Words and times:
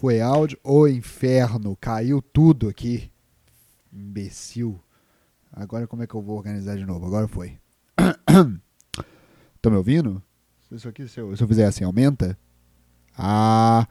foi 0.00 0.18
áudio. 0.22 0.58
Ô 0.64 0.88
inferno, 0.88 1.76
caiu 1.76 2.22
tudo 2.22 2.70
aqui. 2.70 3.12
Imbecil. 3.92 4.80
Agora 5.52 5.86
como 5.86 6.02
é 6.02 6.06
que 6.06 6.14
eu 6.14 6.22
vou 6.22 6.38
organizar 6.38 6.74
de 6.74 6.86
novo? 6.86 7.04
Agora 7.04 7.28
foi. 7.28 7.58
Estão 9.54 9.70
me 9.70 9.76
ouvindo? 9.76 10.22
Isso 10.72 10.88
aqui, 10.88 11.06
se 11.06 11.20
eu, 11.20 11.36
se 11.36 11.42
eu 11.42 11.48
fizer 11.48 11.66
assim, 11.66 11.84
aumenta? 11.84 12.38
Ah. 13.14 13.86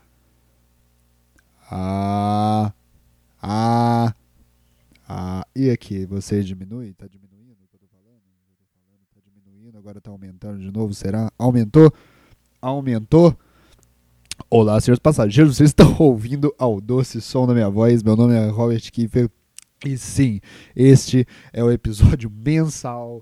Ah. 1.69 2.73
Ah. 3.39 4.15
Ah. 5.07 5.45
E 5.55 5.69
aqui, 5.69 6.07
você 6.07 6.41
diminui? 6.41 6.93
Tá 6.93 7.05
diminuindo 7.05 7.51
o 7.51 7.55
que 7.67 7.85
falando? 7.85 8.23
Eu 8.49 8.55
tô 8.57 8.65
falando, 8.73 9.05
tá 9.13 9.21
diminuindo, 9.23 9.77
agora 9.77 10.01
tá 10.01 10.09
aumentando 10.09 10.57
de 10.57 10.71
novo, 10.71 10.91
será? 10.91 11.31
Aumentou? 11.37 11.93
Aumentou? 12.59 13.37
Olá, 14.51 14.81
senhores 14.81 14.97
passageiros, 14.97 15.57
vocês 15.57 15.69
estão 15.69 15.95
ouvindo 16.01 16.51
ao 16.57 16.81
doce 16.81 17.21
som 17.21 17.45
da 17.45 17.53
minha 17.53 17.69
voz. 17.69 18.01
Meu 18.01 18.15
nome 18.15 18.33
é 18.33 18.47
Robert 18.49 18.81
Kiefer. 18.91 19.29
E 19.85 19.95
sim, 19.95 20.41
este 20.75 21.23
é 21.53 21.63
o 21.63 21.71
episódio 21.71 22.31
mensal 22.33 23.21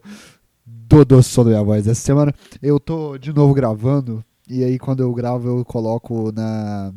do 0.66 1.04
doce 1.04 1.28
som 1.28 1.44
da 1.44 1.50
minha 1.50 1.64
voz. 1.64 1.86
Essa 1.86 2.00
semana 2.00 2.34
eu 2.62 2.80
tô 2.80 3.18
de 3.18 3.34
novo 3.34 3.54
gravando. 3.54 4.24
E 4.48 4.64
aí, 4.64 4.80
quando 4.80 5.02
eu 5.04 5.14
gravo, 5.14 5.50
eu 5.50 5.66
coloco 5.66 6.32
na, 6.32 6.94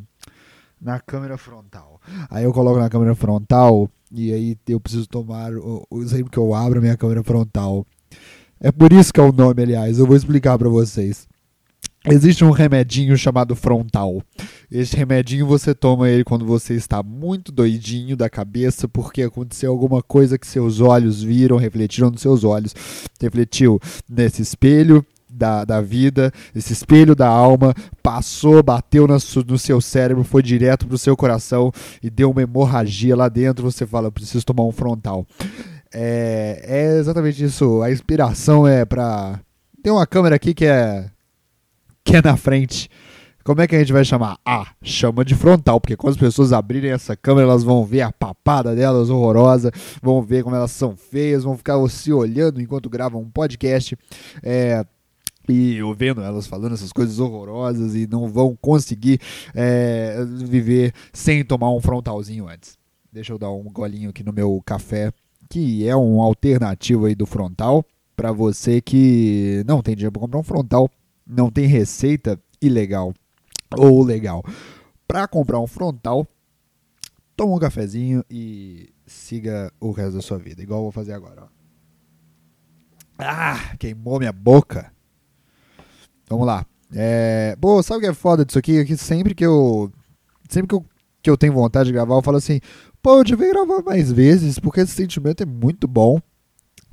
na 0.81 1.01
câmera 1.01 1.37
frontal. 1.37 2.01
Aí 2.31 2.45
eu 2.45 2.53
coloco 2.53 2.79
na 2.79 2.89
câmera 2.89 3.17
frontal. 3.17 3.91
E 4.13 4.33
aí 4.33 4.57
eu 4.69 4.79
preciso 4.79 5.09
tomar 5.09 5.53
o, 5.55 5.85
o 5.91 6.07
sempre 6.07 6.31
que 6.31 6.39
eu 6.39 6.55
abro 6.55 6.79
a 6.79 6.83
minha 6.83 6.97
câmera 6.97 7.25
frontal. 7.25 7.85
É 8.61 8.71
por 8.71 8.93
isso 8.93 9.13
que 9.13 9.19
é 9.19 9.25
o 9.25 9.33
nome, 9.33 9.61
aliás. 9.61 9.99
Eu 9.99 10.07
vou 10.07 10.15
explicar 10.15 10.57
para 10.57 10.69
vocês. 10.69 11.29
Existe 12.07 12.43
um 12.45 12.51
remedinho 12.51 13.17
chamado 13.17 13.55
frontal. 13.55 14.23
Esse 14.71 14.97
remedinho 14.97 15.47
você 15.47 15.75
toma 15.75 16.09
ele 16.09 16.25
quando 16.25 16.47
você 16.47 16.75
está 16.75 17.03
muito 17.03 17.53
doidinho 17.53 18.17
da 18.17 18.31
cabeça 18.31 18.89
porque 18.89 19.23
aconteceu 19.23 19.71
alguma 19.71 20.03
coisa 20.03 20.39
que 20.39 20.47
seus 20.47 20.81
olhos 20.81 21.23
viram, 21.23 21.59
refletiram 21.59 22.11
nos 22.11 22.23
seus 22.23 22.43
olhos. 22.43 22.75
Refletiu 23.21 23.79
nesse 24.09 24.41
espelho 24.41 25.05
da, 25.29 25.65
da 25.65 25.81
vida, 25.83 26.33
esse 26.55 26.73
espelho 26.73 27.15
da 27.15 27.29
alma, 27.29 27.75
passou, 28.03 28.63
bateu 28.63 29.07
no, 29.07 29.17
no 29.47 29.59
seu 29.59 29.81
cérebro, 29.81 30.25
foi 30.25 30.43
direto 30.43 30.87
pro 30.87 30.99
seu 30.99 31.17
coração 31.17 31.71
e 32.03 32.09
deu 32.09 32.31
uma 32.31 32.43
hemorragia 32.43 33.15
lá 33.15 33.29
dentro. 33.29 33.71
Você 33.71 33.87
fala, 33.87 34.11
preciso 34.11 34.45
tomar 34.45 34.65
um 34.65 34.73
frontal. 34.73 35.27
É, 35.93 36.63
é 36.65 36.99
exatamente 36.99 37.45
isso. 37.45 37.83
A 37.83 37.93
inspiração 37.93 38.67
é 38.67 38.87
pra. 38.87 39.39
Tem 39.83 39.93
uma 39.93 40.07
câmera 40.07 40.37
aqui 40.37 40.55
que 40.55 40.65
é 40.65 41.11
que 42.11 42.17
é 42.17 42.23
na 42.23 42.37
frente. 42.37 42.91
Como 43.45 43.61
é 43.61 43.69
que 43.69 43.77
a 43.77 43.79
gente 43.79 43.93
vai 43.93 44.05
chamar? 44.05 44.37
Ah, 44.45 44.67
chama 44.83 45.25
de 45.25 45.37
frontal, 45.37 45.81
porque 45.81 45.97
quando 45.97 46.15
as 46.15 46.19
pessoas 46.19 46.53
abrirem 46.53 46.91
essa 46.91 47.17
câmera, 47.17 47.47
elas 47.47 47.63
vão 47.63 47.85
ver 47.85 48.01
a 48.01 48.11
papada 48.11 48.75
delas 48.75 49.09
horrorosa, 49.09 49.71
vão 50.03 50.21
ver 50.21 50.43
como 50.43 50.57
elas 50.57 50.73
são 50.73 50.97
feias, 50.97 51.45
vão 51.45 51.57
ficar 51.57 51.79
se 51.89 52.13
olhando 52.13 52.61
enquanto 52.61 52.91
gravam 52.91 53.23
um 53.23 53.31
podcast. 53.31 53.97
É, 54.43 54.85
e 55.49 55.77
eu 55.77 55.95
vendo 55.95 56.21
elas 56.21 56.49
falando 56.49 56.75
essas 56.75 56.93
coisas 56.93 57.21
horrorosas 57.21 57.95
e 57.95 58.09
não 58.09 58.27
vão 58.27 58.59
conseguir 58.61 59.21
é, 59.55 60.17
viver 60.27 60.93
sem 61.13 61.45
tomar 61.45 61.71
um 61.73 61.81
frontalzinho 61.81 62.49
antes. 62.49 62.77
Deixa 63.13 63.33
eu 63.33 63.39
dar 63.39 63.53
um 63.53 63.71
golinho 63.71 64.11
aqui 64.11 64.25
no 64.25 64.33
meu 64.33 64.61
café, 64.67 65.13
que 65.49 65.87
é 65.87 65.95
um 65.95 66.21
alternativo 66.21 67.07
aí 67.07 67.15
do 67.15 67.25
frontal 67.25 67.85
para 68.17 68.33
você 68.33 68.81
que 68.81 69.63
não 69.65 69.81
tem 69.81 69.95
dinheiro 69.95 70.13
para 70.13 70.21
comprar 70.21 70.41
um 70.41 70.43
frontal 70.43 70.91
não 71.31 71.51
tem 71.51 71.67
receita 71.67 72.41
ilegal 72.61 73.15
ou 73.77 74.03
legal. 74.03 74.43
Para 75.07 75.27
comprar 75.27 75.61
um 75.61 75.67
frontal, 75.67 76.27
toma 77.37 77.55
um 77.55 77.59
cafezinho 77.59 78.25
e 78.31 78.93
siga 79.07 79.73
o 79.81 79.91
resto 79.91 80.17
da 80.17 80.23
sua 80.23 80.39
vida, 80.39 80.63
igual 80.63 80.81
eu 80.81 80.85
vou 80.85 80.93
fazer 80.93 81.13
agora. 81.13 81.49
Ah, 83.19 83.75
queimou 83.79 84.19
minha 84.19 84.33
boca. 84.33 84.93
Vamos 86.29 86.47
lá. 86.47 86.65
É, 86.93 87.57
pô, 87.61 87.83
sabe 87.83 87.99
o 87.99 88.01
que 88.01 88.07
é 88.07 88.15
foda 88.15 88.45
disso 88.45 88.59
aqui? 88.59 88.79
É 88.79 88.85
que 88.85 88.97
sempre 88.97 89.35
que 89.35 89.45
eu 89.45 89.93
sempre 90.49 90.69
que 90.69 90.75
eu, 90.75 90.85
que 91.23 91.31
eu 91.31 91.37
tenho 91.37 91.53
vontade 91.53 91.87
de 91.87 91.93
gravar, 91.93 92.17
eu 92.17 92.23
falo 92.23 92.39
assim, 92.39 92.61
pô, 93.03 93.19
eu 93.19 93.25
devia 93.25 93.49
gravar 93.51 93.83
mais 93.83 94.11
vezes, 94.11 94.59
porque 94.59 94.81
esse 94.81 94.93
sentimento 94.93 95.43
é 95.43 95.47
muito 95.47 95.87
bom. 95.87 96.21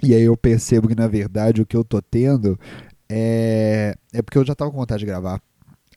E 0.04 0.14
aí 0.14 0.22
eu 0.22 0.38
percebo 0.38 0.88
que 0.88 0.96
na 0.96 1.08
verdade 1.08 1.62
o 1.62 1.66
que 1.66 1.76
eu 1.76 1.84
tô 1.84 2.02
tendo 2.02 2.60
é, 3.10 3.96
é 4.14 4.22
porque 4.22 4.38
eu 4.38 4.46
já 4.46 4.56
tava 4.56 4.72
com 4.72 4.78
vontade 4.78 5.00
de 5.00 5.06
gravar. 5.06 5.42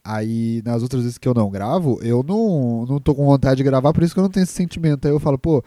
Aí, 0.03 0.61
nas 0.65 0.81
outras 0.81 1.03
vezes 1.03 1.17
que 1.17 1.27
eu 1.27 1.33
não 1.33 1.51
gravo, 1.51 1.99
eu 2.01 2.23
não, 2.23 2.85
não 2.87 2.99
tô 2.99 3.13
com 3.13 3.25
vontade 3.25 3.57
de 3.57 3.63
gravar, 3.63 3.93
por 3.93 4.01
isso 4.03 4.13
que 4.13 4.19
eu 4.19 4.23
não 4.23 4.31
tenho 4.31 4.43
esse 4.43 4.53
sentimento. 4.53 5.07
Aí 5.07 5.13
eu 5.13 5.19
falo, 5.19 5.37
pô, 5.37 5.63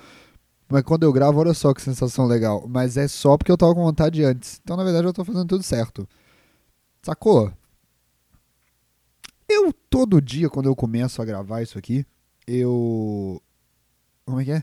mas 0.68 0.82
quando 0.82 1.04
eu 1.04 1.12
gravo, 1.12 1.38
olha 1.38 1.54
só 1.54 1.72
que 1.72 1.82
sensação 1.82 2.26
legal. 2.26 2.66
Mas 2.68 2.96
é 2.96 3.06
só 3.06 3.36
porque 3.36 3.52
eu 3.52 3.56
tava 3.56 3.74
com 3.74 3.84
vontade 3.84 4.24
antes. 4.24 4.60
Então, 4.62 4.76
na 4.76 4.84
verdade, 4.84 5.06
eu 5.06 5.12
tô 5.12 5.24
fazendo 5.24 5.46
tudo 5.46 5.62
certo. 5.62 6.08
Sacou? 7.02 7.52
Eu, 9.48 9.72
todo 9.90 10.20
dia, 10.20 10.48
quando 10.48 10.66
eu 10.66 10.74
começo 10.74 11.20
a 11.20 11.24
gravar 11.24 11.62
isso 11.62 11.78
aqui, 11.78 12.04
eu. 12.46 13.40
Como 14.24 14.40
é 14.40 14.44
que 14.44 14.52
é? 14.52 14.62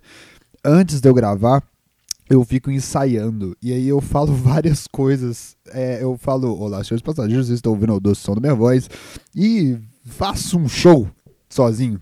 Antes 0.65 0.99
de 0.99 1.07
eu 1.07 1.13
gravar, 1.13 1.63
eu 2.31 2.45
fico 2.45 2.71
ensaiando. 2.71 3.57
E 3.61 3.73
aí 3.73 3.87
eu 3.87 3.99
falo 3.99 4.31
várias 4.33 4.87
coisas. 4.87 5.57
É, 5.67 6.01
eu 6.01 6.17
falo, 6.17 6.57
olá, 6.57 6.81
senhores 6.81 7.03
passageiros, 7.03 7.49
estão 7.49 7.73
ouvindo 7.73 7.99
o 8.01 8.15
som 8.15 8.33
da 8.35 8.39
minha 8.39 8.55
voz. 8.55 8.89
E 9.35 9.77
faço 10.05 10.57
um 10.57 10.67
show 10.67 11.09
sozinho, 11.49 12.01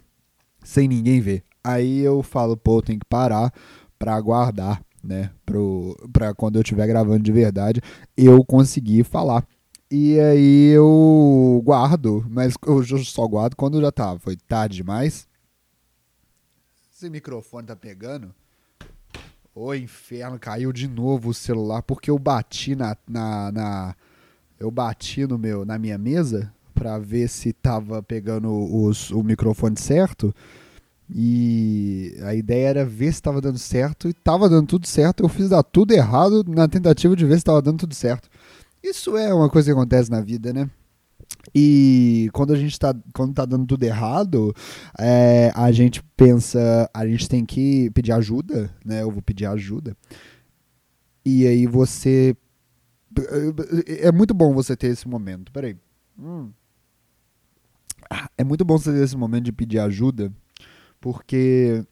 sem 0.63 0.87
ninguém 0.87 1.19
ver. 1.19 1.43
Aí 1.63 1.99
eu 1.99 2.21
falo, 2.21 2.55
pô, 2.55 2.79
tenho 2.79 2.99
que 2.99 3.07
parar 3.07 3.51
pra 3.97 4.13
aguardar, 4.15 4.83
né? 5.03 5.31
Pro, 5.45 5.97
pra 6.13 6.33
quando 6.35 6.57
eu 6.57 6.61
estiver 6.61 6.85
gravando 6.85 7.23
de 7.23 7.31
verdade, 7.31 7.81
eu 8.15 8.45
conseguir 8.45 9.03
falar. 9.03 9.43
E 9.89 10.19
aí 10.19 10.67
eu 10.67 11.59
guardo, 11.65 12.23
mas 12.29 12.53
eu 12.67 12.83
só 13.03 13.27
guardo 13.27 13.55
quando 13.55 13.81
já 13.81 13.91
tá. 13.91 14.17
Foi 14.19 14.35
tarde 14.35 14.75
demais. 14.75 15.27
Esse 16.93 17.09
microfone 17.09 17.65
tá 17.65 17.75
pegando. 17.75 18.31
Ô 19.61 19.73
inferno, 19.75 20.39
caiu 20.39 20.71
de 20.71 20.87
novo 20.87 21.31
o 21.31 21.33
celular 21.33 21.81
porque 21.81 22.09
eu 22.09 22.17
bati 22.17 22.77
na, 22.77 22.95
na, 23.05 23.51
na 23.51 23.95
eu 24.57 24.71
bati 24.71 25.27
no 25.27 25.37
meu 25.37 25.65
na 25.65 25.77
minha 25.77 25.97
mesa 25.97 26.49
para 26.73 26.97
ver 26.97 27.27
se 27.27 27.51
tava 27.51 28.01
pegando 28.01 28.49
os, 28.49 29.11
o 29.11 29.21
microfone 29.21 29.77
certo. 29.77 30.33
E 31.13 32.15
a 32.23 32.33
ideia 32.33 32.69
era 32.69 32.85
ver 32.85 33.07
se 33.11 33.17
estava 33.17 33.41
dando 33.41 33.57
certo 33.57 34.07
e 34.07 34.11
estava 34.11 34.47
dando 34.47 34.65
tudo 34.65 34.87
certo. 34.87 35.23
Eu 35.23 35.27
fiz 35.27 35.49
dar 35.49 35.61
tudo 35.61 35.91
errado 35.91 36.41
na 36.47 36.65
tentativa 36.65 37.13
de 37.13 37.25
ver 37.25 37.33
se 37.33 37.39
estava 37.39 37.61
dando 37.61 37.79
tudo 37.79 37.93
certo. 37.93 38.29
Isso 38.81 39.17
é 39.17 39.33
uma 39.33 39.49
coisa 39.49 39.65
que 39.65 39.77
acontece 39.77 40.09
na 40.09 40.21
vida, 40.21 40.53
né? 40.53 40.69
E 41.53 42.29
quando 42.33 42.53
a 42.53 42.55
gente 42.55 42.73
está 42.73 42.93
quando 43.13 43.33
tá 43.33 43.45
dando 43.45 43.65
tudo 43.65 43.83
errado, 43.83 44.53
é, 44.97 45.51
a 45.55 45.71
gente 45.71 46.03
pensa, 46.15 46.89
a 46.93 47.07
gente 47.07 47.27
tem 47.27 47.45
que 47.45 47.89
pedir 47.91 48.11
ajuda, 48.11 48.73
né? 48.85 49.01
Eu 49.01 49.11
vou 49.11 49.21
pedir 49.21 49.45
ajuda. 49.45 49.95
E 51.25 51.47
aí 51.47 51.65
você. 51.65 52.35
É 53.87 54.11
muito 54.11 54.33
bom 54.33 54.53
você 54.53 54.75
ter 54.75 54.87
esse 54.87 55.07
momento. 55.07 55.51
Peraí. 55.51 55.75
Hum. 56.17 56.51
É 58.37 58.43
muito 58.43 58.65
bom 58.65 58.77
você 58.77 58.91
ter 58.91 59.03
esse 59.03 59.17
momento 59.17 59.45
de 59.45 59.51
pedir 59.51 59.79
ajuda, 59.79 60.31
porque. 60.99 61.83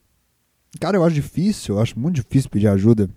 Cara, 0.80 0.96
eu 0.96 1.04
acho 1.04 1.14
difícil, 1.14 1.76
eu 1.76 1.80
acho 1.80 1.98
muito 1.98 2.16
difícil 2.16 2.50
pedir 2.50 2.68
ajuda. 2.68 3.08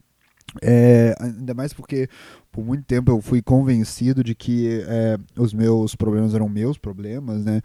É, 0.61 1.15
ainda 1.19 1.53
mais 1.53 1.73
porque 1.73 2.09
por 2.51 2.65
muito 2.65 2.83
tempo 2.83 3.11
eu 3.11 3.21
fui 3.21 3.41
convencido 3.41 4.23
de 4.23 4.35
que 4.35 4.81
é, 4.85 5.17
os 5.37 5.53
meus 5.53 5.95
problemas 5.95 6.33
eram 6.33 6.49
meus 6.49 6.77
problemas, 6.77 7.45
né? 7.45 7.61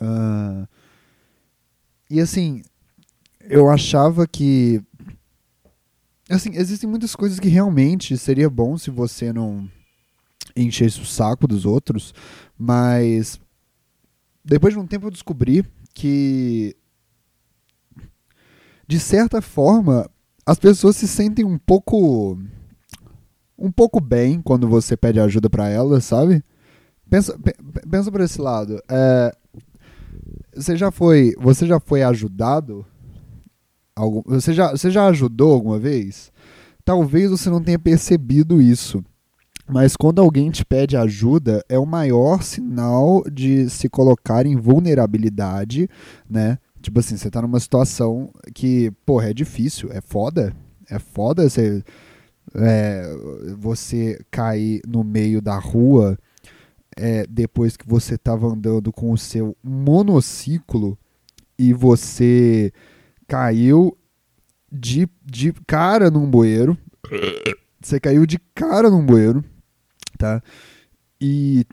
Uh, 0.00 0.68
e 2.08 2.20
assim, 2.20 2.62
eu 3.40 3.68
achava 3.68 4.26
que. 4.26 4.82
Assim, 6.30 6.50
existem 6.54 6.88
muitas 6.88 7.16
coisas 7.16 7.40
que 7.40 7.48
realmente 7.48 8.16
seria 8.16 8.50
bom 8.50 8.76
se 8.76 8.90
você 8.90 9.32
não 9.32 9.68
enchesse 10.54 11.00
o 11.00 11.06
saco 11.06 11.46
dos 11.46 11.64
outros, 11.64 12.14
mas 12.56 13.40
depois 14.44 14.74
de 14.74 14.80
um 14.80 14.86
tempo 14.86 15.06
eu 15.06 15.10
descobri 15.10 15.64
que 15.94 16.76
de 18.86 18.98
certa 18.98 19.42
forma 19.42 20.10
as 20.48 20.58
pessoas 20.58 20.96
se 20.96 21.06
sentem 21.06 21.44
um 21.44 21.58
pouco 21.58 22.38
um 23.58 23.70
pouco 23.70 24.00
bem 24.00 24.40
quando 24.40 24.66
você 24.66 24.96
pede 24.96 25.20
ajuda 25.20 25.50
para 25.50 25.68
elas, 25.68 26.06
sabe? 26.06 26.42
Pensa, 27.10 27.38
pensa 27.90 28.10
por 28.10 28.22
esse 28.22 28.40
lado. 28.40 28.82
É, 28.88 29.30
você 30.56 30.74
já 30.74 30.90
foi 30.90 31.34
você 31.38 31.66
já 31.66 31.78
foi 31.78 32.02
ajudado? 32.02 32.86
Algum, 33.94 34.22
você, 34.24 34.54
já, 34.54 34.70
você 34.70 34.90
já 34.90 35.06
ajudou 35.08 35.52
alguma 35.52 35.78
vez? 35.78 36.32
Talvez 36.82 37.30
você 37.30 37.50
não 37.50 37.62
tenha 37.62 37.78
percebido 37.78 38.62
isso. 38.62 39.04
Mas 39.68 39.96
quando 39.96 40.22
alguém 40.22 40.50
te 40.50 40.64
pede 40.64 40.96
ajuda, 40.96 41.62
é 41.68 41.78
o 41.78 41.84
maior 41.84 42.42
sinal 42.42 43.22
de 43.30 43.68
se 43.68 43.86
colocar 43.90 44.46
em 44.46 44.56
vulnerabilidade, 44.56 45.90
né? 46.30 46.56
Tipo 46.80 47.00
assim, 47.00 47.16
você 47.16 47.30
tá 47.30 47.42
numa 47.42 47.60
situação 47.60 48.32
que, 48.54 48.90
porra, 49.04 49.30
é 49.30 49.34
difícil, 49.34 49.90
é 49.92 50.00
foda. 50.00 50.54
É 50.88 50.98
foda 50.98 51.48
você, 51.48 51.82
é, 52.54 53.02
você 53.58 54.18
cair 54.30 54.80
no 54.86 55.04
meio 55.04 55.42
da 55.42 55.58
rua 55.58 56.18
é, 56.96 57.26
depois 57.28 57.76
que 57.76 57.86
você 57.86 58.16
tava 58.16 58.46
andando 58.46 58.92
com 58.92 59.12
o 59.12 59.18
seu 59.18 59.56
monociclo 59.62 60.98
e 61.58 61.72
você 61.72 62.72
caiu 63.26 63.96
de, 64.70 65.08
de 65.24 65.52
cara 65.66 66.10
num 66.10 66.28
bueiro. 66.30 66.76
Você 67.80 68.00
caiu 68.00 68.26
de 68.26 68.38
cara 68.54 68.90
num 68.90 69.04
bueiro, 69.04 69.44
tá? 70.16 70.42
E 71.20 71.64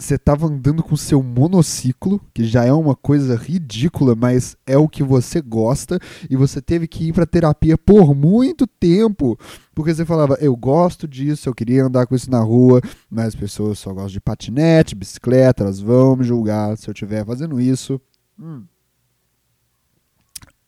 você 0.00 0.14
estava 0.14 0.46
andando 0.46 0.80
com 0.80 0.96
seu 0.96 1.20
monociclo, 1.20 2.20
que 2.32 2.44
já 2.44 2.64
é 2.64 2.72
uma 2.72 2.94
coisa 2.94 3.34
ridícula, 3.34 4.14
mas 4.14 4.56
é 4.64 4.78
o 4.78 4.88
que 4.88 5.02
você 5.02 5.40
gosta, 5.40 5.98
e 6.30 6.36
você 6.36 6.62
teve 6.62 6.86
que 6.86 7.08
ir 7.08 7.12
para 7.12 7.26
terapia 7.26 7.76
por 7.76 8.14
muito 8.14 8.64
tempo, 8.64 9.36
porque 9.74 9.92
você 9.92 10.04
falava, 10.04 10.38
eu 10.40 10.54
gosto 10.54 11.08
disso, 11.08 11.48
eu 11.48 11.54
queria 11.54 11.84
andar 11.84 12.06
com 12.06 12.14
isso 12.14 12.30
na 12.30 12.38
rua, 12.38 12.80
mas 13.10 13.28
as 13.28 13.34
pessoas 13.34 13.80
só 13.80 13.92
gostam 13.92 14.12
de 14.12 14.20
patinete, 14.20 14.94
bicicleta, 14.94 15.64
elas 15.64 15.80
vão 15.80 16.14
me 16.14 16.22
julgar 16.22 16.78
se 16.78 16.88
eu 16.88 16.92
estiver 16.92 17.26
fazendo 17.26 17.60
isso. 17.60 18.00
Hum. 18.38 18.62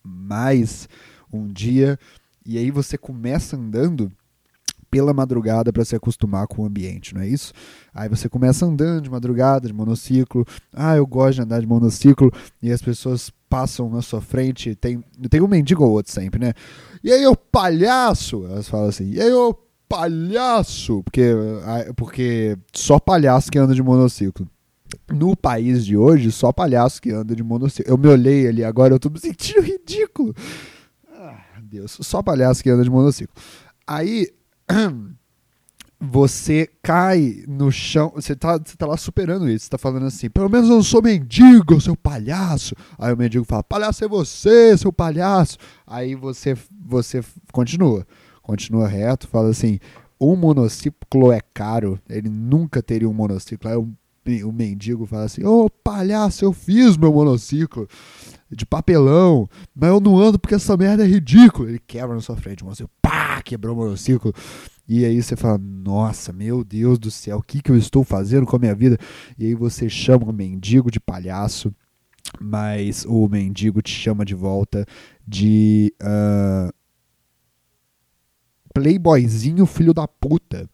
Mas 0.02 0.88
um 1.32 1.46
dia, 1.46 1.96
e 2.44 2.58
aí 2.58 2.72
você 2.72 2.98
começa 2.98 3.56
andando 3.56 4.10
pela 4.90 5.14
madrugada 5.14 5.72
para 5.72 5.84
se 5.84 5.94
acostumar 5.94 6.46
com 6.46 6.62
o 6.62 6.66
ambiente, 6.66 7.14
não 7.14 7.22
é 7.22 7.28
isso? 7.28 7.52
Aí 7.94 8.08
você 8.08 8.28
começa 8.28 8.66
andando 8.66 9.02
de 9.02 9.10
madrugada, 9.10 9.68
de 9.68 9.72
monociclo. 9.72 10.44
Ah, 10.72 10.96
eu 10.96 11.06
gosto 11.06 11.36
de 11.36 11.42
andar 11.42 11.60
de 11.60 11.66
monociclo. 11.66 12.30
E 12.60 12.72
as 12.72 12.82
pessoas 12.82 13.30
passam 13.48 13.88
na 13.88 14.02
sua 14.02 14.20
frente. 14.20 14.74
Tem, 14.74 15.02
tem 15.28 15.40
um 15.40 15.48
mendigo 15.48 15.84
ou 15.84 15.90
outro 15.92 16.12
sempre, 16.12 16.40
né? 16.40 16.54
E 17.02 17.12
aí, 17.12 17.26
ô 17.26 17.36
palhaço! 17.36 18.44
Elas 18.46 18.68
falam 18.68 18.88
assim. 18.88 19.10
E 19.10 19.20
aí, 19.20 19.32
ô 19.32 19.54
palhaço! 19.88 21.02
Porque, 21.04 21.32
porque 21.96 22.58
só 22.72 22.98
palhaço 22.98 23.50
que 23.50 23.58
anda 23.58 23.74
de 23.74 23.82
monociclo. 23.82 24.48
No 25.12 25.36
país 25.36 25.84
de 25.84 25.96
hoje, 25.96 26.32
só 26.32 26.52
palhaço 26.52 27.00
que 27.00 27.10
anda 27.10 27.34
de 27.34 27.42
monociclo. 27.42 27.92
Eu 27.92 27.96
me 27.96 28.08
olhei 28.08 28.48
ali 28.48 28.64
agora, 28.64 28.94
eu 28.94 28.98
tô 28.98 29.08
me 29.08 29.20
sentindo 29.20 29.60
ridículo. 29.60 30.34
Ah, 31.12 31.38
Deus, 31.62 31.98
só 32.00 32.22
palhaço 32.22 32.62
que 32.62 32.70
anda 32.70 32.82
de 32.82 32.90
monociclo. 32.90 33.34
Aí 33.86 34.28
você 36.00 36.66
cai 36.82 37.44
no 37.46 37.70
chão, 37.70 38.10
você 38.14 38.34
tá, 38.34 38.56
você 38.56 38.74
tá 38.74 38.86
lá 38.86 38.96
superando 38.96 39.50
isso, 39.50 39.66
você 39.66 39.70
tá 39.70 39.76
falando 39.76 40.06
assim, 40.06 40.30
pelo 40.30 40.48
menos 40.48 40.70
eu 40.70 40.76
não 40.76 40.82
sou 40.82 41.02
mendigo, 41.02 41.78
seu 41.78 41.94
palhaço. 41.94 42.74
Aí 42.98 43.12
o 43.12 43.16
mendigo 43.16 43.44
fala, 43.44 43.62
palhaço 43.62 44.02
é 44.02 44.08
você, 44.08 44.76
seu 44.78 44.90
palhaço. 44.90 45.58
Aí 45.86 46.14
você, 46.14 46.56
você 46.86 47.22
continua, 47.52 48.06
continua 48.42 48.88
reto, 48.88 49.28
fala 49.28 49.50
assim, 49.50 49.78
um 50.18 50.34
monociclo 50.36 51.30
é 51.32 51.40
caro, 51.52 52.00
ele 52.08 52.30
nunca 52.30 52.82
teria 52.82 53.08
um 53.08 53.12
monociclo. 53.12 53.70
Aí 53.70 53.76
o, 53.76 53.88
o 54.48 54.52
mendigo 54.52 55.04
fala 55.04 55.24
assim, 55.24 55.44
ô 55.44 55.66
oh, 55.66 55.70
palhaço, 55.70 56.46
eu 56.46 56.52
fiz 56.54 56.96
meu 56.96 57.12
monociclo 57.12 57.86
de 58.50 58.64
papelão, 58.64 59.48
mas 59.74 59.90
eu 59.90 60.00
não 60.00 60.18
ando 60.18 60.38
porque 60.38 60.54
essa 60.54 60.78
merda 60.78 61.04
é 61.04 61.06
ridícula. 61.06 61.68
Ele 61.68 61.80
quebra 61.86 62.14
na 62.14 62.22
sua 62.22 62.36
frente, 62.36 62.62
o 62.62 62.66
monociclo, 62.66 62.90
pá, 63.02 63.19
quebrou 63.42 63.74
o 63.74 63.78
monociclo. 63.78 64.32
E 64.88 65.04
aí 65.04 65.22
você 65.22 65.36
fala, 65.36 65.56
nossa, 65.58 66.32
meu 66.32 66.64
Deus 66.64 66.98
do 66.98 67.10
céu, 67.10 67.38
o 67.38 67.42
que, 67.42 67.62
que 67.62 67.70
eu 67.70 67.76
estou 67.76 68.02
fazendo 68.02 68.44
com 68.44 68.56
a 68.56 68.58
minha 68.58 68.74
vida? 68.74 68.98
E 69.38 69.46
aí 69.46 69.54
você 69.54 69.88
chama 69.88 70.24
o 70.24 70.32
mendigo 70.32 70.90
de 70.90 70.98
palhaço, 70.98 71.72
mas 72.40 73.04
o 73.06 73.28
mendigo 73.28 73.80
te 73.80 73.92
chama 73.92 74.24
de 74.24 74.34
volta 74.34 74.84
de 75.26 75.94
uh, 76.02 76.72
playboyzinho 78.74 79.64
filho 79.66 79.94
da 79.94 80.08
puta. 80.08 80.68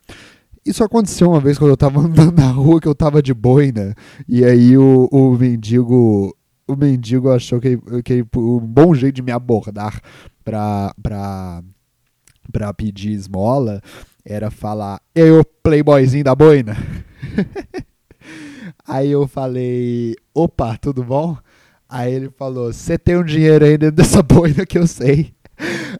Isso 0.64 0.82
aconteceu 0.82 1.29
uma 1.31 1.41
vez 1.41 1.59
quando 1.59 1.70
eu 1.70 1.76
tava 1.76 2.00
andando 2.02 2.41
na 2.41 2.50
rua, 2.50 2.81
que 2.81 2.88
eu 2.88 2.94
tava 2.94 3.23
de 3.23 3.35
boina, 3.35 3.94
e 4.26 4.44
aí 4.44 4.79
o, 4.79 5.09
o 5.12 5.37
mendigo 5.37 6.35
o 6.69 6.75
mendigo 6.75 7.31
achou 7.31 7.61
que, 7.61 7.79
que 8.02 8.25
um 8.37 8.59
bom 8.59 8.93
jeito 8.93 9.17
de 9.17 9.23
me 9.23 9.31
abordar 9.31 10.00
pra, 10.44 10.93
pra, 11.00 11.62
pra 12.51 12.73
pedir 12.73 13.13
esmola 13.13 13.81
era 14.25 14.51
falar, 14.51 15.01
eu, 15.15 15.45
playboyzinho 15.63 16.25
da 16.25 16.35
boina. 16.35 16.77
Aí 18.87 19.11
eu 19.11 19.27
falei, 19.27 20.15
opa, 20.35 20.77
tudo 20.77 21.05
bom? 21.05 21.37
Aí 21.89 22.13
ele 22.13 22.31
falou, 22.31 22.73
você 22.73 22.99
tem 22.99 23.17
um 23.17 23.25
dinheiro 23.25 23.65
aí 23.65 23.79
dentro 23.79 23.97
dessa 23.97 24.23
boina 24.25 24.67
que 24.67 24.79
eu 24.79 24.87
sei. 24.87 25.33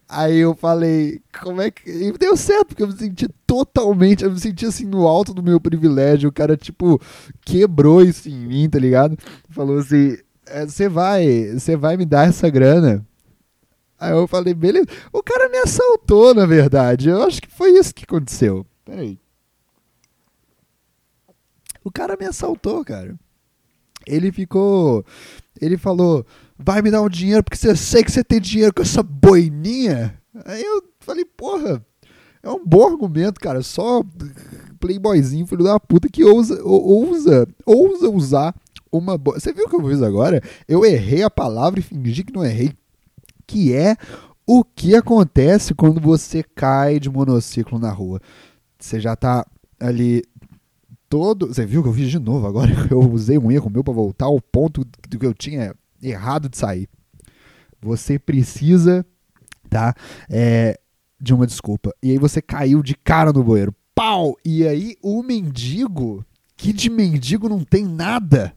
Aí 0.09 0.39
eu 0.39 0.55
falei, 0.55 1.21
como 1.43 1.63
é 1.63 1.71
que. 1.71 1.89
E 1.89 2.13
deu 2.13 2.37
certo, 2.37 2.69
porque 2.69 2.83
eu 2.83 2.89
me 2.89 2.97
senti 2.97 3.29
totalmente. 3.47 4.25
Eu 4.25 4.31
me 4.31 4.39
senti 4.39 4.67
assim 4.67 4.85
no 4.85 5.07
alto 5.07 5.33
do 5.33 5.43
meu 5.43 5.61
privilégio. 5.61 6.29
O 6.29 6.33
cara, 6.33 6.57
tipo, 6.57 7.01
quebrou 7.45 8.03
isso 8.03 8.29
em 8.29 8.37
mim, 8.37 8.69
tá 8.69 8.79
ligado? 8.79 9.17
Falou 9.49 9.79
assim: 9.79 10.17
você 10.67 10.85
é, 10.85 10.89
vai, 10.89 11.53
você 11.55 11.77
vai 11.77 11.97
me 11.97 12.05
dar 12.05 12.29
essa 12.29 12.49
grana. 12.51 13.05
Aí 13.99 14.13
eu 14.13 14.27
falei, 14.29 14.53
beleza. 14.53 14.87
O 15.13 15.23
cara 15.23 15.49
me 15.49 15.59
assaltou, 15.59 16.35
na 16.35 16.47
verdade. 16.47 17.09
Eu 17.09 17.23
acho 17.23 17.41
que 17.41 17.51
foi 17.51 17.71
isso 17.71 17.95
que 17.95 18.05
aconteceu. 18.05 18.67
Peraí. 18.85 19.19
O 21.83 21.91
cara 21.91 22.17
me 22.19 22.27
assaltou, 22.27 22.85
cara. 22.85 23.19
Ele 24.07 24.31
ficou. 24.31 25.05
Ele 25.61 25.77
falou: 25.77 26.27
vai 26.59 26.83
me 26.83 26.91
dar 26.91 27.03
um 27.03 27.09
dinheiro 27.09 27.43
porque 27.43 27.57
você 27.57 27.75
sei 27.77 28.05
que 28.05 28.13
você 28.13 28.23
tem 28.23 28.41
dinheiro 28.41 28.75
com 28.75 28.83
essa 28.83 29.03
boininha. 29.03 30.21
Aí 30.45 30.63
eu 30.63 30.83
falei, 31.01 31.25
porra, 31.25 31.85
é 32.43 32.51
um 32.51 32.65
bom 32.65 32.87
argumento, 32.87 33.41
cara. 33.41 33.63
Só 33.63 34.03
playboyzinho, 34.79 35.47
filho 35.47 35.65
da 35.65 35.81
puta, 35.81 36.09
que 36.09 36.25
ousa, 36.25 36.63
ousa, 36.63 37.49
ousa 37.65 38.09
usar 38.11 38.55
uma 38.91 39.17
boa. 39.17 39.39
Você 39.39 39.53
viu 39.53 39.65
o 39.67 39.69
que 39.69 39.77
eu 39.77 39.89
fiz 39.89 40.03
agora? 40.03 40.43
Eu 40.69 40.85
errei 40.85 41.23
a 41.23 41.31
palavra 41.31 41.81
e 41.81 41.83
fingi 41.83 42.25
que 42.25 42.33
não 42.33 42.45
errei. 42.45 42.73
Que 43.47 43.75
é 43.75 43.97
o 44.47 44.63
que 44.63 44.95
acontece 44.95 45.75
quando 45.75 46.01
você 46.01 46.43
cai 46.43 47.01
de 47.01 47.11
monociclo 47.11 47.79
na 47.79 47.91
rua. 47.91 48.21
Você 48.79 49.01
já 49.01 49.17
tá 49.17 49.47
ali 49.81 50.23
todo. 51.09 51.49
Você 51.49 51.67
viu 51.67 51.83
que 51.83 51.89
eu 51.89 51.95
fiz 51.95 52.11
de 52.11 52.19
novo 52.19 52.47
agora? 52.47 52.71
Eu 52.91 53.01
usei 53.01 53.39
um 53.39 53.51
erro 53.51 53.71
meu 53.71 53.83
para 53.83 53.93
voltar 53.93 54.27
ao 54.27 54.41
ponto 54.41 54.85
do 55.09 55.19
que 55.19 55.27
eu 55.27 55.35
tinha 55.35 55.75
errado 56.03 56.49
de 56.49 56.57
sair. 56.57 56.89
Você 57.81 58.19
precisa, 58.19 59.05
tá? 59.69 59.95
É, 60.29 60.79
de 61.21 61.35
uma 61.35 61.47
desculpa. 61.47 61.93
E 62.03 62.11
aí 62.11 62.19
você 62.19 62.41
caiu 62.41 62.83
de 62.83 62.95
cara 62.95 63.33
no 63.33 63.43
bueiro. 63.43 63.75
Pau! 63.95 64.37
E 64.45 64.67
aí 64.67 64.97
o 65.03 65.23
mendigo, 65.23 66.25
que 66.57 66.73
de 66.73 66.91
mendigo 66.91 67.49
não 67.49 67.65
tem 67.65 67.85
nada, 67.85 68.55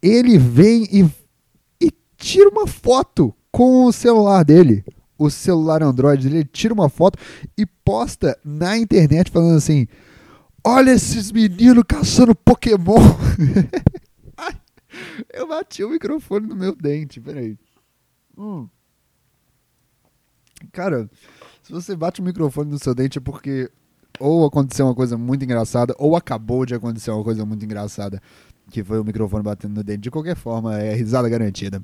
ele 0.00 0.38
vem 0.38 0.84
e, 0.90 1.04
e 1.80 1.90
tira 2.16 2.48
uma 2.48 2.66
foto 2.66 3.34
com 3.52 3.84
o 3.84 3.92
celular 3.92 4.44
dele, 4.44 4.84
o 5.18 5.30
celular 5.30 5.82
Android 5.82 6.24
dele, 6.24 6.38
ele 6.38 6.48
tira 6.50 6.74
uma 6.74 6.88
foto 6.88 7.18
e 7.56 7.66
posta 7.66 8.36
na 8.42 8.76
internet 8.76 9.30
falando 9.30 9.56
assim: 9.56 9.86
Olha 10.64 10.92
esses 10.92 11.30
meninos 11.30 11.84
caçando 11.86 12.34
Pokémon. 12.34 12.96
Eu 15.32 15.48
bati 15.48 15.84
o 15.84 15.90
microfone 15.90 16.46
no 16.46 16.56
meu 16.56 16.74
dente, 16.74 17.20
peraí. 17.20 17.58
Hum. 18.36 18.68
Cara, 20.72 21.08
se 21.62 21.72
você 21.72 21.96
bate 21.96 22.20
o 22.20 22.24
microfone 22.24 22.70
no 22.70 22.78
seu 22.78 22.94
dente 22.94 23.18
é 23.18 23.20
porque 23.20 23.70
ou 24.20 24.46
aconteceu 24.46 24.86
uma 24.86 24.94
coisa 24.94 25.18
muito 25.18 25.44
engraçada 25.44 25.94
ou 25.98 26.14
acabou 26.14 26.64
de 26.64 26.74
acontecer 26.74 27.10
uma 27.10 27.24
coisa 27.24 27.44
muito 27.44 27.64
engraçada 27.64 28.22
que 28.70 28.84
foi 28.84 29.00
o 29.00 29.04
microfone 29.04 29.42
batendo 29.42 29.74
no 29.74 29.84
dente. 29.84 30.02
De 30.02 30.10
qualquer 30.10 30.36
forma, 30.36 30.80
é 30.80 30.94
risada 30.94 31.28
garantida. 31.28 31.82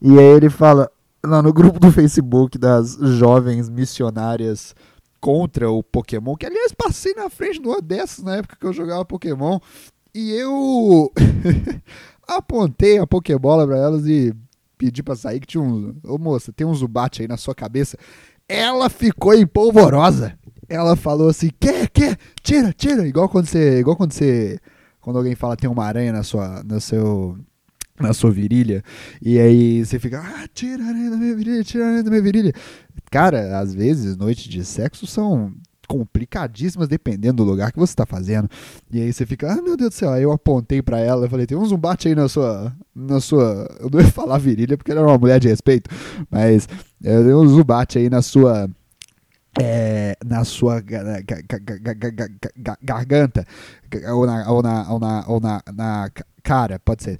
E 0.00 0.18
aí 0.18 0.24
ele 0.24 0.50
fala 0.50 0.90
lá 1.24 1.42
no 1.42 1.52
grupo 1.52 1.78
do 1.78 1.92
Facebook 1.92 2.58
das 2.58 2.96
jovens 3.00 3.68
missionárias 3.68 4.74
contra 5.20 5.70
o 5.70 5.82
Pokémon, 5.82 6.34
que 6.34 6.46
aliás 6.46 6.72
passei 6.72 7.12
na 7.14 7.28
frente 7.28 7.60
de 7.60 7.68
uma 7.68 7.80
dessas 7.80 8.24
na 8.24 8.36
época 8.36 8.56
que 8.58 8.66
eu 8.66 8.72
jogava 8.72 9.04
Pokémon, 9.04 9.58
e 10.14 10.32
eu 10.32 11.12
apontei 12.26 12.98
a 12.98 13.06
Pokébola 13.06 13.66
para 13.66 13.76
elas 13.76 14.06
e 14.06 14.34
pedi 14.78 15.02
para 15.02 15.14
sair 15.14 15.40
que 15.40 15.46
tinha 15.46 15.62
um, 15.62 15.94
ô 16.04 16.16
moça, 16.16 16.52
tem 16.52 16.66
um 16.66 16.74
Zubat 16.74 17.20
aí 17.20 17.28
na 17.28 17.36
sua 17.36 17.54
cabeça. 17.54 17.98
Ela 18.48 18.88
ficou 18.88 19.34
empolvorosa. 19.34 20.36
Ela 20.68 20.96
falou 20.96 21.28
assim: 21.28 21.50
"Quer, 21.60 21.88
quer? 21.90 22.16
Tira, 22.42 22.72
tira", 22.72 23.06
igual 23.06 23.28
quando 23.28 23.46
você, 23.46 23.78
igual 23.78 23.96
quando 23.96 24.12
você 24.12 24.58
quando 25.00 25.16
alguém 25.16 25.34
fala 25.34 25.56
tem 25.56 25.68
uma 25.68 25.84
aranha 25.84 26.12
na 26.12 26.22
sua, 26.22 26.62
no 26.62 26.80
seu, 26.80 27.38
na 28.00 28.12
sua 28.12 28.30
virilha, 28.30 28.82
e 29.20 29.38
aí 29.38 29.84
você 29.84 29.98
fica, 29.98 30.20
ah, 30.20 30.48
tira 30.52 30.82
a 30.84 30.88
aranha 30.88 31.10
da 31.10 31.16
minha 31.16 31.36
virilha, 31.36 31.64
tira 31.64 31.84
a 31.84 31.86
aranha 31.88 32.02
da 32.02 32.10
minha 32.10 32.22
virilha. 32.22 32.52
Cara, 33.10 33.58
às 33.58 33.74
vezes, 33.74 34.16
noites 34.16 34.44
de 34.44 34.64
sexo 34.64 35.06
são 35.06 35.52
complicadíssimas 35.90 36.86
dependendo 36.86 37.44
do 37.44 37.50
lugar 37.50 37.72
que 37.72 37.78
você 37.78 37.90
está 37.92 38.06
fazendo. 38.06 38.48
E 38.92 39.02
aí 39.02 39.12
você 39.12 39.26
fica, 39.26 39.52
ah, 39.52 39.60
meu 39.60 39.76
Deus 39.76 39.90
do 39.90 39.94
céu. 39.94 40.12
Aí 40.12 40.22
eu 40.22 40.30
apontei 40.30 40.80
para 40.80 41.00
ela, 41.00 41.26
eu 41.26 41.28
falei, 41.28 41.46
tem 41.46 41.58
um 41.58 41.64
zumbate 41.64 42.06
aí 42.06 42.14
na 42.14 42.28
sua, 42.28 42.72
na 42.94 43.20
sua, 43.20 43.68
eu 43.80 43.90
não 43.90 44.00
ia 44.00 44.06
falar 44.06 44.38
virilha 44.38 44.78
porque 44.78 44.92
ela 44.92 45.00
era 45.00 45.10
uma 45.10 45.18
mulher 45.18 45.40
de 45.40 45.48
respeito, 45.48 45.90
mas 46.30 46.68
é, 47.02 47.20
tem 47.20 47.34
um 47.34 47.48
zumbate 47.48 47.98
aí 47.98 48.08
na 48.08 48.22
sua 48.22 48.70
é, 49.60 50.16
na 50.24 50.44
sua 50.44 50.80
garganta 52.80 53.44
ou 54.14 54.26
na, 54.26 54.48
ou 54.48 54.62
na, 54.62 54.92
ou 54.92 55.00
na, 55.00 55.24
ou 55.26 55.40
na, 55.40 55.62
na 55.74 56.08
cara, 56.44 56.78
pode 56.78 57.02
ser. 57.02 57.18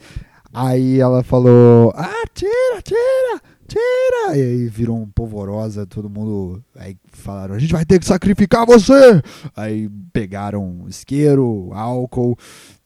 Aí 0.52 1.00
ela 1.00 1.22
falou: 1.22 1.92
Ah, 1.94 2.24
tira, 2.34 2.82
tira, 2.82 3.40
tira! 3.66 4.36
E 4.36 4.42
aí 4.42 4.66
virou 4.66 4.96
um 4.98 5.06
polvorosa, 5.06 5.86
todo 5.86 6.10
mundo. 6.10 6.62
Aí 6.76 6.96
falaram: 7.08 7.54
A 7.54 7.58
gente 7.58 7.72
vai 7.72 7.84
ter 7.84 7.98
que 7.98 8.06
sacrificar 8.06 8.66
você! 8.66 9.22
Aí 9.56 9.88
pegaram 10.12 10.86
isqueiro, 10.88 11.70
álcool, 11.72 12.36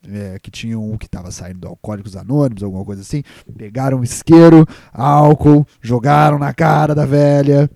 é, 0.09 0.39
que 0.41 0.51
tinha 0.51 0.79
um 0.79 0.97
que 0.97 1.07
estava 1.07 1.31
saindo 1.31 1.61
do 1.61 1.69
Alcoólicos 1.69 2.17
Anônimos, 2.17 2.63
alguma 2.63 2.85
coisa 2.85 3.03
assim. 3.03 3.23
Pegaram 3.57 4.03
isqueiro, 4.05 4.67
álcool, 4.93 5.67
jogaram 5.81 6.39
na 6.39 6.53
cara 6.53 6.95
da 6.95 7.07
velha 7.07 7.71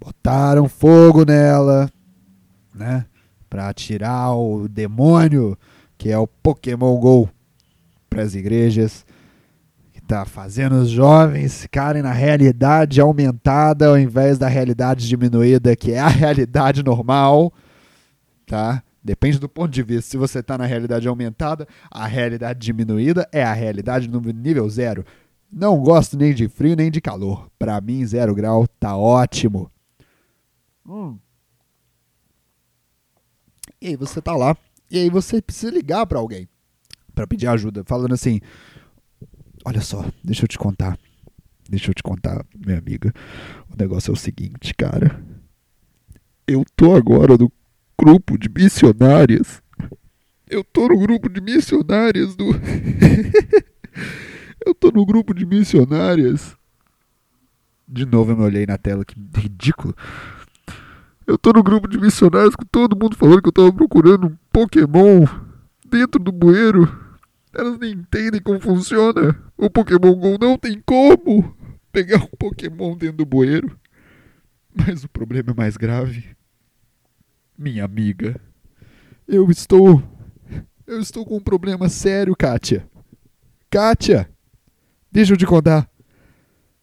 botaram 0.00 0.66
fogo 0.66 1.24
nela, 1.26 1.90
né? 2.74 3.04
Para 3.48 3.72
tirar 3.74 4.32
o 4.34 4.66
demônio 4.66 5.56
que 5.98 6.10
é 6.10 6.18
o 6.18 6.26
Pokémon 6.26 6.98
Go 6.98 7.28
para 8.10 8.22
as 8.22 8.34
igrejas, 8.34 9.06
que 9.92 10.00
está 10.00 10.24
fazendo 10.26 10.74
os 10.74 10.90
jovens 10.90 11.62
ficarem 11.62 12.02
na 12.02 12.12
realidade 12.12 13.00
aumentada 13.00 13.86
ao 13.86 13.98
invés 13.98 14.36
da 14.36 14.48
realidade 14.48 15.08
diminuída, 15.08 15.76
que 15.76 15.92
é 15.92 16.00
a 16.00 16.08
realidade 16.10 16.82
normal, 16.82 17.52
tá? 18.44 18.82
Depende 19.02 19.38
do 19.38 19.48
ponto 19.48 19.70
de 19.70 19.82
vista. 19.82 20.10
Se 20.10 20.16
você 20.18 20.40
está 20.40 20.58
na 20.58 20.66
realidade 20.66 21.08
aumentada, 21.08 21.66
a 21.90 22.06
realidade 22.06 22.58
diminuída 22.58 23.26
é 23.32 23.42
a 23.42 23.54
realidade 23.54 24.08
no 24.08 24.20
nível 24.20 24.68
zero. 24.68 25.06
Não 25.50 25.80
gosto 25.80 26.18
nem 26.18 26.34
de 26.34 26.48
frio 26.48 26.76
nem 26.76 26.90
de 26.90 27.00
calor. 27.00 27.48
Para 27.58 27.80
mim, 27.80 28.04
zero 28.04 28.34
grau 28.34 28.66
tá 28.78 28.96
ótimo. 28.96 29.70
Hum. 30.86 31.18
E 33.80 33.88
aí 33.88 33.96
você 33.96 34.20
tá 34.20 34.36
lá, 34.36 34.54
e 34.90 34.98
aí 34.98 35.08
você 35.08 35.40
precisa 35.40 35.72
ligar 35.72 36.04
para 36.04 36.18
alguém 36.18 36.46
para 37.20 37.26
pedir 37.26 37.48
ajuda, 37.48 37.84
falando 37.84 38.14
assim: 38.14 38.40
Olha 39.64 39.82
só, 39.82 40.04
deixa 40.24 40.44
eu 40.44 40.48
te 40.48 40.58
contar. 40.58 40.98
Deixa 41.68 41.90
eu 41.90 41.94
te 41.94 42.02
contar, 42.02 42.44
minha 42.56 42.78
amiga. 42.78 43.12
O 43.70 43.76
negócio 43.78 44.10
é 44.10 44.14
o 44.14 44.16
seguinte, 44.16 44.74
cara. 44.74 45.22
Eu 46.46 46.64
tô 46.74 46.96
agora 46.96 47.36
no 47.36 47.52
grupo 47.98 48.38
de 48.38 48.48
missionárias. 48.48 49.62
Eu 50.48 50.64
tô 50.64 50.88
no 50.88 50.98
grupo 50.98 51.28
de 51.28 51.40
missionárias 51.40 52.34
do. 52.34 52.46
eu 54.66 54.74
tô 54.74 54.90
no 54.90 55.04
grupo 55.04 55.34
de 55.34 55.44
missionárias. 55.44 56.56
De 57.86 58.06
novo 58.06 58.32
eu 58.32 58.36
me 58.36 58.44
olhei 58.44 58.66
na 58.66 58.78
tela, 58.78 59.04
que 59.04 59.14
ridículo. 59.36 59.94
Eu 61.26 61.36
tô 61.36 61.52
no 61.52 61.62
grupo 61.62 61.86
de 61.86 62.00
missionários 62.00 62.56
com 62.56 62.64
todo 62.64 62.98
mundo 62.98 63.14
falando 63.14 63.42
que 63.42 63.48
eu 63.48 63.52
tava 63.52 63.72
procurando 63.72 64.26
um 64.26 64.36
Pokémon 64.50 65.26
dentro 65.90 66.20
do 66.20 66.32
bueiro. 66.32 67.09
Elas 67.52 67.78
nem 67.78 67.92
entendem 67.92 68.40
como 68.40 68.60
funciona. 68.60 69.36
O 69.56 69.68
Pokémon 69.68 70.14
GO 70.14 70.38
não 70.40 70.56
tem 70.56 70.80
como 70.84 71.56
pegar 71.92 72.22
um 72.22 72.36
Pokémon 72.38 72.96
dentro 72.96 73.18
do 73.18 73.26
bueiro. 73.26 73.78
Mas 74.74 75.04
o 75.04 75.08
problema 75.08 75.50
é 75.50 75.54
mais 75.54 75.76
grave. 75.76 76.24
Minha 77.58 77.84
amiga. 77.84 78.40
Eu 79.26 79.50
estou. 79.50 80.02
Eu 80.86 81.00
estou 81.00 81.24
com 81.24 81.36
um 81.36 81.40
problema 81.40 81.88
sério, 81.88 82.36
Kátia. 82.36 82.88
Kátia! 83.68 84.28
Deixa 85.10 85.32
eu 85.32 85.36
te 85.36 85.46
contar. 85.46 85.88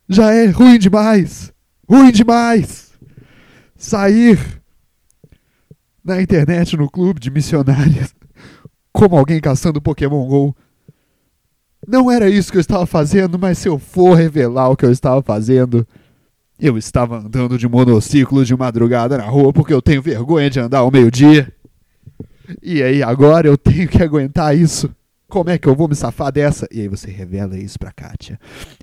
Já 0.08 0.34
é 0.34 0.46
ruim 0.48 0.78
demais! 0.80 1.54
Ruim 1.90 2.12
demais! 2.12 2.88
sair 3.78 4.62
na 6.04 6.22
internet, 6.22 6.76
no 6.76 6.90
clube 6.90 7.20
de 7.20 7.30
missionários, 7.30 8.14
como 8.98 9.16
alguém 9.16 9.40
caçando 9.40 9.80
Pokémon 9.80 10.26
GO. 10.26 10.56
Não 11.88 12.10
era 12.12 12.28
isso 12.28 12.52
que 12.52 12.58
eu 12.58 12.62
estava 12.62 12.88
fazendo, 12.88 13.38
mas 13.38 13.60
se 13.60 13.70
eu 13.70 13.78
for 13.78 14.16
revelar 14.16 14.70
o 14.70 14.76
que 14.76 14.84
eu 14.84 14.92
estava 14.92 15.22
fazendo, 15.22 15.88
eu 16.60 16.76
estava 16.80 17.20
andando 17.20 17.60
de 17.60 17.68
monociclo 17.68 18.44
de 18.44 18.58
madrugada 18.58 19.16
na 19.16 19.26
rua 19.26 19.54
porque 19.54 19.72
eu 19.72 19.84
tenho 19.84 20.02
vergonha 20.02 20.50
de 20.50 20.60
andar 20.60 20.80
ao 20.80 20.90
meio-dia. 20.90 21.54
E 22.60 22.82
aí 22.82 23.04
agora 23.04 23.48
eu 23.48 23.56
tenho 23.56 23.88
que 23.88 24.02
aguentar 24.02 24.58
isso. 24.58 24.90
Como 25.30 25.52
é 25.52 25.60
que 25.60 25.68
eu 25.68 25.76
vou 25.76 25.88
me 25.88 25.94
safar 25.94 26.32
dessa? 26.32 26.68
E 26.72 26.82
aí 26.82 26.88
você 26.88 27.12
revela 27.12 27.56
isso 27.56 27.78
pra 27.78 27.92
Kátia. 27.92 28.40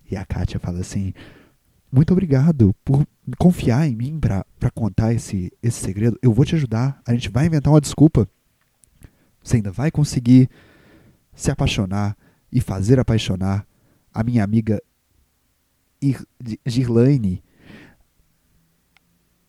E 0.08 0.16
a 0.16 0.24
Kátia 0.24 0.60
fala 0.60 0.78
assim: 0.78 1.12
muito 1.90 2.12
obrigado 2.12 2.72
por 2.84 3.04
confiar 3.36 3.88
em 3.88 3.96
mim 3.96 4.20
para 4.20 4.44
contar 4.72 5.12
esse, 5.12 5.52
esse 5.60 5.80
segredo. 5.80 6.16
Eu 6.22 6.32
vou 6.32 6.44
te 6.44 6.54
ajudar. 6.54 7.00
A 7.04 7.12
gente 7.12 7.30
vai 7.30 7.46
inventar 7.46 7.72
uma 7.72 7.80
desculpa. 7.80 8.28
Você 9.44 9.56
ainda 9.56 9.70
vai 9.70 9.90
conseguir 9.90 10.48
se 11.34 11.50
apaixonar 11.50 12.16
e 12.50 12.60
fazer 12.60 12.98
apaixonar 12.98 13.66
a 14.12 14.24
minha 14.24 14.42
amiga 14.42 14.82
Girlaine 16.64 17.42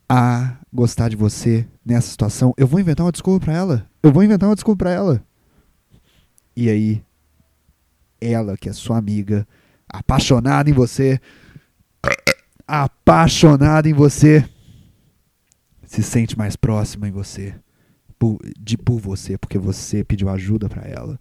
a 0.10 0.58
gostar 0.72 1.10
de 1.10 1.16
você 1.16 1.68
nessa 1.84 2.10
situação. 2.10 2.54
Eu 2.58 2.68
vou 2.68 2.80
inventar 2.80 3.06
uma 3.06 3.12
desculpa 3.12 3.46
para 3.46 3.54
ela. 3.54 3.90
Eu 4.04 4.12
vou 4.12 4.24
inventar 4.24 4.50
uma 4.50 4.56
desculpa 4.56 4.84
para 4.84 4.92
ela. 4.92 5.26
E 6.56 6.70
aí, 6.70 7.04
ela, 8.20 8.58
que 8.58 8.70
é 8.70 8.74
sua 8.74 8.98
amiga, 8.98 9.48
apaixonada 9.88 10.70
em 10.70 10.74
você, 10.74 11.20
apaixonada 12.68 13.90
em 13.90 13.94
você, 13.94 14.48
se 15.86 16.04
sente 16.04 16.38
mais 16.38 16.56
próxima 16.56 17.08
em 17.08 17.12
você, 17.12 17.56
por, 18.18 18.40
de 18.60 18.78
por 18.78 19.00
você, 19.00 19.38
porque 19.38 19.58
você 19.58 20.04
pediu 20.04 20.30
ajuda 20.30 20.70
para 20.70 20.88
ela 20.88 21.20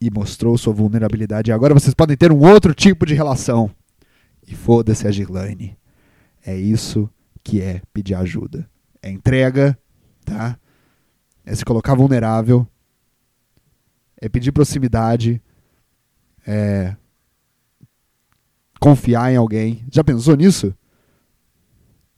e 0.00 0.10
mostrou 0.10 0.56
sua 0.58 0.72
vulnerabilidade. 0.72 1.50
E 1.50 1.52
agora 1.52 1.74
vocês 1.74 1.94
podem 1.94 2.16
ter 2.16 2.32
um 2.32 2.40
outro 2.40 2.74
tipo 2.74 3.06
de 3.06 3.14
relação. 3.14 3.70
E 4.46 4.54
foda-se 4.54 5.06
a 5.06 5.10
Girlane. 5.10 5.76
É 6.44 6.56
isso 6.56 7.08
que 7.42 7.60
é 7.60 7.80
pedir 7.92 8.14
ajuda. 8.14 8.68
É 9.02 9.10
entrega, 9.10 9.76
tá? 10.24 10.58
É 11.44 11.54
se 11.54 11.64
colocar 11.64 11.94
vulnerável. 11.94 12.66
É 14.20 14.28
pedir 14.28 14.52
proximidade. 14.52 15.42
É 16.46 16.96
confiar 18.78 19.32
em 19.32 19.36
alguém. 19.36 19.84
Já 19.90 20.04
pensou 20.04 20.36
nisso? 20.36 20.74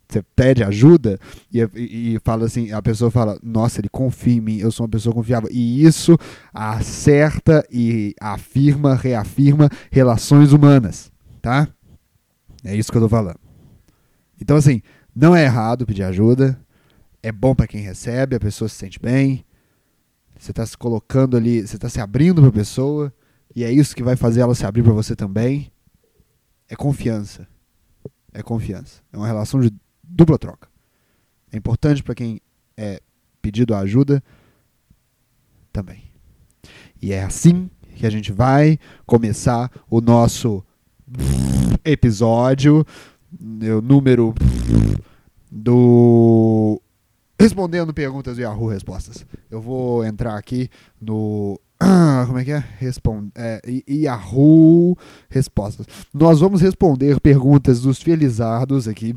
Você 0.09 0.23
pede 0.35 0.65
ajuda 0.65 1.19
e, 1.53 1.61
e, 1.61 2.15
e, 2.15 2.19
fala 2.25 2.47
assim, 2.47 2.73
a 2.73 2.81
pessoa 2.81 3.11
fala, 3.11 3.39
nossa, 3.43 3.81
ele 3.81 3.89
confia 3.91 4.35
em 4.35 4.41
mim, 4.41 4.59
eu 4.59 4.73
sou 4.73 4.85
uma 4.85 4.91
pessoa 4.91 5.15
confiável. 5.15 5.51
E 5.53 5.85
isso 5.85 6.17
acerta 6.53 7.67
e 7.71 8.15
afirma, 8.21 8.95
reafirma 8.95 9.69
relações 9.91 10.53
humanas, 10.53 11.13
tá? 11.43 11.69
É 12.65 12.75
isso 12.75 12.91
que 12.91 12.97
eu 12.97 13.03
tô 13.03 13.09
falando. 13.09 13.39
Então, 14.41 14.57
assim, 14.57 14.81
não 15.15 15.37
é 15.37 15.45
errado 15.45 15.85
pedir 15.85 16.05
ajuda, 16.05 16.59
é 17.23 17.31
bom 17.31 17.55
para 17.55 17.67
quem 17.67 17.83
recebe, 17.83 18.37
a 18.37 18.41
pessoa 18.41 18.69
se 18.69 18.77
sente 18.77 18.99
bem, 18.99 19.45
você 20.39 20.53
está 20.53 20.65
se 20.65 20.79
colocando 20.79 21.37
ali, 21.37 21.67
você 21.67 21.77
está 21.77 21.89
se 21.89 22.01
abrindo 22.01 22.41
para 22.41 22.49
a 22.49 22.53
pessoa, 22.53 23.13
e 23.55 23.63
é 23.63 23.71
isso 23.71 23.95
que 23.95 24.03
vai 24.03 24.17
fazer 24.17 24.41
ela 24.41 24.55
se 24.55 24.65
abrir 24.65 24.83
para 24.83 24.93
você 24.93 25.15
também 25.15 25.71
é 26.69 26.77
confiança. 26.77 27.49
É 28.33 28.43
confiança. 28.43 29.03
É 29.13 29.17
uma 29.17 29.27
relação 29.27 29.59
de 29.59 29.73
dupla 30.09 30.39
troca. 30.39 30.69
É 31.53 31.57
importante 31.57 32.03
para 32.03 32.15
quem 32.15 32.41
é 32.77 33.01
pedido 33.41 33.75
ajuda 33.75 34.23
também. 35.73 36.03
E 37.01 37.13
é 37.13 37.23
assim 37.23 37.71
que 37.97 38.07
a 38.07 38.11
gente 38.11 38.33
vai 38.33 38.79
começar 39.07 39.71
o 39.91 40.01
nosso 40.01 40.65
episódio, 41.85 42.85
o 43.41 43.81
número 43.83 44.35
do 45.51 46.81
respondendo 47.41 47.95
perguntas 47.95 48.37
do 48.37 48.43
Yahoo 48.43 48.69
Respostas. 48.69 49.25
Eu 49.51 49.61
vou 49.61 50.05
entrar 50.05 50.37
aqui 50.37 50.69
no 51.01 51.59
como 52.27 52.39
é 52.39 52.45
que 52.45 52.53
é? 52.53 52.65
Responde, 52.79 53.31
é, 53.37 53.61
Yahoo 53.89 54.97
Respostas. 55.29 55.87
Nós 56.13 56.41
vamos 56.41 56.61
responder 56.61 57.21
perguntas 57.21 57.81
dos 57.81 58.03
felizardos 58.03 58.89
aqui, 58.89 59.15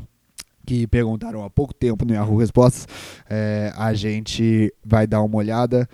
que 0.66 0.86
perguntaram 0.86 1.44
há 1.44 1.50
pouco 1.50 1.74
tempo 1.74 2.04
no 2.04 2.14
Yahoo 2.14 2.36
Respostas. 2.36 2.86
É, 3.28 3.72
a 3.76 3.92
gente 3.94 4.72
vai 4.84 5.06
dar 5.06 5.22
uma 5.22 5.36
olhada. 5.36 5.88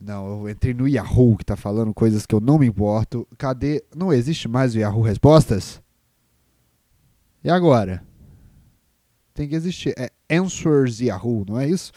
Não, 0.00 0.40
eu 0.40 0.50
entrei 0.50 0.74
no 0.74 0.88
Yahoo 0.88 1.36
que 1.36 1.44
tá 1.44 1.56
falando 1.56 1.94
coisas 1.94 2.26
que 2.26 2.34
eu 2.34 2.40
não 2.40 2.58
me 2.58 2.66
importo. 2.66 3.26
Cadê? 3.38 3.82
Não 3.94 4.12
existe 4.12 4.48
mais 4.48 4.74
o 4.74 4.78
Yahoo 4.78 5.02
Respostas? 5.02 5.82
E 7.42 7.50
agora? 7.50 8.02
Tem 9.32 9.48
que 9.48 9.54
existir. 9.54 9.94
É 9.98 10.10
Answers 10.30 11.00
Yahoo, 11.00 11.44
não 11.46 11.58
é 11.58 11.68
isso? 11.68 11.92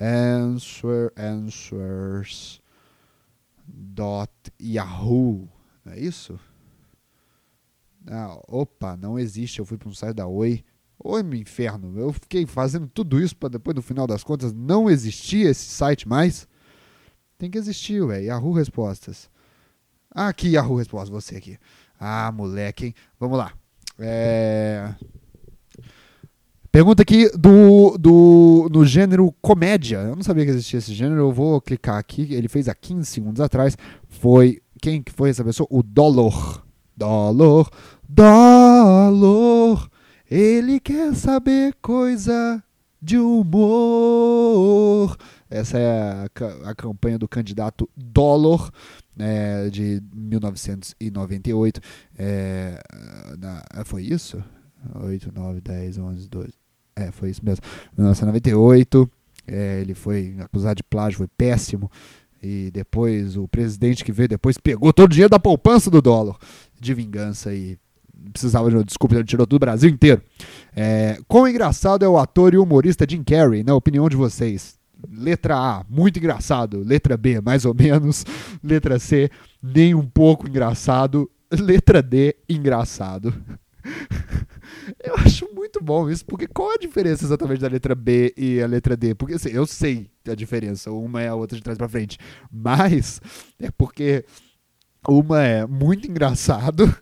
Answer, 0.00 1.12
answers. 1.16 2.60
Dot 3.66 4.32
Yahoo. 4.60 5.48
É 5.86 5.98
isso? 5.98 6.38
Ah, 8.06 8.40
opa, 8.48 8.96
não 8.96 9.18
existe. 9.18 9.58
Eu 9.58 9.64
fui 9.64 9.76
para 9.76 9.88
um 9.88 9.94
site 9.94 10.16
da 10.16 10.26
Oi. 10.26 10.64
Oi, 11.02 11.22
meu 11.22 11.38
inferno. 11.38 11.98
Eu 11.98 12.12
fiquei 12.12 12.44
fazendo 12.44 12.88
tudo 12.88 13.20
isso 13.20 13.36
para 13.36 13.50
depois, 13.50 13.74
no 13.74 13.82
final 13.82 14.06
das 14.06 14.24
contas, 14.24 14.52
não 14.52 14.90
existir 14.90 15.46
esse 15.46 15.64
site 15.64 16.08
mais. 16.08 16.48
Tem 17.38 17.48
que 17.50 17.56
existir, 17.58 18.02
ué. 18.02 18.24
Yahoo 18.24 18.52
Respostas. 18.52 19.30
Ah, 20.10 20.28
aqui, 20.28 20.50
Yahoo 20.50 20.76
Respostas, 20.76 21.10
você 21.10 21.36
aqui. 21.36 21.56
Ah, 22.00 22.32
moleque, 22.32 22.86
hein? 22.86 22.94
Vamos 23.18 23.38
lá. 23.38 23.52
É... 23.98 24.92
Pergunta 26.70 27.02
aqui 27.02 27.30
do, 27.30 27.96
do 27.96 28.68
no 28.70 28.84
gênero 28.84 29.32
comédia. 29.40 29.98
Eu 29.98 30.16
não 30.16 30.22
sabia 30.22 30.44
que 30.44 30.50
existia 30.50 30.78
esse 30.78 30.92
gênero. 30.92 31.20
Eu 31.20 31.32
vou 31.32 31.60
clicar 31.60 31.96
aqui. 31.96 32.34
Ele 32.34 32.48
fez 32.48 32.68
há 32.68 32.74
15 32.74 33.06
segundos 33.06 33.40
atrás. 33.40 33.76
Foi 34.08 34.60
quem 34.80 35.02
que 35.02 35.12
foi 35.12 35.30
essa 35.30 35.44
pessoa? 35.44 35.66
O 35.70 35.82
Dolor. 35.82 36.64
Dolor, 36.96 37.70
Dolor. 38.08 39.88
Ele 40.30 40.78
quer 40.78 41.14
saber 41.14 41.74
coisa 41.80 42.62
de 43.00 43.16
humor. 43.16 45.16
Essa 45.48 45.78
é 45.78 45.90
a, 45.90 46.28
a 46.70 46.74
campanha 46.74 47.18
do 47.18 47.26
candidato 47.26 47.88
Dolor, 47.96 48.70
é, 49.18 49.70
de 49.70 50.02
1998. 50.12 51.80
É, 52.18 52.78
na, 53.38 53.64
foi 53.86 54.02
isso? 54.02 54.42
8, 54.94 55.32
9, 55.34 55.60
10, 55.62 55.98
11, 55.98 56.28
12. 56.28 56.52
É, 56.94 57.10
foi 57.10 57.30
isso 57.30 57.42
mesmo. 57.42 57.64
1998, 57.96 59.10
é, 59.46 59.80
ele 59.80 59.94
foi 59.94 60.36
acusado 60.40 60.76
de 60.76 60.82
plágio, 60.82 61.18
foi 61.18 61.28
péssimo. 61.28 61.90
E 62.42 62.70
depois 62.70 63.36
o 63.36 63.48
presidente 63.48 64.04
que 64.04 64.12
veio 64.12 64.28
depois 64.28 64.58
pegou 64.58 64.92
todo 64.92 65.06
o 65.06 65.10
dinheiro 65.10 65.30
da 65.30 65.40
poupança 65.40 65.90
do 65.90 66.02
dólar 66.02 66.36
de 66.80 66.94
vingança 66.94 67.52
e 67.52 67.76
precisava 68.32 68.70
de 68.70 68.84
desculpa, 68.84 69.14
ele 69.14 69.24
tirou 69.24 69.46
do 69.46 69.58
Brasil 69.58 69.90
inteiro. 69.90 70.22
É, 70.74 71.18
quão 71.26 71.48
engraçado 71.48 72.04
é 72.04 72.08
o 72.08 72.18
ator 72.18 72.54
e 72.54 72.58
humorista 72.58 73.06
Jim 73.08 73.22
Carrey, 73.22 73.62
na 73.62 73.74
opinião 73.74 74.08
de 74.08 74.16
vocês? 74.16 74.78
Letra 75.10 75.56
A, 75.56 75.84
muito 75.88 76.18
engraçado. 76.18 76.82
Letra 76.84 77.16
B, 77.16 77.40
mais 77.40 77.64
ou 77.64 77.74
menos. 77.74 78.24
Letra 78.62 78.98
C, 78.98 79.30
nem 79.62 79.94
um 79.94 80.06
pouco 80.06 80.48
engraçado. 80.48 81.30
Letra 81.52 82.02
D, 82.02 82.36
engraçado. 82.48 83.32
Eu 85.02 85.14
acho 85.16 85.48
muito 85.54 85.82
bom 85.82 86.10
isso, 86.10 86.24
porque 86.24 86.46
qual 86.46 86.72
a 86.72 86.78
diferença 86.78 87.24
exatamente 87.24 87.60
da 87.60 87.68
letra 87.68 87.94
B 87.94 88.32
e 88.36 88.60
a 88.60 88.66
letra 88.66 88.96
D? 88.96 89.14
Porque 89.14 89.34
assim, 89.34 89.50
eu 89.50 89.66
sei 89.66 90.10
a 90.26 90.34
diferença, 90.34 90.90
uma 90.90 91.22
é 91.22 91.28
a 91.28 91.34
outra 91.34 91.56
de 91.56 91.62
trás 91.62 91.76
para 91.76 91.88
frente, 91.88 92.18
mas 92.50 93.20
é 93.58 93.70
porque 93.70 94.24
uma 95.06 95.42
é 95.42 95.66
muito 95.66 96.08
engraçado, 96.08 96.94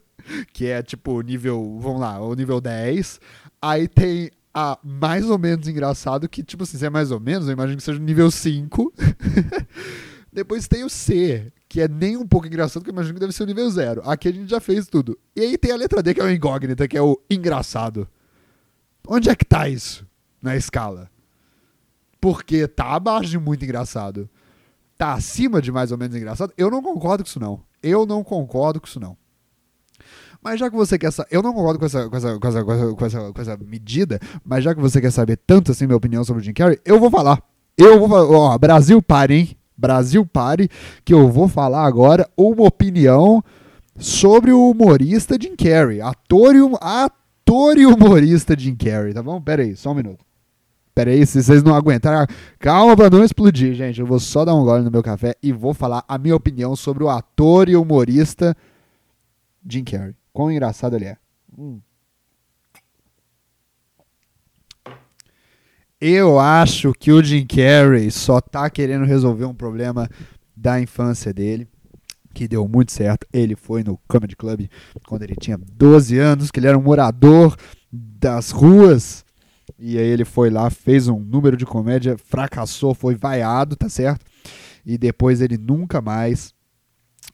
que 0.52 0.66
é 0.66 0.83
tipo 0.83 1.21
nível, 1.21 1.78
vamos 1.80 2.00
lá, 2.00 2.21
o 2.21 2.35
nível 2.35 2.61
10, 2.61 3.21
aí 3.61 3.88
tem 3.88 4.30
a 4.54 4.78
mais 4.83 5.28
ou 5.28 5.38
menos 5.38 5.68
engraçado, 5.68 6.28
que 6.28 6.42
tipo 6.42 6.62
assim, 6.62 6.78
se 6.78 6.87
é 6.87 6.90
mais 6.90 7.11
ou 7.11 7.21
menos, 7.21 7.47
eu 7.47 7.52
imagino 7.52 7.76
que 7.76 7.83
seja 7.83 7.99
nível 7.99 8.30
5. 8.30 8.92
Depois 10.33 10.68
tem 10.68 10.85
o 10.85 10.90
C, 10.90 11.50
que 11.68 11.80
é 11.80 11.88
nem 11.88 12.16
um 12.16 12.26
pouco 12.26 12.47
engraçado, 12.47 12.83
que 12.83 12.90
eu 12.90 12.92
imagino 12.92 13.14
que 13.14 13.21
deve 13.21 13.33
ser 13.33 13.42
o 13.42 13.47
nível 13.47 13.71
zero. 13.71 14.02
Aqui 14.04 14.28
a 14.28 14.33
gente 14.33 14.50
já 14.50 14.61
fez 14.61 14.87
tudo. 14.87 15.18
E 15.35 15.40
aí 15.40 15.59
tem 15.59 15.73
a 15.73 15.76
letra 15.76 16.02
D, 16.02 16.12
que 16.12 16.21
é 16.21 16.25
o 16.25 16.30
incógnita, 16.30 16.87
que 16.87 16.97
é 16.97 17.00
o 17.00 17.18
engraçado. 17.30 18.06
Onde 19.09 19.30
é 19.30 19.35
que 19.35 19.45
tá 19.45 19.68
isso 19.68 20.06
na 20.42 20.56
escala? 20.56 21.11
Porque 22.21 22.66
tá 22.66 22.95
abaixo 22.95 23.30
de 23.30 23.38
muito 23.38 23.64
engraçado. 23.64 24.28
Tá 24.99 25.14
acima 25.14 25.61
de 25.62 25.71
mais 25.71 25.92
ou 25.92 25.99
menos 25.99 26.16
engraçado? 26.16 26.52
Eu 26.56 26.71
não 26.71 26.83
concordo 26.83 27.25
com 27.25 27.28
isso, 27.28 27.40
não. 27.40 27.62
Eu 27.83 28.04
não 28.04 28.25
concordo 28.25 28.80
com 28.80 28.87
isso, 28.87 29.00
não. 29.00 29.16
Mas 30.46 30.60
já 30.60 30.70
que 30.70 30.76
você 30.76 30.96
quer 30.96 31.10
saber. 31.10 31.28
Eu 31.32 31.42
não 31.42 31.52
concordo 31.52 31.80
com 31.80 31.86
essa, 31.86 32.08
com, 32.08 32.16
essa, 32.16 32.38
com, 32.38 32.46
essa, 32.46 32.60
com, 32.60 33.04
essa, 33.04 33.32
com 33.32 33.42
essa 33.42 33.56
medida, 33.56 34.20
mas 34.44 34.62
já 34.62 34.72
que 34.72 34.80
você 34.80 35.00
quer 35.00 35.10
saber 35.10 35.40
tanto 35.44 35.72
assim 35.72 35.86
minha 35.86 35.96
opinião 35.96 36.23
sobre 36.23 36.40
o 36.40 36.44
Jim 36.44 36.52
Carrey, 36.52 36.78
eu 36.84 37.00
vou 37.00 37.10
falar. 37.10 37.42
Eu 37.76 37.99
vou 37.99 38.08
falar. 38.08 38.30
Ó, 38.30 38.56
Brasil, 38.56 39.02
pare, 39.02 39.34
hein? 39.34 39.56
Brasil 39.76 40.25
pare, 40.25 40.71
que 41.04 41.12
eu 41.12 41.28
vou 41.32 41.49
falar 41.49 41.84
agora 41.84 42.30
uma 42.36 42.62
opinião 42.62 43.42
sobre 43.99 44.52
o 44.52 44.71
humorista 44.71 45.36
Jim 45.36 45.56
Carrey, 45.56 46.00
ator 46.00 46.54
e, 46.54 46.60
ator 46.80 47.76
e 47.76 47.84
humorista 47.84 48.56
Jim 48.56 48.76
Carrey, 48.76 49.12
tá 49.12 49.25
bom? 49.25 49.40
Pera 49.40 49.62
aí, 49.62 49.75
só 49.75 49.90
um 49.90 49.94
minuto. 49.94 50.25
Pera 50.94 51.10
aí, 51.10 51.26
se 51.26 51.42
vocês 51.42 51.60
não 51.64 51.75
aguentarem, 51.75 52.25
calma 52.60 52.97
pra 52.97 53.10
não 53.10 53.25
explodir, 53.25 53.75
gente. 53.75 53.99
Eu 53.99 54.06
vou 54.06 54.21
só 54.21 54.44
dar 54.44 54.54
um 54.54 54.64
gole 54.64 54.84
no 54.84 54.92
meu 54.92 55.02
café 55.02 55.34
e 55.42 55.52
vou 55.52 55.75
falar 55.75 56.04
a 56.06 56.16
minha 56.16 56.36
opinião 56.36 56.76
sobre 56.76 57.02
o 57.02 57.10
ator 57.10 57.68
e 57.68 57.75
humorista 57.75 58.56
Jim 59.68 59.82
Carrey. 59.82 60.14
Quão 60.36 60.52
engraçado 60.52 60.94
ele 60.96 61.06
é. 61.06 61.16
Hum. 61.56 61.80
Eu 65.99 66.38
acho 66.38 66.92
que 66.92 67.10
o 67.10 67.25
Jim 67.25 67.46
Carrey 67.46 68.10
só 68.10 68.38
tá 68.38 68.68
querendo 68.68 69.06
resolver 69.06 69.46
um 69.46 69.54
problema 69.54 70.06
da 70.54 70.78
infância 70.78 71.32
dele, 71.32 71.66
que 72.34 72.46
deu 72.46 72.68
muito 72.68 72.92
certo. 72.92 73.26
Ele 73.32 73.56
foi 73.56 73.82
no 73.82 73.99
Comedy 74.06 74.36
Club 74.36 74.68
quando 75.06 75.22
ele 75.22 75.34
tinha 75.36 75.56
12 75.56 76.18
anos, 76.18 76.50
que 76.50 76.60
ele 76.60 76.66
era 76.66 76.76
um 76.76 76.82
morador 76.82 77.56
das 77.90 78.50
ruas. 78.50 79.25
E 79.78 79.96
aí 79.96 80.06
ele 80.06 80.26
foi 80.26 80.50
lá, 80.50 80.68
fez 80.68 81.08
um 81.08 81.18
número 81.18 81.56
de 81.56 81.64
comédia, 81.64 82.18
fracassou, 82.18 82.92
foi 82.92 83.14
vaiado, 83.14 83.75
tá 83.75 83.88
certo? 83.88 84.26
E 84.84 84.99
depois 84.99 85.40
ele 85.40 85.56
nunca 85.56 86.02
mais 86.02 86.52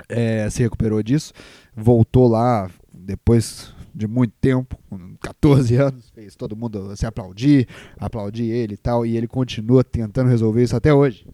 é, 0.08 0.48
se 0.48 0.62
recuperou 0.62 1.02
disso. 1.02 1.32
Voltou 1.74 2.28
lá, 2.28 2.70
depois 3.04 3.74
de 3.94 4.06
muito 4.06 4.32
tempo, 4.40 4.78
com 4.88 5.14
14 5.20 5.76
anos, 5.76 6.10
fez 6.10 6.34
todo 6.34 6.56
mundo 6.56 6.96
se 6.96 7.06
aplaudir, 7.06 7.68
aplaudir 7.98 8.44
ele 8.44 8.74
e 8.74 8.76
tal, 8.76 9.04
e 9.04 9.16
ele 9.16 9.26
continua 9.26 9.84
tentando 9.84 10.30
resolver 10.30 10.62
isso 10.62 10.76
até 10.76 10.92
hoje. 10.92 11.26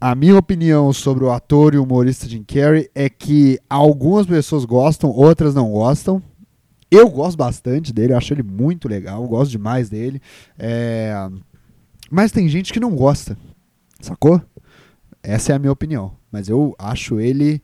A 0.00 0.14
minha 0.14 0.36
opinião 0.36 0.92
sobre 0.92 1.24
o 1.24 1.30
ator 1.30 1.74
e 1.74 1.78
humorista 1.78 2.28
Jim 2.28 2.44
Carrey 2.44 2.90
é 2.94 3.08
que 3.08 3.58
algumas 3.70 4.26
pessoas 4.26 4.64
gostam, 4.64 5.08
outras 5.10 5.54
não 5.54 5.70
gostam. 5.72 6.22
Eu 6.90 7.08
gosto 7.08 7.38
bastante 7.38 7.92
dele, 7.92 8.12
acho 8.12 8.34
ele 8.34 8.42
muito 8.42 8.86
legal, 8.86 9.26
gosto 9.26 9.50
demais 9.50 9.88
dele. 9.88 10.20
É... 10.58 11.14
Mas 12.10 12.30
tem 12.30 12.46
gente 12.48 12.72
que 12.72 12.78
não 12.78 12.94
gosta, 12.94 13.36
sacou? 13.98 14.42
Essa 15.22 15.52
é 15.52 15.56
a 15.56 15.58
minha 15.58 15.72
opinião. 15.72 16.12
Mas 16.30 16.50
eu 16.50 16.74
acho 16.78 17.18
ele 17.18 17.62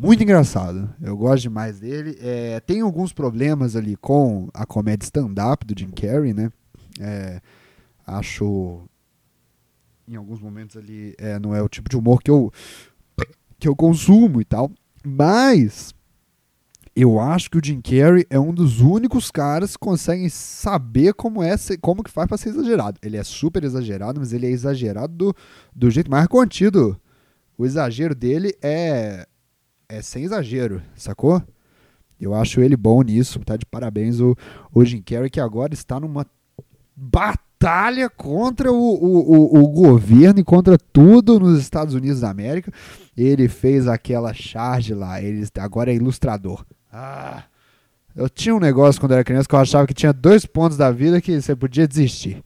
muito 0.00 0.22
engraçado. 0.22 0.94
Eu 1.00 1.16
gosto 1.16 1.42
demais 1.42 1.80
dele. 1.80 2.16
É, 2.20 2.60
tem 2.60 2.80
alguns 2.80 3.12
problemas 3.12 3.74
ali 3.76 3.96
com 3.96 4.48
a 4.54 4.64
comédia 4.64 5.04
stand-up 5.04 5.66
do 5.66 5.78
Jim 5.78 5.90
Carrey, 5.90 6.32
né? 6.32 6.50
É, 7.00 7.40
acho 8.06 8.82
em 10.06 10.16
alguns 10.16 10.40
momentos 10.40 10.76
ali 10.76 11.14
é, 11.18 11.38
não 11.38 11.54
é 11.54 11.62
o 11.62 11.68
tipo 11.68 11.88
de 11.88 11.96
humor 11.96 12.22
que 12.22 12.30
eu 12.30 12.50
que 13.58 13.68
eu 13.68 13.74
consumo 13.74 14.40
e 14.40 14.44
tal, 14.44 14.70
mas 15.04 15.92
eu 16.94 17.20
acho 17.20 17.50
que 17.50 17.58
o 17.58 17.64
Jim 17.64 17.80
Carrey 17.80 18.24
é 18.30 18.38
um 18.38 18.52
dos 18.52 18.80
únicos 18.80 19.30
caras 19.30 19.76
que 19.76 19.80
conseguem 19.80 20.28
saber 20.28 21.12
como 21.14 21.42
é 21.42 21.54
como 21.80 22.02
que 22.02 22.10
faz 22.10 22.28
para 22.28 22.38
ser 22.38 22.50
exagerado. 22.50 22.98
Ele 23.02 23.16
é 23.16 23.24
super 23.24 23.62
exagerado, 23.64 24.20
mas 24.20 24.32
ele 24.32 24.46
é 24.46 24.50
exagerado 24.50 25.12
do, 25.14 25.36
do 25.74 25.90
jeito 25.90 26.10
mais 26.10 26.26
contido. 26.26 27.00
O 27.56 27.66
exagero 27.66 28.14
dele 28.14 28.56
é 28.62 29.26
é 29.88 30.02
sem 30.02 30.24
exagero, 30.24 30.82
sacou? 30.94 31.42
Eu 32.20 32.34
acho 32.34 32.60
ele 32.60 32.76
bom 32.76 33.00
nisso, 33.02 33.38
tá 33.40 33.56
de 33.56 33.64
parabéns 33.64 34.20
o, 34.20 34.36
o 34.74 34.84
Jim 34.84 35.00
Carrey, 35.00 35.30
que 35.30 35.40
agora 35.40 35.72
está 35.72 35.98
numa 35.98 36.26
batalha 36.94 38.10
contra 38.10 38.70
o, 38.70 38.76
o, 38.76 39.56
o, 39.56 39.62
o 39.62 39.68
governo 39.68 40.40
e 40.40 40.44
contra 40.44 40.76
tudo 40.76 41.40
nos 41.40 41.58
Estados 41.58 41.94
Unidos 41.94 42.20
da 42.20 42.28
América. 42.28 42.70
Ele 43.16 43.48
fez 43.48 43.88
aquela 43.88 44.34
charge 44.34 44.92
lá, 44.92 45.22
ele 45.22 45.46
agora 45.58 45.90
é 45.90 45.94
ilustrador. 45.94 46.66
Ah, 46.92 47.44
eu 48.14 48.28
tinha 48.28 48.54
um 48.54 48.60
negócio 48.60 49.00
quando 49.00 49.12
era 49.12 49.24
criança 49.24 49.48
que 49.48 49.54
eu 49.54 49.60
achava 49.60 49.86
que 49.86 49.94
tinha 49.94 50.12
dois 50.12 50.44
pontos 50.44 50.76
da 50.76 50.90
vida 50.90 51.20
que 51.20 51.40
você 51.40 51.56
podia 51.56 51.88
desistir. 51.88 52.42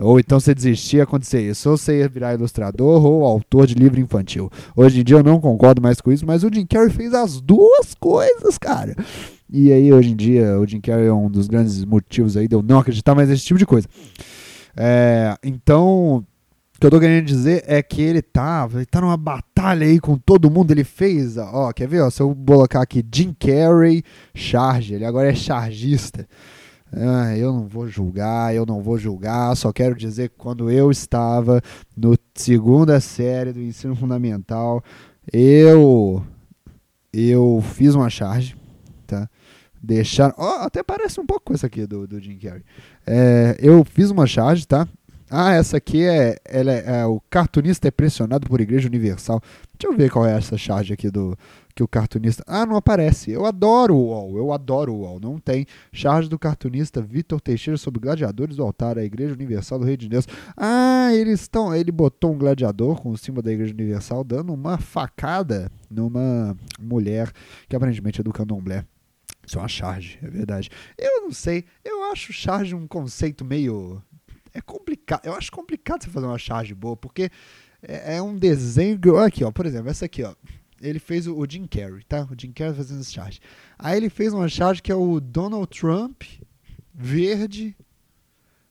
Ou 0.00 0.18
então 0.18 0.40
você 0.40 0.54
desistia 0.54 1.02
acontecer 1.02 1.42
isso. 1.42 1.70
Ou 1.70 1.76
você 1.76 1.98
ia 1.98 2.08
virar 2.08 2.34
ilustrador 2.34 3.04
ou 3.04 3.24
autor 3.24 3.66
de 3.66 3.74
livro 3.74 4.00
infantil. 4.00 4.50
Hoje 4.74 5.00
em 5.00 5.04
dia 5.04 5.16
eu 5.16 5.22
não 5.22 5.40
concordo 5.40 5.82
mais 5.82 6.00
com 6.00 6.10
isso, 6.10 6.26
mas 6.26 6.42
o 6.42 6.50
Jim 6.52 6.66
Carrey 6.66 6.90
fez 6.90 7.14
as 7.14 7.40
duas 7.40 7.94
coisas, 7.94 8.58
cara. 8.58 8.96
E 9.52 9.72
aí, 9.72 9.92
hoje 9.92 10.12
em 10.12 10.16
dia, 10.16 10.60
o 10.60 10.66
Jim 10.66 10.80
Carrey 10.80 11.06
é 11.06 11.12
um 11.12 11.28
dos 11.28 11.48
grandes 11.48 11.84
motivos 11.84 12.36
aí 12.36 12.46
de 12.46 12.54
eu 12.54 12.62
não 12.62 12.78
acreditar 12.78 13.16
mais 13.16 13.28
nesse 13.28 13.44
tipo 13.44 13.58
de 13.58 13.66
coisa. 13.66 13.88
É, 14.76 15.34
então, 15.42 16.18
o 16.18 16.24
que 16.80 16.86
eu 16.86 16.90
tô 16.90 17.00
querendo 17.00 17.24
dizer 17.24 17.64
é 17.66 17.82
que 17.82 18.00
ele 18.00 18.22
tá, 18.22 18.68
ele 18.72 18.86
tá 18.86 19.00
numa 19.00 19.16
batalha 19.16 19.84
aí 19.84 19.98
com 19.98 20.16
todo 20.16 20.50
mundo. 20.50 20.70
Ele 20.70 20.84
fez, 20.84 21.36
ó, 21.36 21.72
quer 21.72 21.88
ver? 21.88 22.00
Ó, 22.00 22.10
se 22.10 22.22
eu 22.22 22.34
colocar 22.46 22.80
aqui 22.80 23.04
Jim 23.12 23.34
Carrey 23.38 24.04
charge, 24.34 24.94
ele 24.94 25.04
agora 25.04 25.30
é 25.30 25.34
chargista. 25.34 26.28
Ah, 26.92 27.36
eu 27.36 27.52
não 27.52 27.68
vou 27.68 27.86
julgar, 27.86 28.54
eu 28.54 28.66
não 28.66 28.82
vou 28.82 28.98
julgar, 28.98 29.56
só 29.56 29.72
quero 29.72 29.94
dizer 29.94 30.28
que 30.28 30.36
quando 30.36 30.70
eu 30.70 30.90
estava 30.90 31.62
no 31.96 32.16
segunda 32.34 33.00
série 33.00 33.52
do 33.52 33.60
ensino 33.60 33.94
fundamental, 33.94 34.82
eu 35.32 36.24
eu 37.12 37.62
fiz 37.74 37.94
uma 37.94 38.10
charge, 38.10 38.56
tá? 39.06 39.28
Deixar, 39.82 40.34
oh, 40.36 40.62
até 40.62 40.82
parece 40.82 41.20
um 41.20 41.26
pouco 41.26 41.46
com 41.46 41.54
essa 41.54 41.66
aqui 41.66 41.86
do, 41.86 42.06
do 42.06 42.20
Jim 42.20 42.36
Carrey. 42.36 42.62
É, 43.06 43.56
eu 43.58 43.84
fiz 43.84 44.10
uma 44.10 44.26
charge, 44.26 44.66
tá? 44.66 44.86
Ah, 45.30 45.54
essa 45.54 45.76
aqui 45.76 46.04
é, 46.04 46.36
ela 46.44 46.72
é, 46.72 47.00
é, 47.00 47.06
o 47.06 47.20
cartunista 47.30 47.86
é 47.86 47.90
pressionado 47.90 48.48
por 48.48 48.60
Igreja 48.60 48.88
Universal. 48.88 49.40
Deixa 49.78 49.92
eu 49.92 49.96
ver 49.96 50.10
qual 50.10 50.26
é 50.26 50.36
essa 50.36 50.58
charge 50.58 50.92
aqui 50.92 51.08
do 51.08 51.38
que 51.74 51.82
o 51.82 51.88
cartunista. 51.88 52.42
Ah, 52.46 52.66
não 52.66 52.76
aparece. 52.76 53.30
Eu 53.30 53.46
adoro 53.46 53.94
o 53.94 54.06
UOL, 54.08 54.36
eu 54.36 54.52
adoro 54.52 54.92
o 54.92 55.00
UOL. 55.00 55.20
Não 55.20 55.38
tem 55.38 55.66
charge 55.92 56.28
do 56.28 56.38
cartunista 56.38 57.00
Vitor 57.00 57.40
Teixeira 57.40 57.76
sobre 57.76 58.00
gladiadores 58.00 58.56
do 58.56 58.62
altar 58.62 58.96
da 58.96 59.04
Igreja 59.04 59.34
Universal 59.34 59.78
do 59.78 59.84
Rei 59.84 59.96
de 59.96 60.08
Deus. 60.08 60.26
Ah, 60.56 61.10
eles 61.12 61.42
estão. 61.42 61.74
Ele 61.74 61.92
botou 61.92 62.32
um 62.32 62.38
gladiador 62.38 63.00
com 63.00 63.10
o 63.10 63.18
símbolo 63.18 63.42
da 63.42 63.52
Igreja 63.52 63.72
Universal 63.72 64.24
dando 64.24 64.52
uma 64.52 64.78
facada 64.78 65.70
numa 65.90 66.56
mulher 66.78 67.30
que 67.68 67.76
aparentemente 67.76 68.20
é 68.20 68.24
do 68.24 68.32
candomblé. 68.32 68.84
Isso 69.46 69.58
é 69.58 69.62
uma 69.62 69.68
charge, 69.68 70.18
é 70.22 70.28
verdade. 70.28 70.70
Eu 70.96 71.22
não 71.22 71.32
sei, 71.32 71.64
eu 71.84 72.04
acho 72.12 72.32
charge 72.32 72.74
um 72.74 72.86
conceito 72.86 73.44
meio 73.44 74.00
é 74.52 74.60
complicado. 74.60 75.24
Eu 75.24 75.34
acho 75.34 75.50
complicado 75.50 76.02
você 76.02 76.10
fazer 76.10 76.26
uma 76.26 76.38
charge 76.38 76.74
boa, 76.74 76.96
porque 76.96 77.30
é, 77.82 78.16
é 78.16 78.22
um 78.22 78.36
desenho. 78.36 78.98
Aqui, 79.18 79.44
ó, 79.44 79.50
por 79.50 79.66
exemplo, 79.66 79.90
essa 79.90 80.04
aqui, 80.04 80.22
ó. 80.22 80.34
Ele 80.80 80.98
fez 80.98 81.26
o, 81.26 81.36
o 81.36 81.46
Jim 81.48 81.66
Carrey, 81.66 82.02
tá? 82.04 82.26
O 82.30 82.40
Jim 82.40 82.52
Carrey 82.52 82.74
fazendo 82.74 83.00
essa 83.00 83.10
charge. 83.10 83.40
Aí 83.78 83.96
ele 83.96 84.08
fez 84.08 84.32
uma 84.32 84.48
charge 84.48 84.82
que 84.82 84.90
é 84.90 84.94
o 84.94 85.20
Donald 85.20 85.66
Trump 85.68 86.22
verde. 86.94 87.76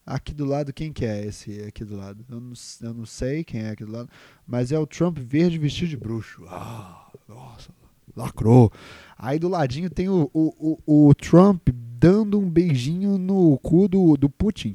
Aqui 0.06 0.34
do 0.34 0.43
lado, 0.43 0.74
quem 0.74 0.91
que 0.91 1.06
é 1.06 1.24
esse 1.24 1.62
aqui 1.62 1.86
do 1.86 1.95
lado? 1.95 2.26
Eu 2.28 2.41
não, 2.41 2.54
eu 2.82 2.93
não 2.95 3.06
sei 3.06 3.43
quem 3.43 3.62
é 3.62 3.69
aqui 3.69 3.86
do 3.86 3.91
lado, 3.91 4.10
mas 4.48 4.72
é 4.72 4.80
o 4.80 4.88
Trump 4.88 5.19
verde 5.19 5.60
vestido 5.60 5.89
de 5.89 5.98
bruxo. 5.98 6.43
Ah, 6.48 7.12
nossa, 7.28 7.69
lacrou. 8.15 8.72
Aí 9.15 9.38
do 9.38 9.48
ladinho 9.48 9.88
tem 9.88 10.10
o, 10.10 10.28
o, 10.34 10.80
o, 10.88 11.10
o 11.10 11.13
Trump 11.13 11.69
dando 11.72 12.39
um 12.39 12.50
beijinho 12.50 13.17
no 13.17 13.60
cu 13.60 13.88
do, 13.88 14.17
do 14.17 14.30
Putin. 14.30 14.74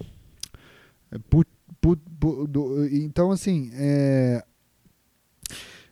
É, 1.11 1.19
put, 1.19 1.49
put, 1.81 2.01
put, 2.21 2.51
do, 2.51 2.87
então, 2.87 3.31
assim, 3.33 3.71
é, 3.75 4.45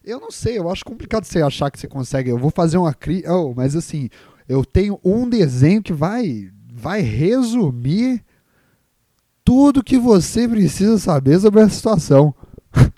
eu 0.05 0.21
não 0.21 0.31
sei, 0.31 0.59
eu 0.59 0.71
acho 0.71 0.85
complicado 0.85 1.25
você 1.25 1.43
achar 1.43 1.71
que 1.71 1.79
você 1.79 1.87
consegue. 1.87 2.31
Eu 2.31 2.39
vou 2.39 2.51
fazer 2.51 2.79
uma 2.79 2.93
crítica, 2.93 3.35
oh, 3.35 3.55
mas 3.55 3.77
assim, 3.77 4.09
eu 4.49 4.65
tenho 4.65 4.99
um 5.05 5.29
desenho 5.29 5.83
que 5.83 5.93
vai, 5.93 6.51
vai 6.73 7.01
resumir 7.01 8.25
tudo 9.45 9.83
que 9.83 9.99
você 9.99 10.49
precisa 10.49 10.99
saber 10.99 11.39
sobre 11.41 11.61
a 11.61 11.69
situação. 11.69 12.35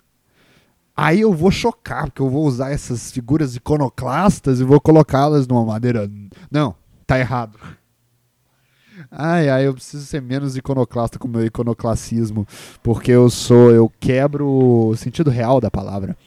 Aí 0.95 1.21
eu 1.21 1.33
vou 1.33 1.51
chocar, 1.51 2.05
porque 2.05 2.21
eu 2.21 2.29
vou 2.29 2.45
usar 2.45 2.71
essas 2.71 3.11
figuras 3.11 3.55
iconoclastas 3.55 4.59
e 4.59 4.63
vou 4.63 4.79
colocá-las 4.79 5.47
numa 5.47 5.65
maneira. 5.65 6.09
Não, 6.49 6.75
tá 7.05 7.19
errado. 7.19 7.57
Ai, 9.11 9.49
ai, 9.49 9.67
eu 9.67 9.73
preciso 9.73 10.05
ser 10.05 10.21
menos 10.21 10.57
iconoclasta 10.57 11.19
com 11.19 11.27
o 11.27 11.31
meu 11.31 11.45
iconoclassismo, 11.45 12.47
porque 12.81 13.11
eu 13.11 13.29
sou, 13.29 13.71
eu 13.71 13.91
quebro 13.99 14.47
o 14.47 14.95
sentido 14.95 15.29
real 15.29 15.61
da 15.61 15.69
palavra. 15.69 16.17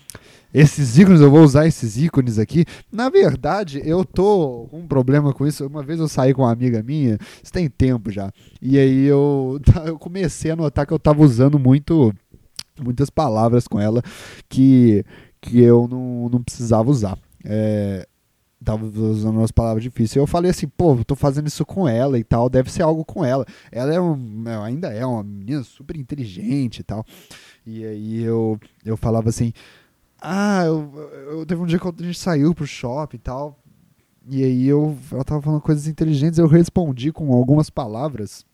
Esses 0.52 0.96
ícones, 0.96 1.20
eu 1.20 1.30
vou 1.30 1.42
usar 1.42 1.66
esses 1.66 1.98
ícones 1.98 2.38
aqui. 2.38 2.64
Na 2.90 3.08
verdade, 3.10 3.82
eu 3.84 4.04
tô 4.04 4.66
com 4.70 4.80
um 4.80 4.86
problema 4.86 5.32
com 5.32 5.46
isso. 5.46 5.66
Uma 5.66 5.82
vez 5.82 6.00
eu 6.00 6.08
saí 6.08 6.32
com 6.32 6.42
uma 6.42 6.52
amiga 6.52 6.82
minha, 6.82 7.18
isso 7.42 7.52
tem 7.52 7.68
tempo 7.68 8.10
já. 8.10 8.32
E 8.60 8.78
aí 8.78 9.04
eu, 9.04 9.60
eu 9.84 9.98
comecei 9.98 10.50
a 10.50 10.56
notar 10.56 10.86
que 10.86 10.92
eu 10.92 10.98
tava 10.98 11.22
usando 11.22 11.58
muito 11.58 12.12
muitas 12.80 13.10
palavras 13.10 13.66
com 13.66 13.80
ela 13.80 14.00
que, 14.48 15.04
que 15.40 15.60
eu 15.60 15.88
não, 15.88 16.28
não 16.28 16.42
precisava 16.42 16.90
usar. 16.90 17.18
É, 17.44 18.06
tava 18.64 18.84
usando 18.84 19.36
umas 19.36 19.52
palavras 19.52 19.82
difíceis. 19.82 20.16
Eu 20.16 20.26
falei 20.26 20.50
assim, 20.50 20.68
pô, 20.68 20.96
tô 21.04 21.14
fazendo 21.14 21.46
isso 21.46 21.64
com 21.64 21.88
ela 21.88 22.18
e 22.18 22.24
tal, 22.24 22.48
deve 22.48 22.70
ser 22.70 22.82
algo 22.82 23.04
com 23.04 23.24
ela. 23.24 23.44
Ela 23.70 23.94
é 23.94 24.00
um, 24.00 24.44
ainda 24.62 24.88
é 24.88 25.04
uma 25.04 25.22
menina 25.22 25.62
super 25.62 25.96
inteligente 25.96 26.80
e 26.80 26.82
tal. 26.82 27.04
E 27.66 27.84
aí 27.84 28.22
eu, 28.22 28.58
eu 28.84 28.96
falava 28.96 29.28
assim, 29.28 29.52
ah, 30.20 30.64
eu, 30.64 31.10
eu 31.30 31.46
teve 31.46 31.60
um 31.60 31.66
dia 31.66 31.78
que 31.78 31.86
a 31.86 31.92
gente 32.02 32.18
saiu 32.18 32.54
pro 32.54 32.66
shopping 32.66 33.16
e 33.16 33.20
tal. 33.20 33.58
E 34.30 34.44
aí 34.44 34.66
eu, 34.66 34.96
ela 35.10 35.24
tava 35.24 35.40
falando 35.40 35.60
coisas 35.60 35.86
inteligentes, 35.86 36.38
eu 36.38 36.46
respondi 36.46 37.10
com 37.10 37.32
algumas 37.32 37.70
palavras 37.70 38.44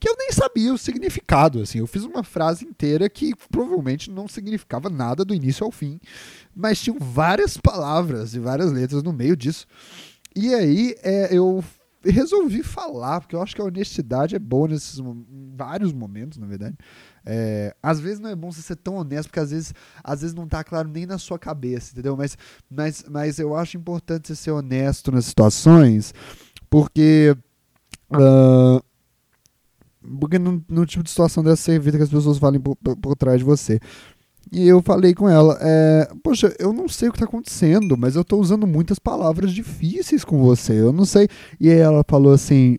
que 0.00 0.08
eu 0.08 0.14
nem 0.16 0.30
sabia 0.30 0.72
o 0.72 0.78
significado. 0.78 1.60
Assim, 1.60 1.78
eu 1.78 1.86
fiz 1.86 2.04
uma 2.04 2.22
frase 2.22 2.64
inteira 2.64 3.08
que 3.08 3.34
provavelmente 3.50 4.10
não 4.10 4.28
significava 4.28 4.88
nada 4.88 5.24
do 5.24 5.34
início 5.34 5.64
ao 5.64 5.72
fim, 5.72 5.98
mas 6.54 6.80
tinham 6.80 6.98
várias 6.98 7.56
palavras 7.56 8.34
e 8.34 8.38
várias 8.38 8.70
letras 8.70 9.02
no 9.02 9.12
meio 9.12 9.36
disso. 9.36 9.66
E 10.36 10.54
aí 10.54 10.94
é, 11.02 11.34
eu 11.34 11.64
resolvi 12.04 12.62
falar, 12.62 13.20
porque 13.20 13.34
eu 13.34 13.42
acho 13.42 13.54
que 13.54 13.60
a 13.60 13.64
honestidade 13.64 14.36
é 14.36 14.38
boa 14.38 14.68
nesses 14.68 15.00
vários 15.56 15.92
momentos, 15.92 16.38
na 16.38 16.46
verdade. 16.46 16.76
É, 17.26 17.74
às 17.82 17.98
vezes 18.00 18.20
não 18.20 18.30
é 18.30 18.36
bom 18.36 18.50
você 18.50 18.62
ser 18.62 18.76
tão 18.76 18.96
honesto, 18.96 19.28
porque 19.28 19.40
às 19.40 19.50
vezes, 19.50 19.74
às 20.02 20.20
vezes 20.20 20.34
não 20.34 20.44
está 20.44 20.62
claro 20.62 20.88
nem 20.88 21.06
na 21.06 21.18
sua 21.18 21.38
cabeça, 21.38 21.92
entendeu? 21.92 22.16
Mas, 22.16 22.38
mas, 22.70 23.04
mas 23.10 23.38
eu 23.38 23.54
acho 23.56 23.76
importante 23.76 24.28
você 24.28 24.36
ser 24.36 24.50
honesto 24.52 25.10
nas 25.10 25.26
situações, 25.26 26.14
porque 26.70 27.36
uh, 28.12 28.82
porque 30.20 30.38
no, 30.38 30.64
no, 30.68 30.86
tipo 30.86 31.02
de 31.02 31.10
situação 31.10 31.42
dessa 31.42 31.78
você 31.78 31.96
que 31.96 32.02
as 32.02 32.08
pessoas 32.08 32.38
falem 32.38 32.60
por, 32.60 32.76
por, 32.76 32.96
por 32.96 33.16
trás 33.16 33.38
de 33.38 33.44
você. 33.44 33.78
E 34.50 34.66
eu 34.66 34.80
falei 34.80 35.14
com 35.14 35.28
ela, 35.28 35.58
é, 35.60 36.08
poxa, 36.22 36.54
eu 36.58 36.72
não 36.72 36.88
sei 36.88 37.08
o 37.08 37.12
que 37.12 37.16
está 37.16 37.26
acontecendo, 37.26 37.96
mas 37.98 38.16
eu 38.16 38.22
estou 38.22 38.40
usando 38.40 38.66
muitas 38.66 38.98
palavras 38.98 39.52
difíceis 39.52 40.24
com 40.24 40.42
você, 40.42 40.72
eu 40.80 40.92
não 40.92 41.04
sei. 41.04 41.28
E 41.60 41.68
aí 41.68 41.78
ela 41.78 42.02
falou 42.08 42.32
assim, 42.32 42.78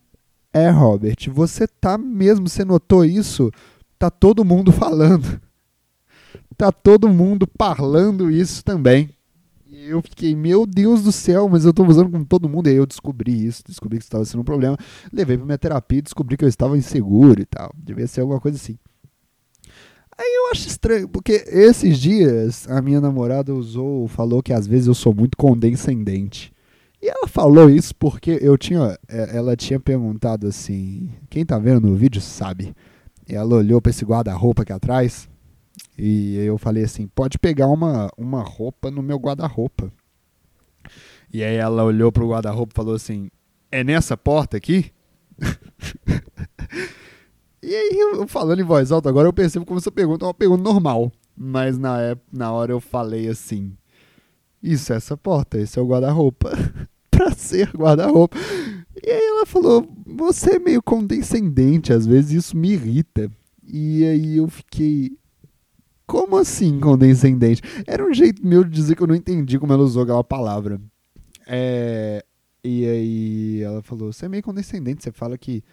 é 0.52 0.70
Robert, 0.70 1.18
você 1.32 1.68
tá 1.68 1.98
mesmo, 1.98 2.50
você 2.50 2.66
notou 2.66 3.06
isso? 3.06 3.52
Tá 4.00 4.10
todo 4.10 4.44
mundo 4.44 4.72
falando. 4.74 5.40
Tá 6.58 6.72
todo 6.72 7.08
mundo 7.08 7.48
falando 7.58 8.32
isso 8.32 8.64
também. 8.64 9.10
E 9.68 9.90
eu 9.90 10.02
fiquei, 10.02 10.36
meu 10.36 10.66
Deus 10.66 11.04
do 11.04 11.12
céu, 11.12 11.48
mas 11.48 11.66
eu 11.66 11.74
tô 11.74 11.86
usando 11.86 12.10
com 12.10 12.24
todo 12.24 12.50
mundo. 12.50 12.68
E 12.68 12.72
aí 12.72 12.76
eu 12.78 12.86
descobri 12.88 13.46
isso, 13.46 13.64
descobri 13.66 14.00
que 14.00 14.04
estava 14.04 14.26
sendo 14.26 14.42
um 14.42 14.44
problema. 14.44 14.76
Levei 15.14 15.38
pra 15.38 15.46
minha 15.46 15.58
terapia 15.58 16.00
e 16.00 16.02
descobri 16.02 16.36
que 16.36 16.44
eu 16.44 16.50
estava 16.50 16.78
inseguro 16.78 17.40
e 17.40 17.46
tal. 17.46 17.72
Devia 17.78 18.08
ser 18.08 18.22
alguma 18.22 18.40
coisa 18.40 18.58
assim. 18.58 18.78
Aí 20.20 20.36
eu 20.36 20.52
acho 20.52 20.68
estranho, 20.68 21.08
porque 21.08 21.46
esses 21.48 21.98
dias 21.98 22.70
a 22.70 22.82
minha 22.82 23.00
namorada 23.00 23.56
usou, 23.56 24.06
falou 24.10 24.44
que 24.44 24.52
às 24.52 24.68
vezes 24.68 24.88
eu 24.88 24.94
sou 24.94 25.14
muito 25.14 25.38
condescendente. 25.38 26.52
E 27.02 27.08
ela 27.08 27.26
falou 27.26 27.70
isso 27.70 27.96
porque 27.96 28.38
eu 28.42 28.58
tinha, 28.58 29.00
é, 29.08 29.38
ela 29.38 29.56
tinha 29.56 29.80
perguntado 29.80 30.46
assim, 30.46 31.10
quem 31.30 31.46
tá 31.46 31.58
vendo 31.58 31.88
no 31.88 31.96
vídeo 31.96 32.20
sabe. 32.20 32.76
Ela 33.26 33.56
olhou 33.56 33.82
para 33.82 33.92
esse 33.92 34.04
guarda-roupa 34.04 34.64
aqui 34.64 34.74
atrás 34.74 35.30
e 35.98 36.36
eu 36.36 36.58
falei 36.58 36.84
assim: 36.84 37.08
pode 37.08 37.40
pegar 37.40 37.68
uma, 37.68 38.12
uma 38.18 38.44
roupa 38.44 38.92
no 38.92 39.02
meu 39.02 39.18
guarda-roupa. 39.18 39.90
E 41.32 41.42
aí 41.46 41.56
ela 41.56 41.86
olhou 41.86 42.12
pro 42.12 42.30
guarda-roupa 42.30 42.74
e 42.74 42.76
falou 42.76 42.96
assim: 42.96 43.32
é 43.72 43.86
nessa 43.86 44.18
porta 44.18 44.58
aqui? 44.58 44.92
e 47.70 47.76
aí, 47.76 48.00
eu 48.00 48.28
falando 48.28 48.60
em 48.60 48.66
voz 48.66 48.92
alta, 48.92 49.10
agora 49.10 49.28
eu 49.28 49.34
percebo 49.34 49.64
como 49.64 49.78
essa 49.78 49.92
pergunta 49.92 50.26
é 50.26 50.28
uma 50.28 50.34
pergunta 50.34 50.64
normal. 50.64 51.12
Mas 51.38 51.78
na, 51.78 52.02
época, 52.02 52.28
na 52.34 52.52
hora 52.52 52.72
eu 52.72 52.80
falei 52.80 53.28
assim: 53.28 53.78
Isso 54.62 54.92
é 54.92 54.96
essa 54.96 55.16
porta, 55.16 55.60
esse 55.60 55.78
é 55.78 55.82
o 55.82 55.86
guarda-roupa. 55.86 56.52
pra 57.12 57.30
ser 57.32 57.70
guarda-roupa. 57.78 58.36
E 59.06 59.12
aí 59.12 59.24
ela 59.24 59.46
falou: 59.46 59.88
Você 60.04 60.56
é 60.56 60.60
meio 60.60 60.82
condescendente, 60.82 61.94
às 61.94 62.08
vezes 62.08 62.32
isso 62.32 62.58
me 62.58 62.72
irrita. 62.72 63.32
E 63.64 64.04
aí 64.04 64.38
eu 64.38 64.48
fiquei. 64.48 65.16
Como 66.08 66.38
assim 66.38 66.80
condescendente? 66.80 67.62
Era 67.86 68.04
um 68.04 68.12
jeito 68.12 68.44
meu 68.44 68.64
de 68.64 68.72
dizer 68.72 68.96
que 68.96 69.04
eu 69.04 69.08
não 69.08 69.14
entendi 69.14 69.60
como 69.60 69.72
ela 69.72 69.84
usou 69.84 70.02
aquela 70.02 70.24
palavra. 70.24 70.82
É, 71.46 72.26
e 72.64 72.84
aí 72.84 73.62
ela 73.62 73.84
falou: 73.84 74.12
Você 74.12 74.26
é 74.26 74.30
meio 74.30 74.42
condescendente, 74.42 75.04
você 75.04 75.12
fala 75.12 75.38
que 75.38 75.64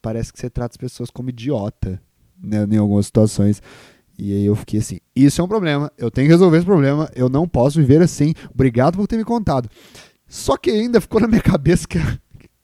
parece 0.00 0.32
que 0.32 0.38
você 0.38 0.50
trata 0.50 0.72
as 0.72 0.76
pessoas 0.76 1.10
como 1.10 1.30
idiota 1.30 2.00
né, 2.42 2.66
em 2.70 2.76
algumas 2.76 3.06
situações. 3.06 3.62
E 4.18 4.32
aí 4.32 4.44
eu 4.46 4.56
fiquei 4.56 4.80
assim: 4.80 4.98
Isso 5.14 5.40
é 5.40 5.44
um 5.44 5.48
problema, 5.48 5.90
eu 5.96 6.10
tenho 6.10 6.26
que 6.26 6.32
resolver 6.32 6.58
esse 6.58 6.66
problema, 6.66 7.10
eu 7.14 7.28
não 7.28 7.48
posso 7.48 7.78
viver 7.78 8.02
assim. 8.02 8.34
Obrigado 8.52 8.96
por 8.96 9.06
ter 9.06 9.16
me 9.16 9.24
contado. 9.24 9.68
Só 10.26 10.56
que 10.56 10.70
ainda 10.70 11.00
ficou 11.00 11.20
na 11.20 11.28
minha 11.28 11.42
cabeça 11.42 11.86
que, 11.88 11.98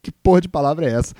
que 0.02 0.12
porra 0.12 0.40
de 0.40 0.48
palavra 0.48 0.86
é 0.86 0.94
essa. 0.94 1.14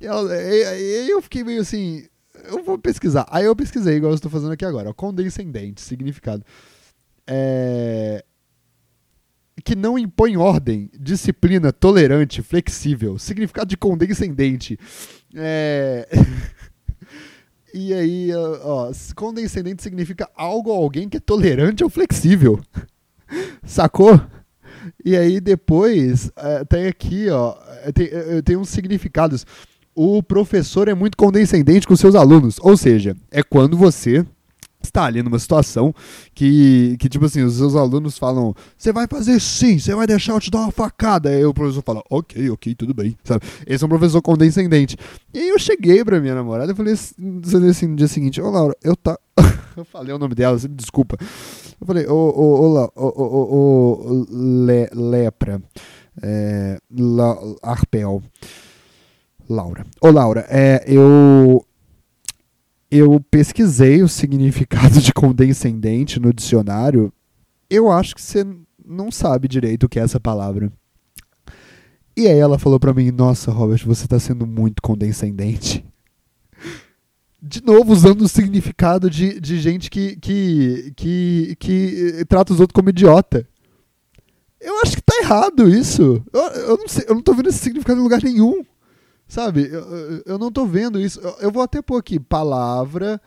E, 0.00 0.06
ela, 0.06 0.34
e, 0.36 1.06
e 1.06 1.10
eu 1.10 1.22
fiquei 1.22 1.42
meio 1.44 1.60
assim 1.60 2.04
eu 2.44 2.62
vou 2.62 2.78
pesquisar. 2.78 3.26
Aí 3.30 3.44
eu 3.44 3.56
pesquisei, 3.56 3.96
igual 3.96 4.12
eu 4.12 4.16
estou 4.16 4.30
fazendo 4.30 4.52
aqui 4.52 4.64
agora. 4.64 4.92
Condescendente, 4.92 5.80
significado. 5.80 6.44
É... 7.26 8.24
que 9.66 9.74
não 9.74 9.98
impõe 9.98 10.36
ordem, 10.36 10.88
disciplina, 10.96 11.72
tolerante, 11.72 12.40
flexível, 12.40 13.18
significado 13.18 13.68
de 13.68 13.76
condescendente. 13.76 14.78
É... 15.34 16.08
e 17.74 17.92
aí, 17.92 18.30
ó, 18.62 18.92
condescendente 19.16 19.82
significa 19.82 20.30
algo 20.36 20.70
ou 20.70 20.80
alguém 20.80 21.08
que 21.08 21.16
é 21.16 21.20
tolerante 21.20 21.82
ou 21.82 21.90
flexível. 21.90 22.60
Sacou? 23.66 24.20
E 25.04 25.16
aí 25.16 25.40
depois 25.40 26.30
é, 26.36 26.64
tem 26.64 26.86
aqui, 26.86 27.28
ó, 27.28 27.56
tem, 27.92 28.08
tem 28.44 28.56
uns 28.56 28.68
significados. 28.68 29.44
O 29.96 30.22
professor 30.22 30.86
é 30.86 30.94
muito 30.94 31.16
condescendente 31.16 31.88
com 31.88 31.96
seus 31.96 32.14
alunos, 32.14 32.56
ou 32.60 32.76
seja, 32.76 33.16
é 33.32 33.42
quando 33.42 33.76
você 33.76 34.24
está 34.86 35.04
ali 35.04 35.22
numa 35.22 35.38
situação 35.38 35.94
que, 36.34 36.96
que, 36.98 37.08
tipo 37.08 37.24
assim, 37.24 37.42
os 37.42 37.54
seus 37.54 37.74
alunos 37.74 38.18
falam, 38.18 38.54
você 38.76 38.92
vai 38.92 39.06
fazer 39.06 39.40
sim, 39.40 39.78
você 39.78 39.94
vai 39.94 40.06
deixar 40.06 40.32
eu 40.32 40.40
te 40.40 40.50
dar 40.50 40.60
uma 40.60 40.72
facada. 40.72 41.28
Aí 41.30 41.44
o 41.44 41.54
professor 41.54 41.82
fala, 41.82 42.02
ok, 42.10 42.50
ok, 42.50 42.74
tudo 42.74 42.94
bem, 42.94 43.16
sabe? 43.24 43.44
Esse 43.66 43.84
é 43.84 43.86
um 43.86 43.90
professor 43.90 44.22
condescendente. 44.22 44.96
E 45.32 45.38
aí 45.38 45.48
eu 45.48 45.58
cheguei 45.58 46.04
pra 46.04 46.20
minha 46.20 46.34
namorada 46.34 46.72
e 46.72 46.74
falei 46.74 46.94
assim, 46.94 47.14
assim 47.68 47.86
no 47.86 47.96
dia 47.96 48.08
seguinte, 48.08 48.40
ô 48.40 48.50
Laura, 48.50 48.76
eu 48.82 48.96
tá... 48.96 49.18
eu 49.76 49.84
falei 49.84 50.14
o 50.14 50.18
nome 50.18 50.34
dela, 50.34 50.58
você 50.58 50.68
me 50.68 50.74
desculpa. 50.74 51.16
Eu 51.80 51.86
falei, 51.86 52.06
ô, 52.06 52.14
ô, 52.14 52.76
ô, 52.76 52.92
ô, 52.94 53.12
ô, 53.22 54.10
ô 54.10 54.26
le, 54.30 54.88
lepra, 54.94 55.60
é, 56.22 56.78
la, 56.90 57.36
arpel, 57.62 58.22
Laura. 59.48 59.86
Ô 60.00 60.10
Laura, 60.10 60.46
é, 60.48 60.84
eu 60.86 61.64
eu 62.90 63.20
pesquisei 63.30 64.02
o 64.02 64.08
significado 64.08 65.00
de 65.00 65.12
condescendente 65.12 66.20
no 66.20 66.32
dicionário. 66.32 67.12
Eu 67.68 67.90
acho 67.90 68.14
que 68.14 68.22
você 68.22 68.46
não 68.84 69.10
sabe 69.10 69.48
direito 69.48 69.84
o 69.84 69.88
que 69.88 69.98
é 69.98 70.02
essa 70.02 70.20
palavra. 70.20 70.72
E 72.16 72.26
aí 72.26 72.38
ela 72.38 72.58
falou 72.58 72.80
para 72.80 72.94
mim: 72.94 73.10
Nossa, 73.10 73.50
Robert, 73.50 73.84
você 73.84 74.06
tá 74.06 74.18
sendo 74.18 74.46
muito 74.46 74.80
condescendente. 74.80 75.84
De 77.42 77.62
novo, 77.62 77.92
usando 77.92 78.22
o 78.22 78.28
significado 78.28 79.10
de, 79.10 79.38
de 79.38 79.60
gente 79.60 79.90
que, 79.90 80.16
que, 80.16 80.92
que, 80.96 81.56
que 81.60 82.24
trata 82.28 82.52
os 82.52 82.60
outros 82.60 82.74
como 82.74 82.88
idiota. 82.88 83.46
Eu 84.60 84.80
acho 84.80 84.96
que 84.96 85.02
tá 85.02 85.14
errado 85.20 85.68
isso. 85.68 86.24
Eu, 86.32 86.40
eu, 86.40 86.76
não 86.78 86.88
sei, 86.88 87.04
eu 87.06 87.14
não 87.14 87.22
tô 87.22 87.34
vendo 87.34 87.50
esse 87.50 87.58
significado 87.58 88.00
em 88.00 88.02
lugar 88.02 88.22
nenhum. 88.22 88.64
Sabe, 89.28 89.68
eu, 89.68 90.22
eu 90.24 90.38
não 90.38 90.52
tô 90.52 90.66
vendo 90.66 91.00
isso. 91.00 91.20
Eu, 91.20 91.36
eu 91.40 91.50
vou 91.50 91.62
até 91.62 91.82
pôr 91.82 91.98
aqui, 91.98 92.18
palavra, 92.18 93.20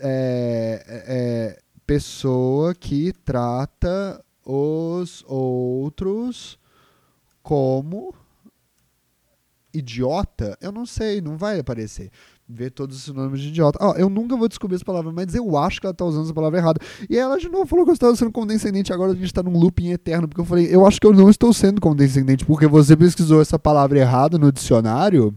é, 0.00 0.84
é, 0.88 1.62
pessoa 1.86 2.74
que 2.74 3.12
trata 3.24 4.22
os 4.44 5.24
outros 5.26 6.58
como 7.42 8.14
idiota. 9.72 10.56
Eu 10.60 10.70
não 10.70 10.84
sei, 10.84 11.20
não 11.20 11.36
vai 11.36 11.58
aparecer 11.58 12.10
ver 12.48 12.70
todos 12.70 12.96
os 12.96 13.02
sinônimos 13.04 13.40
de 13.40 13.48
idiota. 13.48 13.78
Oh, 13.80 13.92
eu 13.92 14.08
nunca 14.08 14.36
vou 14.36 14.48
descobrir 14.48 14.76
essa 14.76 14.84
palavra, 14.84 15.12
mas 15.12 15.34
eu 15.34 15.56
acho 15.56 15.80
que 15.80 15.86
ela 15.86 15.94
tá 15.94 16.04
usando 16.04 16.24
essa 16.24 16.34
palavra 16.34 16.58
errada. 16.58 16.80
E 17.08 17.16
ela 17.16 17.38
de 17.38 17.48
novo 17.48 17.66
falou 17.66 17.84
que 17.84 17.90
eu 17.90 17.94
estava 17.94 18.14
sendo 18.16 18.30
condescendente, 18.30 18.92
agora 18.92 19.12
a 19.12 19.14
gente 19.14 19.26
está 19.26 19.42
num 19.42 19.58
looping 19.58 19.90
eterno, 19.90 20.28
porque 20.28 20.40
eu 20.40 20.44
falei, 20.44 20.68
eu 20.70 20.86
acho 20.86 21.00
que 21.00 21.06
eu 21.06 21.12
não 21.12 21.30
estou 21.30 21.52
sendo 21.52 21.80
condescendente, 21.80 22.44
porque 22.44 22.66
você 22.66 22.96
pesquisou 22.96 23.40
essa 23.40 23.58
palavra 23.58 23.98
errada 23.98 24.38
no 24.38 24.52
dicionário, 24.52 25.34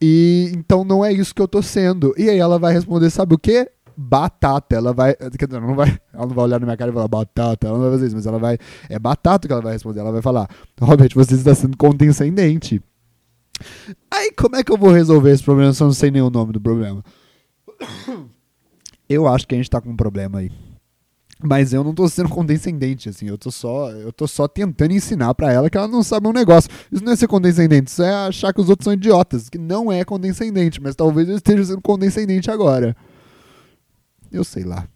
e 0.00 0.50
então 0.54 0.84
não 0.84 1.04
é 1.04 1.12
isso 1.12 1.34
que 1.34 1.40
eu 1.40 1.48
tô 1.48 1.62
sendo. 1.62 2.14
E 2.18 2.28
aí 2.28 2.38
ela 2.38 2.58
vai 2.58 2.72
responder, 2.72 3.10
sabe 3.10 3.34
o 3.34 3.38
quê? 3.38 3.68
batata. 3.96 4.74
Ela 4.76 4.92
vai. 4.92 5.16
Não 5.50 5.74
vai, 5.74 5.98
ela 6.12 6.26
não 6.26 6.34
vai 6.34 6.44
olhar 6.44 6.60
na 6.60 6.66
minha 6.66 6.76
cara 6.76 6.90
e 6.90 6.94
falar 6.94 7.08
batata. 7.08 7.66
Ela 7.66 7.76
não 7.76 7.84
vai 7.84 7.92
fazer 7.92 8.06
isso, 8.06 8.16
mas 8.16 8.26
ela 8.26 8.38
vai. 8.38 8.58
É 8.88 8.98
batata 8.98 9.46
que 9.46 9.52
ela 9.52 9.62
vai 9.62 9.72
responder. 9.72 10.00
Ela 10.00 10.12
vai 10.12 10.22
falar: 10.22 10.48
Robert, 10.80 11.10
você 11.14 11.34
está 11.34 11.54
sendo 11.54 11.76
condescendente. 11.76 12.82
Aí 14.10 14.32
como 14.32 14.56
é 14.56 14.64
que 14.64 14.72
eu 14.72 14.76
vou 14.76 14.90
resolver 14.90 15.30
esse 15.30 15.42
problema 15.42 15.72
se 15.72 15.82
eu 15.82 15.86
não 15.86 15.94
sei 15.94 16.10
nem 16.10 16.22
o 16.22 16.30
nome 16.30 16.52
do 16.52 16.60
problema? 16.60 17.04
Eu 19.08 19.28
acho 19.28 19.46
que 19.46 19.54
a 19.54 19.58
gente 19.58 19.70
tá 19.70 19.80
com 19.80 19.90
um 19.90 19.96
problema 19.96 20.38
aí. 20.38 20.50
Mas 21.42 21.74
eu 21.74 21.84
não 21.84 21.94
tô 21.94 22.08
sendo 22.08 22.28
condescendente, 22.28 23.08
assim, 23.08 23.26
eu 23.26 23.36
tô 23.36 23.50
só, 23.50 23.90
eu 23.90 24.12
tô 24.12 24.26
só 24.26 24.48
tentando 24.48 24.94
ensinar 24.94 25.34
para 25.34 25.52
ela 25.52 25.68
que 25.68 25.76
ela 25.76 25.88
não 25.88 26.02
sabe 26.02 26.26
um 26.26 26.32
negócio. 26.32 26.70
Isso 26.90 27.04
não 27.04 27.12
é 27.12 27.16
ser 27.16 27.26
condescendente, 27.26 27.88
isso 27.88 28.02
é 28.02 28.28
achar 28.28 28.54
que 28.54 28.60
os 28.60 28.70
outros 28.70 28.84
são 28.84 28.94
idiotas, 28.94 29.50
que 29.50 29.58
não 29.58 29.92
é 29.92 30.04
condescendente, 30.04 30.80
mas 30.80 30.94
talvez 30.94 31.28
eu 31.28 31.36
esteja 31.36 31.64
sendo 31.64 31.82
condescendente 31.82 32.50
agora. 32.50 32.96
Eu 34.32 34.42
sei 34.42 34.64
lá. 34.64 34.88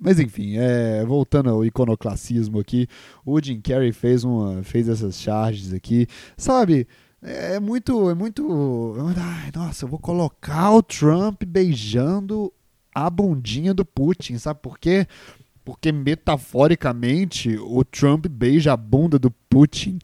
Mas 0.00 0.18
enfim, 0.18 0.56
é, 0.56 1.04
voltando 1.04 1.50
ao 1.50 1.64
iconoclassismo 1.64 2.58
aqui, 2.58 2.88
o 3.24 3.40
Jim 3.40 3.60
Carrey 3.60 3.92
fez, 3.92 4.24
uma, 4.24 4.62
fez 4.62 4.88
essas 4.88 5.20
charges 5.20 5.72
aqui. 5.72 6.06
Sabe, 6.36 6.86
é, 7.22 7.56
é 7.56 7.60
muito, 7.60 8.10
é 8.10 8.14
muito. 8.14 8.94
Ai, 9.16 9.50
nossa, 9.54 9.84
eu 9.84 9.88
vou 9.88 9.98
colocar 9.98 10.70
o 10.72 10.82
Trump 10.82 11.42
beijando 11.44 12.52
a 12.94 13.08
bundinha 13.10 13.74
do 13.74 13.84
Putin, 13.84 14.38
sabe 14.38 14.60
por 14.60 14.78
quê? 14.78 15.06
Porque 15.64 15.92
metaforicamente 15.92 17.56
o 17.58 17.84
Trump 17.84 18.26
beija 18.26 18.72
a 18.72 18.76
bunda 18.76 19.18
do 19.18 19.30
Putin. 19.30 19.98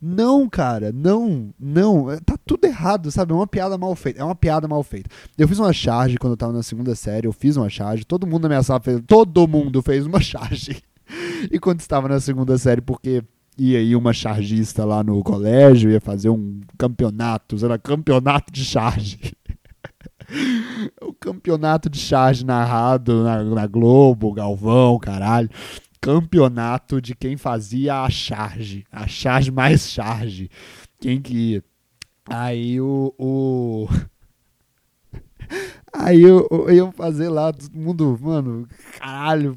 Não, 0.00 0.48
cara, 0.48 0.90
não, 0.90 1.54
não, 1.60 2.10
é, 2.10 2.18
tá 2.18 2.36
tudo 2.44 2.64
errado, 2.64 3.12
sabe? 3.12 3.32
É 3.32 3.36
uma 3.36 3.46
piada 3.46 3.78
mal 3.78 3.94
feita, 3.94 4.20
é 4.20 4.24
uma 4.24 4.34
piada 4.34 4.66
mal 4.66 4.82
feita. 4.82 5.08
Eu 5.38 5.46
fiz 5.46 5.60
uma 5.60 5.72
charge 5.72 6.16
quando 6.18 6.32
eu 6.32 6.36
tava 6.36 6.52
na 6.52 6.62
segunda 6.62 6.94
série, 6.96 7.28
eu 7.28 7.32
fiz 7.32 7.56
uma 7.56 7.68
charge, 7.68 8.04
todo 8.04 8.26
mundo 8.26 8.42
na 8.42 8.48
minha 8.48 8.62
sala 8.64 8.80
fez, 8.80 9.00
todo 9.06 9.46
mundo 9.46 9.80
fez 9.80 10.04
uma 10.04 10.18
charge. 10.20 10.82
E 11.50 11.58
quando 11.60 11.80
estava 11.80 12.08
na 12.08 12.18
segunda 12.18 12.58
série, 12.58 12.80
porque 12.80 13.22
ia 13.58 13.78
aí 13.78 13.94
uma 13.94 14.12
chargista 14.12 14.84
lá 14.84 15.02
no 15.02 15.22
colégio, 15.22 15.90
ia 15.90 16.00
fazer 16.00 16.30
um 16.30 16.60
campeonato, 16.78 17.62
era 17.64 17.78
campeonato 17.78 18.52
de 18.52 18.64
charge. 18.64 19.18
o 21.02 21.12
campeonato 21.12 21.90
de 21.90 21.98
charge 21.98 22.44
narrado 22.44 23.22
na, 23.22 23.44
na, 23.44 23.66
Globo, 23.66 24.32
Galvão, 24.32 24.98
caralho. 24.98 25.50
Campeonato 26.00 27.00
de 27.00 27.14
quem 27.14 27.36
fazia 27.36 28.02
a 28.02 28.10
charge, 28.10 28.84
a 28.90 29.06
charge 29.06 29.50
mais 29.50 29.88
charge. 29.88 30.50
Quem 30.98 31.20
que 31.20 31.34
ia? 31.34 31.64
Aí 32.28 32.80
o. 32.80 33.14
o... 33.18 33.88
Aí 35.94 36.22
eu, 36.22 36.48
eu 36.70 36.90
fazer 36.90 37.28
lá, 37.28 37.52
todo 37.52 37.76
mundo, 37.76 38.18
mano, 38.18 38.66
caralho, 38.98 39.54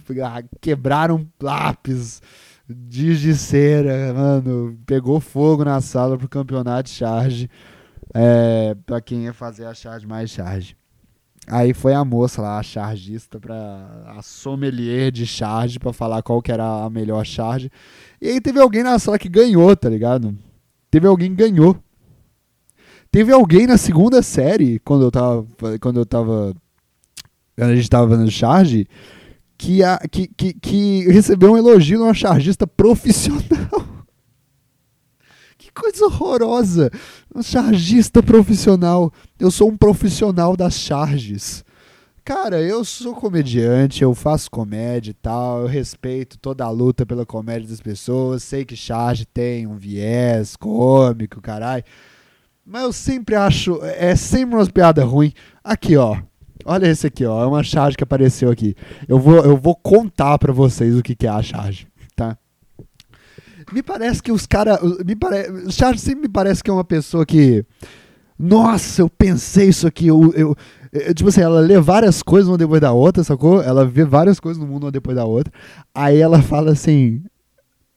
quebraram 0.59 1.25
lápis 1.41 2.21
Dias 2.67 3.19
de 3.19 3.35
cera, 3.35 4.11
mano, 4.13 4.77
pegou 4.87 5.19
fogo 5.19 5.63
na 5.63 5.79
sala 5.81 6.17
pro 6.17 6.27
campeonato 6.27 6.89
de 6.89 6.95
charge. 6.95 7.49
É, 8.13 8.75
pra 8.85 8.99
quem 9.01 9.25
ia 9.25 9.33
fazer 9.33 9.65
a 9.65 9.73
charge 9.73 10.07
mais 10.07 10.29
charge. 10.29 10.75
Aí 11.47 11.75
foi 11.75 11.93
a 11.93 12.03
moça 12.03 12.41
lá, 12.41 12.57
a 12.57 12.63
chargista, 12.63 13.39
pra, 13.39 14.15
a 14.17 14.21
sommelier 14.23 15.11
de 15.11 15.27
charge, 15.27 15.77
pra 15.77 15.93
falar 15.93 16.23
qual 16.23 16.41
que 16.41 16.51
era 16.51 16.85
a 16.85 16.89
melhor 16.89 17.23
charge. 17.23 17.69
E 18.19 18.29
aí 18.29 18.41
teve 18.41 18.59
alguém 18.59 18.81
na 18.81 18.97
sala 18.97 19.19
que 19.19 19.29
ganhou, 19.29 19.75
tá 19.75 19.87
ligado? 19.87 20.35
Teve 20.89 21.05
alguém 21.07 21.35
que 21.35 21.35
ganhou. 21.35 21.77
Teve 23.11 23.31
alguém 23.31 23.67
na 23.67 23.77
segunda 23.77 24.23
série, 24.23 24.79
quando 24.79 25.03
eu 25.03 25.11
tava. 25.11 25.45
Quando 25.79 25.99
eu 25.99 26.05
tava. 26.05 26.55
Quando 27.55 27.69
a 27.69 27.75
gente 27.75 27.89
tava 27.89 28.09
fazendo 28.09 28.31
charge, 28.31 28.87
que, 29.57 29.83
a, 29.83 29.97
que, 29.99 30.27
que, 30.27 30.53
que 30.53 31.07
recebeu 31.09 31.53
um 31.53 31.57
elogio 31.57 31.97
de 31.97 32.03
uma 32.03 32.13
chargista 32.13 32.67
profissional. 32.67 34.05
que 35.57 35.71
coisa 35.71 36.05
horrorosa! 36.05 36.91
Um 37.33 37.41
chargista 37.41 38.21
profissional. 38.21 39.11
Eu 39.39 39.51
sou 39.51 39.69
um 39.69 39.77
profissional 39.77 40.55
das 40.55 40.75
charges. 40.75 41.63
Cara, 42.23 42.59
eu 42.59 42.83
sou 42.83 43.13
comediante, 43.13 44.01
eu 44.01 44.15
faço 44.15 44.49
comédia 44.49 45.11
e 45.11 45.13
tal, 45.13 45.61
eu 45.61 45.67
respeito 45.67 46.39
toda 46.39 46.65
a 46.65 46.71
luta 46.71 47.05
pela 47.05 47.23
comédia 47.23 47.69
das 47.69 47.79
pessoas, 47.79 48.41
sei 48.41 48.65
que 48.65 48.75
charge 48.75 49.27
tem 49.27 49.67
um 49.67 49.75
viés 49.75 50.55
cômico, 50.55 51.39
caralho. 51.39 51.83
Mas 52.65 52.81
eu 52.81 52.91
sempre 52.91 53.35
acho, 53.35 53.79
é 53.83 54.15
sempre 54.15 54.55
umas 54.55 54.69
piadas 54.69 55.05
ruins. 55.05 55.33
Aqui, 55.63 55.95
ó, 55.97 56.17
Olha 56.65 56.87
esse 56.87 57.05
aqui, 57.05 57.23
ó. 57.23 57.43
É 57.43 57.45
uma 57.45 57.63
charge 57.63 57.95
que 57.95 58.03
apareceu 58.03 58.49
aqui. 58.49 58.75
Eu 59.07 59.19
vou, 59.19 59.35
eu 59.45 59.55
vou 59.55 59.75
contar 59.75 60.39
para 60.39 60.51
vocês 60.51 60.97
o 60.97 61.03
que, 61.03 61.15
que 61.15 61.27
é 61.27 61.29
a 61.29 61.41
charge, 61.41 61.87
tá? 62.15 62.35
Me 63.71 63.83
parece 63.83 64.21
que 64.21 64.31
os 64.31 64.47
caras. 64.47 64.79
Pare... 65.19 65.71
Charge 65.71 65.99
sempre 65.99 66.23
me 66.23 66.29
parece 66.29 66.63
que 66.63 66.69
é 66.69 66.73
uma 66.73 66.83
pessoa 66.83 67.25
que. 67.25 67.63
Nossa, 68.37 69.01
eu 69.01 69.09
pensei 69.09 69.69
isso 69.69 69.87
aqui. 69.87 70.07
Eu, 70.07 70.33
eu, 70.35 70.55
eu, 70.91 71.13
tipo 71.13 71.29
assim, 71.29 71.41
ela 71.41 71.59
lê 71.59 71.79
várias 71.79 72.21
coisas 72.23 72.49
uma 72.49 72.57
depois 72.57 72.81
da 72.81 72.91
outra, 72.91 73.23
sacou? 73.23 73.61
Ela 73.61 73.85
vê 73.85 74.03
várias 74.03 74.39
coisas 74.39 74.61
no 74.61 74.67
mundo 74.67 74.85
uma 74.85 74.91
depois 74.91 75.15
da 75.15 75.25
outra. 75.25 75.53
Aí 75.93 76.19
ela 76.19 76.41
fala 76.41 76.71
assim: 76.71 77.23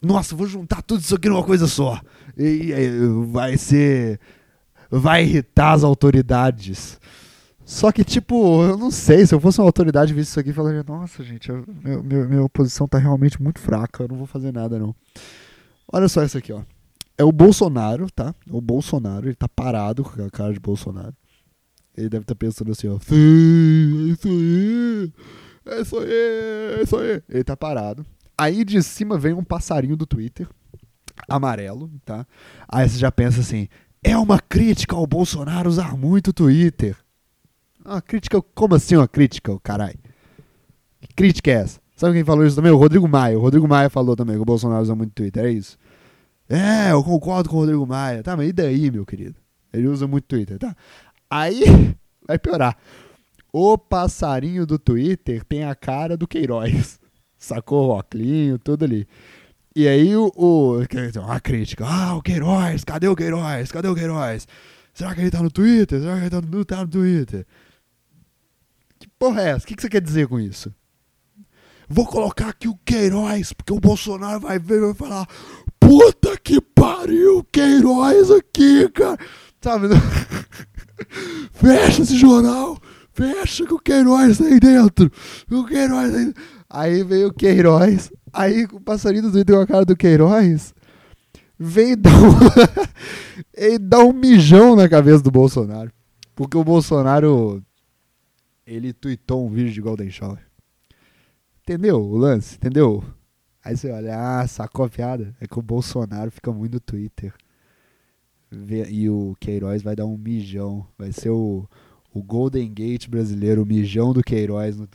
Nossa, 0.00 0.36
vou 0.36 0.46
juntar 0.46 0.82
tudo 0.82 1.00
isso 1.00 1.14
aqui 1.14 1.28
numa 1.28 1.42
coisa 1.42 1.66
só. 1.66 2.00
E, 2.36 2.72
e 2.72 2.90
vai 3.30 3.56
ser. 3.56 4.20
Vai 4.90 5.24
irritar 5.24 5.72
as 5.72 5.84
autoridades. 5.84 6.98
Só 7.68 7.92
que, 7.92 8.02
tipo, 8.02 8.64
eu 8.64 8.78
não 8.78 8.90
sei, 8.90 9.26
se 9.26 9.34
eu 9.34 9.38
fosse 9.38 9.60
uma 9.60 9.66
autoridade 9.66 10.14
visse 10.14 10.30
isso 10.30 10.40
aqui, 10.40 10.54
falaria, 10.54 10.82
nossa, 10.82 11.22
gente, 11.22 11.50
eu, 11.50 11.62
meu, 11.84 12.02
meu, 12.02 12.26
minha 12.26 12.42
oposição 12.42 12.88
tá 12.88 12.96
realmente 12.96 13.42
muito 13.42 13.60
fraca, 13.60 14.04
eu 14.04 14.08
não 14.08 14.16
vou 14.16 14.26
fazer 14.26 14.54
nada, 14.54 14.78
não. 14.78 14.96
Olha 15.92 16.08
só 16.08 16.24
isso 16.24 16.38
aqui, 16.38 16.50
ó. 16.50 16.62
É 17.18 17.24
o 17.24 17.30
Bolsonaro, 17.30 18.10
tá? 18.10 18.34
O 18.48 18.58
Bolsonaro, 18.62 19.26
ele 19.26 19.34
tá 19.34 19.46
parado 19.46 20.02
com 20.02 20.24
a 20.24 20.30
cara 20.30 20.54
de 20.54 20.58
Bolsonaro. 20.58 21.14
Ele 21.94 22.08
deve 22.08 22.22
estar 22.22 22.34
tá 22.34 22.38
pensando 22.38 22.72
assim, 22.72 22.88
ó. 22.88 22.98
Sim, 23.00 24.08
é 24.08 24.12
isso 24.12 24.28
aí, 24.30 25.12
é 25.66 25.80
isso 25.82 25.98
aí, 25.98 26.10
é 26.10 26.82
isso 26.84 26.96
aí. 26.96 27.22
Ele 27.28 27.44
tá 27.44 27.54
parado. 27.54 28.06
Aí 28.38 28.64
de 28.64 28.82
cima 28.82 29.18
vem 29.18 29.34
um 29.34 29.44
passarinho 29.44 29.94
do 29.94 30.06
Twitter, 30.06 30.48
amarelo, 31.28 31.90
tá? 32.02 32.26
Aí 32.66 32.88
você 32.88 32.96
já 32.96 33.12
pensa 33.12 33.40
assim, 33.40 33.68
é 34.02 34.16
uma 34.16 34.40
crítica 34.40 34.96
ao 34.96 35.06
Bolsonaro 35.06 35.68
usar 35.68 35.98
muito 35.98 36.28
o 36.28 36.32
Twitter. 36.32 36.96
Uma 37.88 38.02
crítica, 38.02 38.42
como 38.54 38.74
assim 38.74 38.96
uma 38.96 39.08
crítica, 39.08 39.58
caralho? 39.60 39.98
Que 41.00 41.08
crítica 41.14 41.50
é 41.50 41.54
essa? 41.54 41.80
Sabe 41.96 42.12
quem 42.12 42.24
falou 42.24 42.46
isso 42.46 42.54
também? 42.54 42.70
O 42.70 42.76
Rodrigo 42.76 43.08
Maia. 43.08 43.38
O 43.38 43.40
Rodrigo 43.40 43.66
Maia 43.66 43.88
falou 43.88 44.14
também 44.14 44.36
que 44.36 44.42
o 44.42 44.44
Bolsonaro 44.44 44.82
usa 44.82 44.94
muito 44.94 45.14
Twitter, 45.14 45.46
é 45.46 45.50
isso? 45.50 45.78
É, 46.50 46.92
eu 46.92 47.02
concordo 47.02 47.48
com 47.48 47.56
o 47.56 47.60
Rodrigo 47.60 47.86
Maia. 47.86 48.22
Tá, 48.22 48.36
mas 48.36 48.50
e 48.50 48.52
daí, 48.52 48.90
meu 48.90 49.06
querido? 49.06 49.36
Ele 49.72 49.88
usa 49.88 50.06
muito 50.06 50.24
Twitter, 50.24 50.58
tá? 50.58 50.76
Aí 51.30 51.62
vai 52.28 52.38
piorar. 52.38 52.76
O 53.50 53.78
passarinho 53.78 54.66
do 54.66 54.78
Twitter 54.78 55.42
tem 55.42 55.64
a 55.64 55.74
cara 55.74 56.14
do 56.14 56.28
Queiroz. 56.28 57.00
Sacou 57.38 57.88
o 57.88 57.90
óculos, 57.90 58.58
tudo 58.62 58.84
ali. 58.84 59.08
E 59.74 59.88
aí 59.88 60.14
o, 60.14 60.30
o. 60.36 60.80
Uma 61.22 61.40
crítica. 61.40 61.86
Ah, 61.86 62.16
o 62.16 62.22
Queiroz, 62.22 62.84
cadê 62.84 63.08
o 63.08 63.16
Queiroz? 63.16 63.72
Cadê 63.72 63.88
o 63.88 63.94
Queiroz? 63.94 64.46
Será 64.92 65.14
que 65.14 65.22
ele 65.22 65.30
tá 65.30 65.42
no 65.42 65.50
Twitter? 65.50 66.00
Será 66.00 66.16
que 66.16 66.22
ele 66.22 66.30
tá 66.30 66.40
no, 66.42 66.64
tá 66.66 66.76
no 66.82 66.88
Twitter? 66.88 67.46
Que 68.98 69.08
porra 69.18 69.42
é 69.42 69.50
essa? 69.50 69.64
O 69.64 69.68
que, 69.68 69.80
você 69.80 69.88
quer 69.88 70.00
dizer 70.00 70.26
com 70.26 70.40
isso? 70.40 70.74
Vou 71.88 72.06
colocar 72.06 72.48
aqui 72.48 72.68
o 72.68 72.78
Queiroz, 72.84 73.52
porque 73.52 73.72
o 73.72 73.80
Bolsonaro 73.80 74.40
vai 74.40 74.58
ver 74.58 74.78
e 74.78 74.86
vai 74.86 74.94
falar: 74.94 75.26
Puta 75.78 76.36
que 76.36 76.60
pariu, 76.60 77.44
Queiroz 77.50 78.30
aqui, 78.30 78.88
cara. 78.90 79.18
Sabe? 79.60 79.88
Fecha 81.52 82.02
esse 82.02 82.16
jornal. 82.16 82.78
Fecha 83.12 83.66
que 83.66 83.74
o 83.74 83.78
Queiroz 83.78 84.38
tá 84.38 84.44
aí 84.44 84.60
dentro. 84.60 85.10
O 85.50 85.64
Queiroz 85.64 86.12
tá 86.12 86.18
aí 86.18 86.34
Aí 86.70 87.02
veio 87.02 87.28
o 87.28 87.32
Queiroz. 87.32 88.10
Aí 88.32 88.64
o 88.64 88.80
passarinho 88.80 89.30
do 89.30 89.44
com 89.44 89.60
a 89.60 89.66
cara 89.66 89.84
do 89.84 89.96
Queiroz. 89.96 90.74
Vem 91.58 91.96
dar 91.96 92.12
um, 92.12 93.78
dá 93.80 93.98
um 94.00 94.12
mijão 94.12 94.76
na 94.76 94.88
cabeça 94.88 95.22
do 95.22 95.30
Bolsonaro. 95.30 95.90
Porque 96.36 96.56
o 96.56 96.62
Bolsonaro 96.62 97.62
ele 98.68 98.92
tweetou 98.92 99.46
um 99.46 99.48
vídeo 99.48 99.72
de 99.72 99.80
Golden 99.80 100.10
Shower. 100.10 100.46
Entendeu 101.62 102.00
o 102.00 102.16
lance? 102.16 102.56
Entendeu? 102.56 103.02
Aí 103.64 103.76
você 103.76 103.90
olha, 103.90 104.14
ah, 104.16 104.46
sacou 104.46 104.84
a 104.84 104.88
piada? 104.88 105.34
É 105.40 105.46
que 105.46 105.58
o 105.58 105.62
Bolsonaro 105.62 106.30
fica 106.30 106.52
muito 106.52 106.74
no 106.74 106.80
Twitter. 106.80 107.32
E 108.90 109.08
o 109.08 109.34
Queiroz 109.40 109.82
vai 109.82 109.96
dar 109.96 110.06
um 110.06 110.16
mijão. 110.16 110.86
Vai 110.98 111.12
ser 111.12 111.30
o, 111.30 111.68
o 112.12 112.22
Golden 112.22 112.72
Gate 112.72 113.08
brasileiro, 113.08 113.62
o 113.62 113.66
mijão 113.66 114.12
do 114.12 114.22
Queiroz. 114.22 114.76
No, 114.76 114.88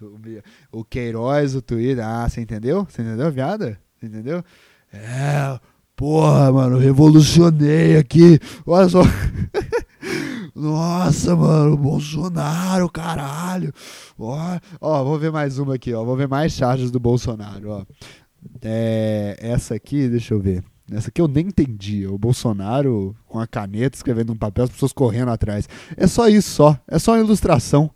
o 0.72 0.84
Queiroz 0.84 1.54
no 1.54 1.62
Twitter. 1.62 2.04
Ah, 2.04 2.30
você 2.30 2.42
entendeu? 2.42 2.86
Você 2.90 3.02
entendeu 3.02 3.28
a 3.28 3.32
piada? 3.32 3.80
Você 4.00 4.06
entendeu? 4.06 4.44
É, 4.92 5.60
porra, 5.96 6.52
mano, 6.52 6.78
revolucionei 6.78 7.98
aqui. 7.98 8.40
Olha 8.66 8.90
só. 8.90 9.02
Nossa, 10.56 11.36
mano, 11.36 11.76
Bolsonaro, 11.76 12.88
caralho. 12.90 13.74
Ó, 14.18 14.60
ó, 14.80 15.04
vou 15.04 15.18
ver 15.18 15.32
mais 15.32 15.58
uma 15.58 15.76
aqui, 15.76 15.94
ó. 15.94 16.04
Vou 16.04 16.16
ver 16.16 16.28
mais 16.28 16.54
charges 16.54 16.92
do 16.92 17.00
Bolsonaro, 17.00 17.70
ó. 17.72 17.86
É, 18.62 19.36
essa 19.40 19.74
aqui, 19.74 20.08
deixa 20.08 20.34
eu 20.34 20.40
ver. 20.40 20.64
Essa 20.92 21.10
aqui 21.10 21.22
eu 21.22 21.28
nem 21.28 21.48
entendi. 21.48 22.06
O 22.06 22.18
Bolsonaro 22.18 23.16
com 23.26 23.40
a 23.40 23.48
caneta 23.48 23.98
escrevendo 23.98 24.34
um 24.34 24.38
papel, 24.38 24.66
as 24.66 24.70
pessoas 24.70 24.94
correndo 24.94 25.32
atrás. 25.32 25.68
É 25.98 26.06
só 26.06 26.28
isso, 26.28 26.50
só. 26.52 26.78
É 26.88 27.00
só 27.00 27.14
uma 27.14 27.20
ilustração. 27.20 27.90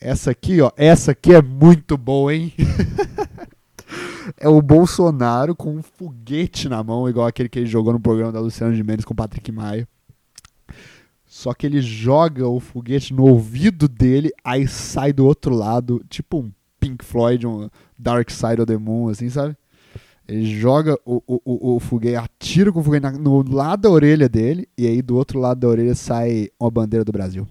Essa 0.00 0.30
aqui, 0.30 0.60
ó. 0.60 0.70
Essa 0.76 1.10
aqui 1.12 1.34
é 1.34 1.42
muito 1.42 1.98
boa, 1.98 2.34
hein? 2.34 2.52
é 4.38 4.48
o 4.48 4.62
Bolsonaro 4.62 5.54
com 5.54 5.76
um 5.76 5.82
foguete 5.82 6.68
na 6.68 6.82
mão, 6.82 7.08
igual 7.08 7.26
aquele 7.26 7.48
que 7.48 7.58
ele 7.58 7.66
jogou 7.66 7.92
no 7.92 8.00
programa 8.00 8.32
da 8.32 8.40
Luciana 8.40 8.74
de 8.74 8.82
Mendes 8.82 9.04
com 9.04 9.12
o 9.12 9.16
Patrick 9.16 9.50
Maia. 9.52 9.86
Só 11.34 11.52
que 11.52 11.66
ele 11.66 11.82
joga 11.82 12.46
o 12.46 12.60
foguete 12.60 13.12
no 13.12 13.24
ouvido 13.24 13.88
dele, 13.88 14.30
aí 14.44 14.68
sai 14.68 15.12
do 15.12 15.26
outro 15.26 15.52
lado, 15.52 16.00
tipo 16.08 16.38
um 16.38 16.52
Pink 16.78 17.04
Floyd, 17.04 17.44
um 17.44 17.68
Dark 17.98 18.30
Side 18.30 18.60
of 18.60 18.66
the 18.66 18.78
Moon, 18.78 19.08
assim, 19.08 19.28
sabe? 19.28 19.56
Ele 20.28 20.46
joga 20.46 20.96
o, 21.04 21.20
o, 21.26 21.40
o, 21.44 21.74
o 21.74 21.80
foguete, 21.80 22.14
atira 22.14 22.72
com 22.72 22.78
o 22.78 22.84
foguete 22.84 23.18
no 23.18 23.42
lado 23.52 23.80
da 23.80 23.90
orelha 23.90 24.28
dele, 24.28 24.68
e 24.78 24.86
aí 24.86 25.02
do 25.02 25.16
outro 25.16 25.40
lado 25.40 25.58
da 25.58 25.66
orelha 25.66 25.96
sai 25.96 26.50
uma 26.58 26.70
bandeira 26.70 27.04
do 27.04 27.10
Brasil. 27.10 27.48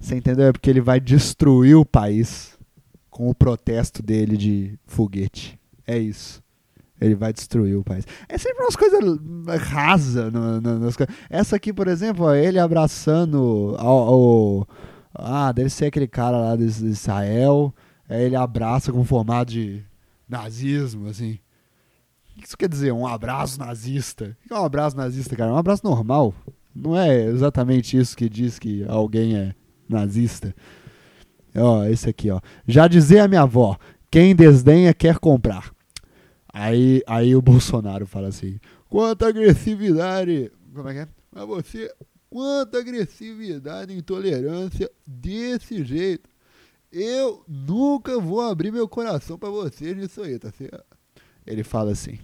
Você 0.00 0.16
entendeu? 0.16 0.46
É 0.46 0.52
porque 0.52 0.68
ele 0.68 0.80
vai 0.80 0.98
destruir 0.98 1.76
o 1.76 1.86
país 1.86 2.58
com 3.08 3.30
o 3.30 3.34
protesto 3.36 4.02
dele 4.02 4.36
de 4.36 4.76
foguete. 4.84 5.56
É 5.86 5.96
isso. 5.96 6.42
Ele 7.00 7.14
vai 7.14 7.32
destruir 7.32 7.76
o 7.76 7.84
país. 7.84 8.06
É 8.28 8.38
sempre 8.38 8.62
umas 8.62 8.76
coisas 8.76 9.18
rasas. 9.60 10.32
No, 10.32 10.60
no, 10.60 10.78
nas. 10.78 10.96
Essa 11.28 11.56
aqui, 11.56 11.72
por 11.72 11.88
exemplo, 11.88 12.24
ó, 12.24 12.34
ele 12.34 12.58
abraçando 12.58 13.76
ao, 13.78 14.66
Ah, 15.14 15.52
deve 15.52 15.70
ser 15.70 15.86
aquele 15.86 16.08
cara 16.08 16.38
lá 16.38 16.56
de 16.56 16.64
Israel. 16.64 17.74
Aí 18.08 18.22
ele 18.22 18.36
abraça 18.36 18.92
com 18.92 19.04
formato 19.04 19.52
de 19.52 19.82
nazismo, 20.28 21.08
assim. 21.08 21.38
O 22.36 22.40
que 22.40 22.46
isso 22.46 22.56
quer 22.56 22.68
dizer? 22.68 22.92
Um 22.92 23.06
abraço 23.06 23.58
nazista? 23.58 24.36
O 24.44 24.48
que 24.48 24.54
é 24.54 24.58
um 24.58 24.64
abraço 24.64 24.96
nazista, 24.96 25.36
cara? 25.36 25.50
É 25.50 25.52
um 25.54 25.58
abraço 25.58 25.82
normal. 25.84 26.34
Não 26.74 26.96
é 26.96 27.24
exatamente 27.24 27.96
isso 27.96 28.16
que 28.16 28.28
diz 28.28 28.58
que 28.58 28.84
alguém 28.88 29.36
é 29.36 29.54
nazista. 29.88 30.54
Ó, 31.54 31.84
esse 31.84 32.08
aqui, 32.08 32.30
ó. 32.30 32.40
Já 32.66 32.86
dizia 32.86 33.24
a 33.24 33.28
minha 33.28 33.42
avó: 33.42 33.78
quem 34.10 34.34
desdenha 34.34 34.92
quer 34.92 35.18
comprar. 35.18 35.75
Aí, 36.58 37.02
aí 37.06 37.36
o 37.36 37.42
Bolsonaro 37.42 38.06
fala 38.06 38.28
assim: 38.28 38.58
quanta 38.88 39.28
agressividade. 39.28 40.50
Como 40.74 40.88
é 40.88 40.94
que 40.94 40.98
é? 41.00 41.08
Mas 41.30 41.46
você. 41.46 41.92
Quanta 42.30 42.78
agressividade 42.78 43.92
e 43.92 43.98
intolerância 43.98 44.90
desse 45.06 45.84
jeito. 45.84 46.28
Eu 46.90 47.44
nunca 47.46 48.18
vou 48.18 48.40
abrir 48.40 48.72
meu 48.72 48.88
coração 48.88 49.38
para 49.38 49.50
você 49.50 49.94
nisso 49.94 50.22
aí, 50.22 50.38
tá 50.38 50.50
certo? 50.50 50.96
Ele 51.46 51.62
fala 51.62 51.92
assim: 51.92 52.18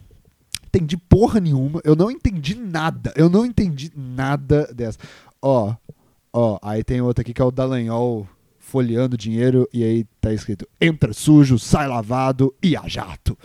entendi 0.67 0.97
porra 0.97 1.39
nenhuma, 1.39 1.83
eu 1.85 1.95
não 1.95 2.11
entendi 2.11 2.55
nada, 2.55 3.13
eu 3.15 3.29
não 3.29 3.45
entendi 3.45 3.93
nada 3.95 4.67
dessa. 4.75 4.99
Ó, 5.43 5.75
ó, 6.33 6.59
aí 6.63 6.83
tem 6.83 7.03
outra 7.03 7.21
aqui 7.21 7.35
que 7.35 7.43
é 7.43 7.45
o 7.45 7.51
Dallagnol 7.51 8.27
folheando 8.59 9.17
dinheiro 9.17 9.69
e 9.75 9.85
aí 9.85 10.05
tá 10.23 10.33
escrito: 10.33 10.67
entra 10.81 11.13
sujo, 11.13 11.59
sai 11.59 11.87
lavado 11.87 12.55
e 12.63 12.75
a 12.75 12.89
jato. 12.89 13.37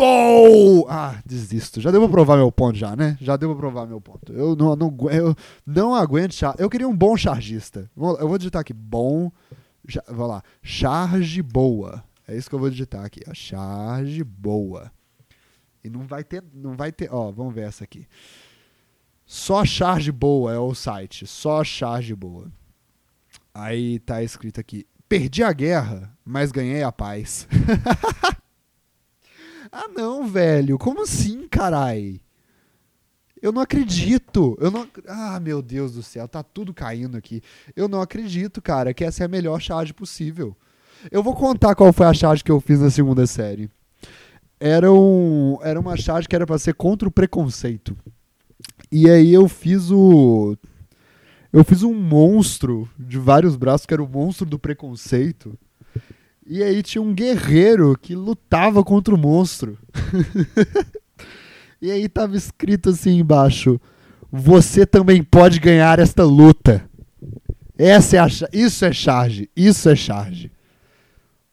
Pou! 0.00 0.86
Ah, 0.88 1.20
desisto. 1.26 1.78
Já 1.78 1.92
pra 1.92 2.08
provar 2.08 2.38
meu 2.38 2.50
ponto 2.50 2.78
já, 2.78 2.96
né? 2.96 3.18
Já 3.20 3.36
pra 3.36 3.54
provar 3.54 3.86
meu 3.86 4.00
ponto. 4.00 4.32
Eu 4.32 4.56
não, 4.56 4.74
não, 4.74 4.96
eu 5.10 5.36
não 5.66 5.94
aguento 5.94 6.32
char... 6.32 6.54
Eu 6.58 6.70
queria 6.70 6.88
um 6.88 6.96
bom 6.96 7.18
chargista. 7.18 7.90
Eu 7.94 8.26
vou 8.26 8.38
digitar 8.38 8.60
aqui, 8.60 8.72
bom... 8.72 9.30
Vou 10.08 10.26
lá, 10.26 10.42
charge 10.62 11.42
boa. 11.42 12.02
É 12.26 12.34
isso 12.34 12.48
que 12.48 12.54
eu 12.54 12.58
vou 12.58 12.70
digitar 12.70 13.04
aqui. 13.04 13.20
Charge 13.34 14.24
boa. 14.24 14.90
E 15.84 15.90
não 15.90 16.06
vai 16.06 16.24
ter, 16.24 16.42
não 16.54 16.76
vai 16.76 16.92
ter, 16.92 17.12
ó, 17.12 17.30
vamos 17.30 17.54
ver 17.54 17.66
essa 17.66 17.84
aqui. 17.84 18.06
Só 19.26 19.66
charge 19.66 20.10
boa 20.10 20.52
é 20.52 20.58
o 20.58 20.74
site, 20.74 21.26
só 21.26 21.62
charge 21.62 22.14
boa. 22.14 22.50
Aí 23.52 23.98
tá 23.98 24.22
escrito 24.22 24.60
aqui: 24.60 24.86
Perdi 25.08 25.42
a 25.42 25.52
guerra, 25.52 26.16
mas 26.24 26.52
ganhei 26.52 26.82
a 26.82 26.92
paz. 26.92 27.46
Ah, 29.72 29.88
não, 29.88 30.26
velho. 30.26 30.78
Como 30.78 31.02
assim, 31.02 31.46
carai? 31.48 32.20
Eu 33.40 33.52
não 33.52 33.62
acredito. 33.62 34.56
Eu 34.60 34.70
não. 34.70 34.86
Ah, 35.06 35.40
meu 35.40 35.62
Deus 35.62 35.94
do 35.94 36.02
céu, 36.02 36.28
tá 36.28 36.42
tudo 36.42 36.74
caindo 36.74 37.16
aqui. 37.16 37.42
Eu 37.74 37.88
não 37.88 38.00
acredito, 38.02 38.60
cara, 38.60 38.92
que 38.92 39.04
essa 39.04 39.22
é 39.22 39.26
a 39.26 39.28
melhor 39.28 39.60
charge 39.60 39.94
possível. 39.94 40.56
Eu 41.10 41.22
vou 41.22 41.34
contar 41.34 41.74
qual 41.74 41.92
foi 41.92 42.06
a 42.06 42.12
charge 42.12 42.44
que 42.44 42.50
eu 42.50 42.60
fiz 42.60 42.80
na 42.80 42.90
segunda 42.90 43.26
série. 43.26 43.70
Era, 44.58 44.92
um, 44.92 45.58
era 45.62 45.80
uma 45.80 45.96
charge 45.96 46.28
que 46.28 46.36
era 46.36 46.46
para 46.46 46.58
ser 46.58 46.74
contra 46.74 47.08
o 47.08 47.12
preconceito. 47.12 47.96
E 48.92 49.08
aí 49.08 49.32
eu 49.32 49.48
fiz 49.48 49.90
o. 49.90 50.56
Eu 51.52 51.64
fiz 51.64 51.82
um 51.82 51.94
monstro 51.94 52.88
de 52.98 53.18
vários 53.18 53.56
braços, 53.56 53.86
que 53.86 53.94
era 53.94 54.02
o 54.02 54.08
monstro 54.08 54.44
do 54.44 54.58
preconceito. 54.58 55.58
E 56.52 56.64
aí 56.64 56.82
tinha 56.82 57.00
um 57.00 57.14
guerreiro 57.14 57.96
que 57.96 58.16
lutava 58.16 58.82
contra 58.82 59.14
o 59.14 59.18
monstro. 59.18 59.78
e 61.80 61.92
aí 61.92 62.08
tava 62.08 62.36
escrito 62.36 62.90
assim 62.90 63.20
embaixo: 63.20 63.80
Você 64.32 64.84
também 64.84 65.22
pode 65.22 65.60
ganhar 65.60 66.00
esta 66.00 66.24
luta. 66.24 66.84
Essa 67.78 68.16
é 68.16 68.18
a, 68.18 68.26
isso 68.52 68.84
é 68.84 68.92
charge. 68.92 69.48
Isso 69.54 69.88
é 69.88 69.94
charge. 69.94 70.50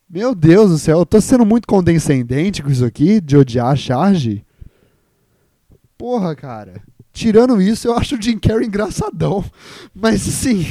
Meu 0.09 0.33
Deus 0.33 0.71
do 0.71 0.79
céu, 0.79 0.97
eu 0.97 1.05
tô 1.05 1.21
sendo 1.21 1.45
muito 1.45 1.67
condescendente 1.67 2.63
com 2.63 2.71
isso 2.71 2.83
aqui, 2.83 3.21
de 3.21 3.37
odiar 3.37 3.67
a 3.67 3.75
charge. 3.75 4.43
Porra, 5.95 6.35
cara. 6.35 6.81
Tirando 7.13 7.61
isso, 7.61 7.87
eu 7.87 7.95
acho 7.95 8.15
o 8.15 8.21
Jim 8.21 8.39
Carrey 8.39 8.65
engraçadão. 8.65 9.45
Mas 9.93 10.27
assim, 10.27 10.65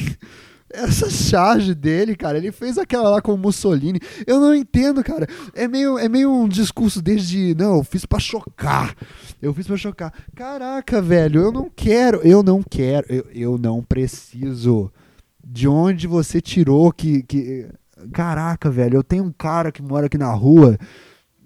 essa 0.76 1.08
charge 1.08 1.74
dele, 1.74 2.14
cara, 2.14 2.36
ele 2.36 2.52
fez 2.52 2.76
aquela 2.76 3.08
lá 3.08 3.22
com 3.22 3.32
o 3.32 3.38
Mussolini. 3.38 3.98
Eu 4.26 4.38
não 4.38 4.54
entendo, 4.54 5.02
cara. 5.02 5.26
É 5.54 5.66
meio, 5.66 5.98
é 5.98 6.08
meio 6.08 6.30
um 6.30 6.46
discurso 6.46 7.00
desde, 7.00 7.54
não, 7.54 7.78
eu 7.78 7.84
fiz 7.84 8.04
para 8.04 8.18
chocar. 8.18 8.94
Eu 9.40 9.54
fiz 9.54 9.66
para 9.66 9.76
chocar. 9.76 10.12
Caraca, 10.34 11.00
velho, 11.00 11.40
eu 11.40 11.52
não 11.52 11.70
quero, 11.74 12.20
eu 12.22 12.42
não 12.42 12.62
quero, 12.62 13.06
eu, 13.08 13.26
eu 13.32 13.58
não 13.58 13.82
preciso. 13.82 14.92
De 15.42 15.66
onde 15.68 16.06
você 16.06 16.40
tirou 16.40 16.92
que, 16.92 17.22
que. 17.22 17.68
Caraca, 18.12 18.68
velho, 18.70 18.96
eu 18.96 19.04
tenho 19.04 19.24
um 19.24 19.32
cara 19.32 19.72
que 19.72 19.82
mora 19.82 20.06
aqui 20.06 20.18
na 20.18 20.32
rua. 20.32 20.76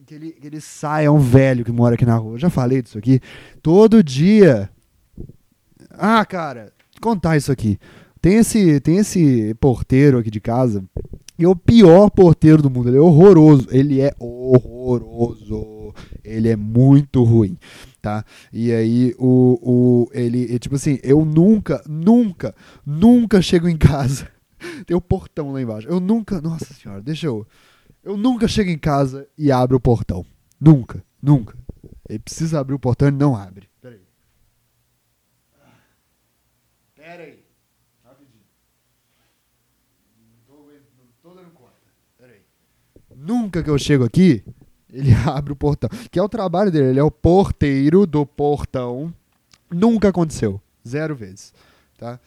Que 0.07 0.15
ele, 0.15 0.33
que 0.33 0.47
ele 0.47 0.61
sai, 0.61 1.05
é 1.05 1.11
um 1.11 1.21
velho 1.21 1.65
que 1.65 1.71
mora 1.71 1.95
aqui 1.95 2.05
na 2.05 2.17
rua. 2.17 2.35
Eu 2.35 2.39
já 2.39 2.51
falei 2.51 2.83
disso 2.83 2.99
aqui. 2.99 3.21
Todo 3.63 4.03
dia. 4.03 4.69
Ah, 5.93 6.25
cara, 6.25 6.73
contar 7.01 7.37
isso 7.37 7.53
aqui. 7.53 7.79
Tem 8.21 8.35
esse, 8.35 8.81
tem 8.81 8.99
esse 8.99 9.55
porteiro 9.55 10.19
aqui 10.19 10.31
de 10.31 10.41
casa, 10.41 10.85
e 11.41 11.45
é 11.45 11.49
o 11.49 11.57
pior 11.57 12.11
porteiro 12.11 12.61
do 12.61 12.69
mundo. 12.69 12.91
Ele 12.91 12.99
é 12.99 13.01
horroroso. 13.01 13.67
Ele 13.71 13.99
é 13.99 14.13
horroroso. 14.19 15.95
Ele 16.23 16.51
é 16.51 16.55
muito 16.55 17.25
ruim, 17.25 17.57
tá? 18.03 18.23
E 18.53 18.71
aí, 18.71 19.15
o, 19.19 19.59
o 19.63 20.11
ele, 20.13 20.59
tipo 20.59 20.75
assim, 20.75 20.99
eu 21.03 21.25
nunca, 21.25 21.83
nunca, 21.89 22.55
nunca 22.85 23.41
chego 23.41 23.69
em 23.69 23.77
casa. 23.79 24.29
Tem 24.87 24.95
o 24.95 25.01
portão 25.01 25.51
lá 25.51 25.63
embaixo. 25.63 25.89
Eu 25.89 25.99
nunca, 25.99 26.43
nossa 26.43 26.75
senhora, 26.75 27.01
deixa 27.01 27.27
eu. 27.27 27.47
Eu 28.05 28.19
nunca 28.19 28.47
chego 28.47 28.71
em 28.71 28.79
casa 28.79 29.27
e 29.37 29.51
abro 29.51 29.79
o 29.79 29.81
portão. 29.81 30.27
Nunca, 30.61 31.03
nunca. 31.23 31.57
Ele 32.07 32.19
precisa 32.19 32.61
abrir 32.61 32.75
o 32.75 32.79
portão 32.79 33.09
e 33.09 33.13
não 33.13 33.35
abre. 33.35 33.67
Peraí. 33.81 34.01
Peraí. 36.95 37.51
Nunca 43.23 43.63
que 43.63 43.69
eu 43.69 43.79
chego 43.79 44.05
aqui, 44.05 44.43
ele 44.91 45.13
abre 45.29 45.53
o 45.53 45.57
portão. 45.57 45.91
Que 46.11 46.19
é 46.19 46.23
o 46.23 46.29
trabalho 46.29 46.71
dele, 46.71 46.89
ele 46.89 47.01
é 47.01 47.03
o 47.03 47.11
porteiro 47.11 48.07
do 48.07 48.25
portão. 48.25 49.13
Nunca 49.71 50.09
aconteceu. 50.09 50.61
Zero 50.89 51.15
vezes. 51.15 51.53
Tá? 51.99 52.19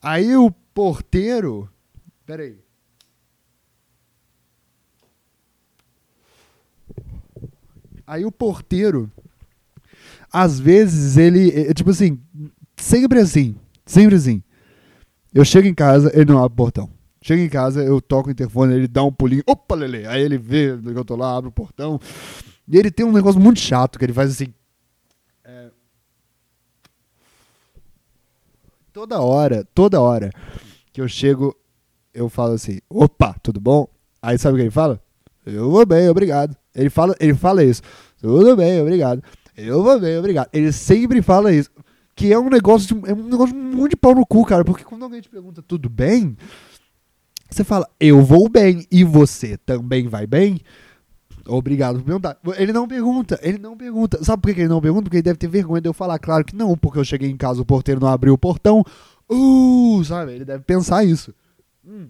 Aí 0.00 0.36
o 0.36 0.52
porteiro. 0.72 1.68
Peraí. 2.24 2.58
Aí 8.06 8.24
o 8.24 8.30
porteiro. 8.30 9.10
Às 10.32 10.60
vezes 10.60 11.16
ele. 11.16 11.50
É, 11.50 11.74
tipo 11.74 11.90
assim. 11.90 12.20
Sempre 12.76 13.18
assim. 13.18 13.56
Sempre 13.84 14.14
assim. 14.14 14.42
Eu 15.34 15.44
chego 15.44 15.66
em 15.66 15.74
casa, 15.74 16.10
ele 16.14 16.30
não 16.32 16.38
abre 16.38 16.54
o 16.54 16.56
portão. 16.56 16.95
Chega 17.26 17.42
em 17.42 17.48
casa, 17.48 17.82
eu 17.82 18.00
toco 18.00 18.28
o 18.28 18.30
interfone, 18.30 18.72
ele 18.72 18.86
dá 18.86 19.02
um 19.02 19.10
pulinho, 19.10 19.42
opa, 19.48 19.74
Lele. 19.74 20.06
Aí 20.06 20.22
ele 20.22 20.38
vê 20.38 20.78
que 20.80 20.90
eu 20.90 21.04
tô 21.04 21.16
lá, 21.16 21.36
abre 21.36 21.48
o 21.48 21.52
portão. 21.52 21.98
E 22.68 22.78
ele 22.78 22.88
tem 22.88 23.04
um 23.04 23.10
negócio 23.10 23.40
muito 23.40 23.58
chato 23.58 23.98
que 23.98 24.04
ele 24.04 24.12
faz 24.12 24.30
assim. 24.30 24.54
É... 25.42 25.70
Toda 28.92 29.20
hora, 29.20 29.66
toda 29.74 30.00
hora 30.00 30.30
que 30.92 31.00
eu 31.00 31.08
chego, 31.08 31.52
eu 32.14 32.28
falo 32.28 32.52
assim: 32.52 32.78
opa, 32.88 33.34
tudo 33.42 33.58
bom? 33.58 33.88
Aí 34.22 34.38
sabe 34.38 34.54
o 34.54 34.56
que 34.58 34.62
ele 34.62 34.70
fala? 34.70 35.02
Eu 35.44 35.68
vou 35.68 35.84
bem, 35.84 36.08
obrigado. 36.08 36.56
Ele 36.72 36.88
fala, 36.88 37.16
ele 37.18 37.34
fala 37.34 37.64
isso. 37.64 37.82
Tudo 38.20 38.54
bem, 38.54 38.80
obrigado. 38.80 39.20
Eu 39.56 39.82
vou 39.82 39.98
bem, 39.98 40.16
obrigado. 40.16 40.48
Ele 40.52 40.70
sempre 40.70 41.20
fala 41.22 41.52
isso. 41.52 41.70
Que 42.14 42.32
é 42.32 42.38
um 42.38 42.48
negócio 42.48 42.94
de, 42.94 43.10
é 43.10 43.12
um 43.12 43.28
negócio 43.28 43.52
muito 43.52 43.90
de 43.90 43.96
pau 43.96 44.14
no 44.14 44.24
cu, 44.24 44.44
cara. 44.44 44.64
Porque 44.64 44.84
quando 44.84 45.02
alguém 45.02 45.20
te 45.20 45.28
pergunta 45.28 45.60
tudo 45.60 45.90
bem, 45.90 46.36
você 47.50 47.64
fala, 47.64 47.88
eu 47.98 48.22
vou 48.22 48.48
bem 48.48 48.86
e 48.90 49.04
você 49.04 49.56
também 49.56 50.08
vai 50.08 50.26
bem? 50.26 50.60
Obrigado 51.46 51.98
por 51.98 52.04
perguntar. 52.04 52.38
Ele 52.56 52.72
não 52.72 52.88
pergunta, 52.88 53.38
ele 53.42 53.58
não 53.58 53.76
pergunta. 53.76 54.22
Sabe 54.24 54.42
por 54.42 54.52
que 54.52 54.60
ele 54.60 54.68
não 54.68 54.80
pergunta? 54.80 55.04
Porque 55.04 55.16
ele 55.16 55.22
deve 55.22 55.38
ter 55.38 55.48
vergonha 55.48 55.80
de 55.80 55.88
eu 55.88 55.92
falar. 55.92 56.18
Claro 56.18 56.44
que 56.44 56.56
não, 56.56 56.76
porque 56.76 56.98
eu 56.98 57.04
cheguei 57.04 57.30
em 57.30 57.36
casa, 57.36 57.62
o 57.62 57.66
porteiro 57.66 58.00
não 58.00 58.08
abriu 58.08 58.34
o 58.34 58.38
portão. 58.38 58.84
Uh, 59.30 60.04
sabe? 60.04 60.32
Ele 60.32 60.44
deve 60.44 60.64
pensar 60.64 61.04
isso. 61.04 61.32
Hum. 61.86 62.08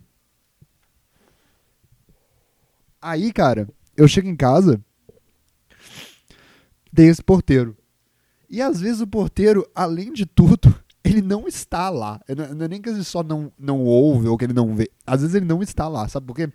Aí, 3.00 3.32
cara, 3.32 3.68
eu 3.96 4.08
chego 4.08 4.28
em 4.28 4.36
casa, 4.36 4.80
tem 6.94 7.08
esse 7.08 7.22
porteiro. 7.22 7.76
E 8.48 8.62
às 8.62 8.80
vezes 8.80 9.00
o 9.00 9.06
porteiro, 9.06 9.68
além 9.74 10.12
de 10.12 10.24
tudo, 10.24 10.74
ele 11.06 11.22
não 11.22 11.46
está 11.46 11.88
lá. 11.88 12.20
Não 12.56 12.64
é 12.64 12.68
nem 12.68 12.80
que 12.80 12.88
ele 12.88 13.04
só 13.04 13.22
não, 13.22 13.52
não 13.58 13.80
ouve 13.80 14.26
ou 14.26 14.36
que 14.36 14.44
ele 14.44 14.52
não 14.52 14.74
vê. 14.74 14.90
Às 15.06 15.20
vezes 15.20 15.34
ele 15.34 15.46
não 15.46 15.62
está 15.62 15.88
lá. 15.88 16.08
Sabe 16.08 16.26
por 16.26 16.34
quê? 16.34 16.50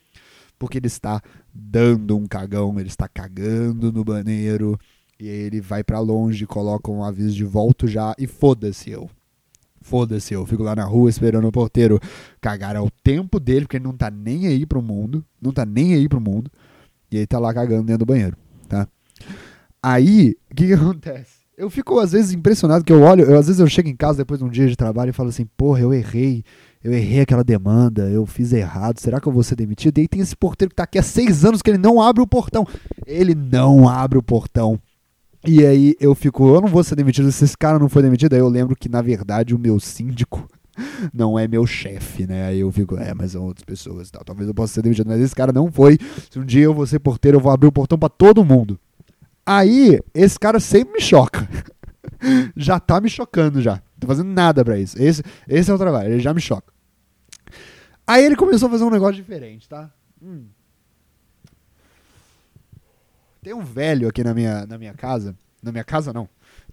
Porque 0.60 0.78
ele 0.78 0.88
está 0.88 1.22
dando 1.54 2.18
um 2.18 2.28
cagão, 2.28 2.80
ele 2.80 2.89
está 2.89 3.08
cagando 3.08 3.91
no 3.91 4.04
banheiro. 4.04 4.78
E 5.20 5.30
aí 5.30 5.36
ele 5.36 5.62
vai 5.62 5.84
para 5.84 5.99
longe, 5.99 6.45
coloca 6.45 6.91
um 6.91 7.04
aviso 7.04 7.36
de 7.36 7.45
volta 7.45 7.88
já 7.88 8.14
e 8.18 8.28
foda-se 8.28 8.89
eu. 8.89 9.10
Foda-se, 9.84 10.34
eu 10.34 10.45
fico 10.45 10.62
lá 10.62 10.76
na 10.76 10.84
rua 10.84 11.10
esperando 11.10 11.47
o 11.47 11.52
porteiro 11.52 11.99
cagar 12.39 12.76
ao 12.76 12.89
tempo 13.04 13.39
dele, 13.39 13.62
porque 13.62 13.78
ele 13.78 13.84
não 13.84 13.97
tá 13.97 14.12
nem 14.12 14.47
aí 14.47 14.66
pro 14.66 14.82
mundo. 14.82 15.26
Não 15.41 15.52
tá 15.52 15.66
nem 15.66 15.93
aí 15.95 16.08
pro 16.08 16.22
mundo. 16.22 16.52
E 17.12 17.18
ele 17.18 17.28
tá 17.28 17.39
lá 17.39 17.54
cagando 17.54 17.84
dentro 17.84 18.06
do 18.06 18.06
banheiro, 18.06 18.38
tá? 18.68 18.88
Aí, 19.82 20.36
o 20.52 20.56
que, 20.56 20.68
que 20.68 20.74
acontece? 20.74 21.41
Eu 21.62 21.70
fico 21.70 21.99
às 21.99 22.12
vezes 22.12 22.34
impressionado 22.34 22.84
que 22.84 22.91
eu 22.91 23.03
olho, 23.03 23.24
eu, 23.24 23.38
às 23.38 23.45
vezes 23.45 23.59
eu 23.59 23.68
chego 23.68 23.88
em 23.88 23.95
casa 23.95 24.18
depois 24.18 24.39
de 24.39 24.45
um 24.47 24.49
dia 24.49 24.68
de 24.68 24.76
trabalho 24.76 25.12
e 25.12 25.14
falo 25.14 25.30
assim, 25.30 25.45
porra, 25.55 25.80
eu 25.80 25.93
errei, 25.93 26.43
eu 26.84 26.91
errei 26.91 27.20
aquela 27.20 27.43
demanda, 27.43 28.09
eu 28.09 28.26
fiz 28.26 28.51
errado, 28.51 28.99
será 28.99 29.22
que 29.22 29.28
eu 29.28 29.32
vou 29.32 29.43
ser 29.43 29.55
demitido? 29.57 29.99
E 29.99 30.01
aí 30.01 30.07
tem 30.07 30.22
esse 30.22 30.36
porteiro 30.36 30.72
que 30.72 30.76
tá 30.76 30.86
aqui 30.86 30.97
há 30.97 31.03
seis 31.03 31.45
anos 31.45 31.62
que 31.62 31.70
ele 31.70 31.78
não 31.78 32.01
abre 32.01 32.20
o 32.20 32.26
portão. 32.26 32.66
Ele 33.05 33.36
não 33.36 33.88
abre 33.88 34.18
o 34.18 34.24
portão. 34.24 34.80
E 35.45 35.64
aí 35.64 35.95
eu 35.99 36.16
fico, 36.16 36.47
eu 36.47 36.62
não 36.62 36.68
vou 36.68 36.84
ser 36.84 36.95
demitido 36.95 37.32
se 37.32 37.43
esse 37.43 37.55
cara 37.55 37.78
não 37.78 37.88
foi 37.88 38.01
demitido. 38.01 38.34
Aí 38.34 38.39
eu 38.39 38.49
lembro 38.49 38.76
que, 38.76 38.89
na 38.89 39.03
verdade, 39.03 39.53
o 39.53 39.59
meu 39.59 39.80
síndico 39.80 40.49
não 41.14 41.38
é 41.38 41.47
meu 41.47 41.68
chefe, 41.68 42.26
né? 42.26 42.47
Aí 42.47 42.62
eu 42.62 42.72
fico, 42.72 42.97
é, 42.97 43.14
mas 43.14 43.34
são 43.34 43.45
outras 43.45 43.64
pessoas 43.64 44.09
e 44.09 44.12
tal. 44.12 44.24
Talvez 44.24 44.47
eu 44.47 44.55
possa 44.55 44.74
ser 44.74 44.82
demitido, 44.82 45.07
mas 45.07 45.22
esse 45.22 45.36
cara 45.36 45.51
não 45.51 45.72
foi. 45.72 45.99
Se 46.32 46.39
um 46.39 46.43
dia 46.43 46.64
eu 46.64 46.74
vou 46.74 46.88
ser 46.88 46.97
porteiro, 46.97 47.38
eu 47.38 47.41
vou 47.41 47.51
abrir 47.51 47.68
o 47.68 47.72
portão 47.72 47.99
para 47.99 48.09
todo 48.09 48.43
mundo. 48.43 48.80
Aí, 49.46 50.00
esse 50.14 50.39
cara 50.39 50.60
sempre 50.60 50.94
me 50.94 51.02
choca. 51.02 51.48
já 52.56 52.80
tá 52.80 53.02
me 53.02 53.10
chocando 53.10 53.62
já. 53.62 53.74
Não 53.76 54.00
tô 54.00 54.08
fazendo 54.08 54.30
nada 54.30 54.64
pra 54.64 54.80
isso. 54.80 55.02
Esse, 55.02 55.24
esse 55.48 55.70
é 55.70 55.74
o 55.74 55.78
trabalho, 55.78 56.14
ele 56.14 56.20
já 56.20 56.34
me 56.34 56.42
choca. 56.42 56.72
Aí 58.06 58.24
ele 58.26 58.36
começou 58.36 58.68
a 58.68 58.72
fazer 58.72 58.84
um 58.84 58.89
negócio 58.89 59.16
diferente, 59.16 59.68
tá? 59.68 59.92
Hum. 60.22 60.46
Tem 63.42 63.54
um 63.54 63.64
velho 63.64 64.08
aqui 64.08 64.24
na 64.24 64.34
minha, 64.34 64.66
na 64.68 64.78
minha 64.78 64.94
casa. 64.94 65.36
Na 65.64 65.72
minha 65.72 65.84
casa, 65.84 66.14
não. 66.14 66.30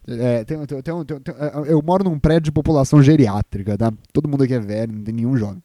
É, 0.07 0.45
tem, 0.45 0.59
tem, 0.67 0.83
tem, 0.83 0.95
é, 0.95 1.73
eu 1.73 1.83
moro 1.83 2.05
num 2.05 2.19
prédio 2.19 2.45
de 2.45 2.53
população 2.53 3.03
geriátrica, 3.03 3.77
tá? 3.77 3.93
Todo 4.13 4.29
mundo 4.29 4.45
aqui 4.45 4.55
é 4.55 4.61
velho, 4.61 4.93
não 4.93 5.03
tem 5.03 5.15
nenhum 5.15 5.37
jovem. 5.37 5.63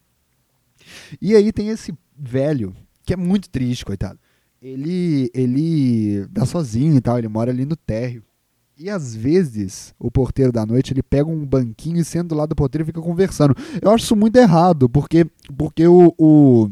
E 1.20 1.34
aí 1.34 1.52
tem 1.52 1.68
esse 1.68 1.94
velho, 2.16 2.74
que 3.04 3.12
é 3.12 3.16
muito 3.16 3.48
triste, 3.48 3.84
coitado 3.84 4.18
ele, 4.64 5.30
ele 5.34 6.26
tá 6.32 6.46
sozinho 6.46 6.96
e 6.96 7.00
tal, 7.00 7.18
ele 7.18 7.28
mora 7.28 7.50
ali 7.50 7.66
no 7.66 7.76
térreo. 7.76 8.22
E 8.76 8.88
às 8.88 9.14
vezes, 9.14 9.94
o 10.00 10.10
porteiro 10.10 10.50
da 10.50 10.64
noite, 10.64 10.92
ele 10.92 11.02
pega 11.02 11.28
um 11.28 11.44
banquinho 11.44 11.98
e 11.98 12.04
senta 12.04 12.28
do 12.28 12.34
lado 12.34 12.48
do 12.48 12.56
porteiro 12.56 12.82
e 12.82 12.86
fica 12.86 13.00
conversando. 13.00 13.54
Eu 13.80 13.90
acho 13.90 14.04
isso 14.04 14.16
muito 14.16 14.36
errado, 14.36 14.88
porque, 14.88 15.26
porque 15.56 15.86
o, 15.86 16.12
o, 16.18 16.70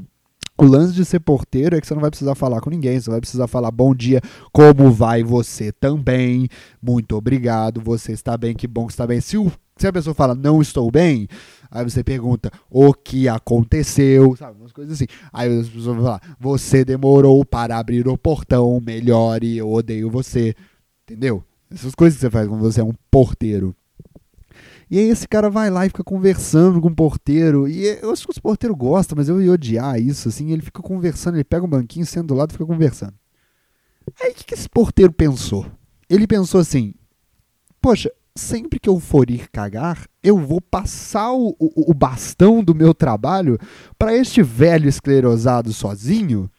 o 0.59 0.65
lance 0.65 0.95
de 0.95 1.05
ser 1.05 1.21
porteiro 1.21 1.77
é 1.77 1.81
que 1.81 1.87
você 1.87 1.95
não 1.95 2.01
vai 2.01 2.11
precisar 2.11 2.35
falar 2.35 2.61
com 2.61 2.71
ninguém, 2.71 2.99
você 2.99 3.11
vai 3.11 3.21
precisar 3.21 3.47
falar 3.47 3.71
bom 3.71 3.95
dia, 3.95 4.21
como 4.53 4.91
vai 4.91 5.23
você 5.23 5.71
também, 5.71 6.49
muito 6.83 7.15
obrigado, 7.15 7.81
você 7.81 8.13
está 8.13 8.37
bem, 8.39 8.55
que 8.55 8.67
bom 8.67 8.87
que 8.87 8.95
está 8.95 9.07
bem. 9.07 9.21
Se, 9.21 9.37
o, 9.37 9.53
se 9.77 9.87
a 9.87 9.93
pessoa 9.93 10.15
fala 10.15 10.35
não 10.35 10.61
estou 10.61 10.91
bem, 10.91 11.29
Aí 11.75 11.83
você 11.83 12.05
pergunta 12.05 12.53
o 12.71 12.93
que 12.93 13.27
aconteceu, 13.27 14.37
sabe? 14.37 14.61
Umas 14.61 14.73
coisas 14.73 14.93
assim. 14.93 15.07
Aí 15.33 15.49
as 15.59 15.69
pessoas 15.69 15.97
vão 15.97 16.05
falar: 16.05 16.37
você 16.39 16.85
demorou 16.85 17.43
para 17.47 17.79
abrir 17.79 18.07
o 18.07 18.19
portão, 18.19 18.79
melhore, 18.79 19.57
eu 19.57 19.73
odeio 19.73 20.11
você. 20.11 20.55
Entendeu? 21.05 21.43
Essas 21.71 21.95
coisas 21.95 22.19
que 22.19 22.21
você 22.21 22.31
faz 22.31 22.47
quando 22.47 22.61
você 22.61 22.83
é 22.83 22.85
um 22.85 22.93
porteiro. 23.11 23.75
E 24.91 24.99
aí 24.99 25.09
esse 25.09 25.27
cara 25.27 25.49
vai 25.49 25.71
lá 25.71 25.87
e 25.87 25.89
fica 25.89 26.05
conversando 26.05 26.79
com 26.79 26.89
o 26.89 26.95
porteiro. 26.95 27.67
E 27.67 27.87
eu 28.03 28.11
acho 28.11 28.27
que 28.27 28.33
os 28.33 28.39
porteiros 28.39 28.77
gostam, 28.77 29.17
mas 29.17 29.31
eu 29.31 29.41
ia 29.41 29.53
odiar 29.53 29.99
isso, 29.99 30.29
assim. 30.29 30.51
Ele 30.51 30.61
fica 30.61 30.83
conversando, 30.83 31.37
ele 31.37 31.45
pega 31.45 31.65
um 31.65 31.71
banquinho, 31.71 32.05
sendo 32.05 32.27
do 32.27 32.35
lado 32.35 32.51
e 32.51 32.53
fica 32.53 32.67
conversando. 32.67 33.15
Aí 34.21 34.33
o 34.33 34.35
que, 34.35 34.45
que 34.45 34.53
esse 34.53 34.69
porteiro 34.69 35.11
pensou? 35.11 35.65
Ele 36.11 36.27
pensou 36.27 36.61
assim: 36.61 36.93
Poxa, 37.81 38.13
sempre 38.35 38.81
que 38.81 38.89
eu 38.89 38.99
for 38.99 39.31
ir 39.31 39.49
cagar, 39.51 40.07
eu 40.23 40.39
vou 40.39 40.61
passar 40.61 41.33
o, 41.33 41.55
o, 41.59 41.91
o 41.91 41.95
bastão 41.95 42.63
do 42.63 42.75
meu 42.75 42.95
trabalho 42.95 43.59
para 43.99 44.17
este 44.17 44.43
velho 44.43 44.89
esclerosado 44.89 45.73
sozinho 45.73 46.51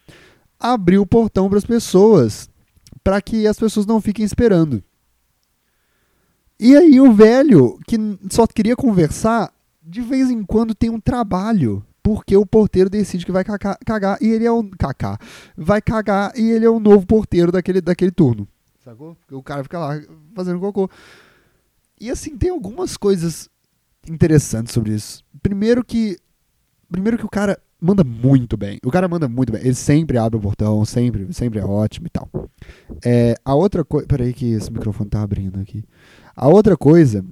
abrir 0.64 0.98
o 0.98 1.06
portão 1.06 1.50
para 1.50 1.58
as 1.58 1.66
pessoas, 1.66 2.50
para 3.04 3.22
que 3.22 3.46
as 3.46 3.60
pessoas 3.60 3.86
não 3.86 4.00
fiquem 4.00 4.24
esperando. 4.24 4.82
E 6.58 6.78
aí 6.78 7.02
o 7.02 7.12
velho, 7.12 7.78
que 7.86 7.98
só 8.30 8.48
queria 8.48 8.76
conversar, 8.76 9.52
de 9.82 10.00
vez 10.00 10.32
em 10.32 10.42
quando 10.44 10.74
tem 10.74 10.90
um 10.90 11.02
trabalho, 11.02 11.86
porque 12.02 12.38
o 12.38 12.46
porteiro 12.46 12.90
decide 12.90 13.26
que 13.26 13.32
vai 13.32 13.44
cagar, 13.44 14.18
e 14.22 14.28
ele 14.28 14.46
é 14.46 14.52
o 14.52 14.64
cacá, 14.78 15.18
vai 15.58 15.82
cagar 15.82 16.32
e 16.38 16.50
ele 16.50 16.66
é 16.66 16.70
o 16.70 16.80
novo 16.80 17.06
porteiro 17.06 17.52
daquele, 17.52 17.82
daquele 17.82 18.12
turno. 18.12 18.48
Sacou? 18.84 19.16
Porque 19.16 19.36
o 19.36 19.44
cara 19.44 19.64
fica 19.64 19.80
lá 19.80 20.02
fazendo 20.34 20.60
cocô. 20.60 20.90
E 22.04 22.10
assim, 22.10 22.38
tem 22.38 22.50
algumas 22.50 22.98
coisas 22.98 23.50
interessantes 24.10 24.74
sobre 24.74 24.94
isso. 24.94 25.24
Primeiro 25.42 25.86
que 25.86 26.18
primeiro 26.92 27.18
que 27.18 27.26
o 27.26 27.30
cara 27.30 27.58
manda 27.80 28.04
muito 28.04 28.58
bem. 28.58 28.78
O 28.84 28.92
cara 28.92 29.08
manda 29.08 29.30
muito 29.30 29.54
bem. 29.54 29.62
Ele 29.62 29.74
sempre 29.74 30.18
abre 30.18 30.38
o 30.38 30.42
portão, 30.42 30.84
sempre, 30.84 31.34
sempre 31.34 31.60
é 31.60 31.64
ótimo 31.64 32.08
e 32.08 32.10
tal. 32.10 32.30
É, 33.06 33.36
a 33.46 33.56
outra 33.56 33.86
coisa. 33.86 34.06
Peraí, 34.06 34.34
que 34.34 34.52
esse 34.52 34.70
microfone 34.70 35.10
tá 35.10 35.22
abrindo 35.22 35.62
aqui. 35.62 35.82
A 36.36 36.50
outra 36.50 36.76
coisa 36.76 37.24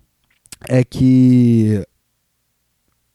é 0.70 0.86
que 0.86 1.86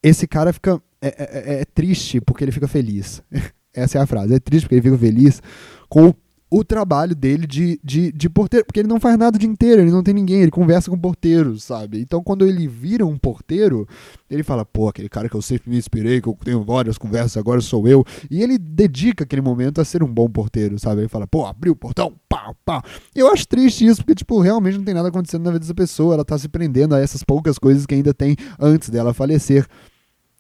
esse 0.03 0.27
cara 0.27 0.53
fica. 0.53 0.79
É, 1.01 1.09
é, 1.09 1.15
é, 1.57 1.61
é 1.63 1.65
triste 1.65 2.21
porque 2.21 2.45
ele 2.45 2.53
fica 2.53 2.69
feliz. 2.69 3.23
Essa 3.73 3.97
é 3.97 4.03
a 4.03 4.07
frase. 4.07 4.35
É 4.35 4.39
triste 4.39 4.67
porque 4.67 4.75
ele 4.75 4.83
fica 4.83 4.99
feliz 4.99 5.43
com 5.89 6.09
o 6.09 6.15
o 6.49 6.63
trabalho 6.63 7.15
dele 7.15 7.47
de, 7.47 7.81
de, 7.83 8.13
de 8.13 8.31
porteiro, 8.31 8.65
porque 8.65 8.79
ele 8.79 8.89
não 8.89 9.01
faz 9.01 9.19
nada 9.19 9.37
o 9.37 9.39
dia 9.39 9.49
inteiro, 9.49 9.83
ele 9.83 9.91
não 9.91 10.03
tem 10.03 10.15
ninguém, 10.15 10.43
ele 10.43 10.51
conversa 10.51 10.91
com 10.91 10.99
porteiros, 10.99 11.65
sabe? 11.65 12.01
Então 12.01 12.23
quando 12.23 12.47
ele 12.47 12.69
vira 12.69 13.05
um 13.05 13.19
porteiro, 13.19 13.87
ele 14.31 14.45
fala, 14.45 14.65
pô, 14.65 14.89
aquele 14.89 15.09
cara 15.09 15.29
que 15.29 15.35
eu 15.35 15.43
sempre 15.43 15.71
me 15.71 15.77
inspirei, 15.77 16.21
que 16.21 16.29
eu 16.29 16.39
tenho 16.45 16.63
várias 16.63 16.97
conversas, 16.97 17.37
agora 17.37 17.61
sou 17.61 17.89
eu. 17.89 18.05
E 18.31 18.43
ele 18.43 18.59
dedica 18.59 19.25
aquele 19.25 19.43
momento 19.43 19.81
a 19.81 19.85
ser 19.85 20.05
um 20.05 20.13
bom 20.13 20.29
porteiro, 20.29 20.79
sabe? 20.79 21.01
Ele 21.03 21.09
fala, 21.09 21.27
pô, 21.27 21.45
abriu 21.45 21.73
o 21.73 21.77
portão, 21.77 22.13
pá, 22.29 22.55
pá. 22.65 22.83
Eu 23.15 23.33
acho 23.33 23.47
triste 23.49 23.85
isso, 23.85 24.03
porque, 24.03 24.15
tipo, 24.15 24.41
realmente 24.41 24.79
não 24.79 24.85
tem 24.85 24.95
nada 24.95 25.09
acontecendo 25.09 25.45
na 25.45 25.51
vida 25.51 25.61
dessa 25.61 25.75
pessoa, 25.75 26.15
ela 26.15 26.25
tá 26.25 26.39
se 26.39 26.49
prendendo 26.49 26.95
a 26.95 27.01
essas 27.01 27.25
poucas 27.25 27.59
coisas 27.59 27.87
que 27.87 27.95
ainda 27.95 28.15
tem 28.15 28.37
antes 28.59 28.89
dela 28.89 29.13
falecer. 29.13 29.67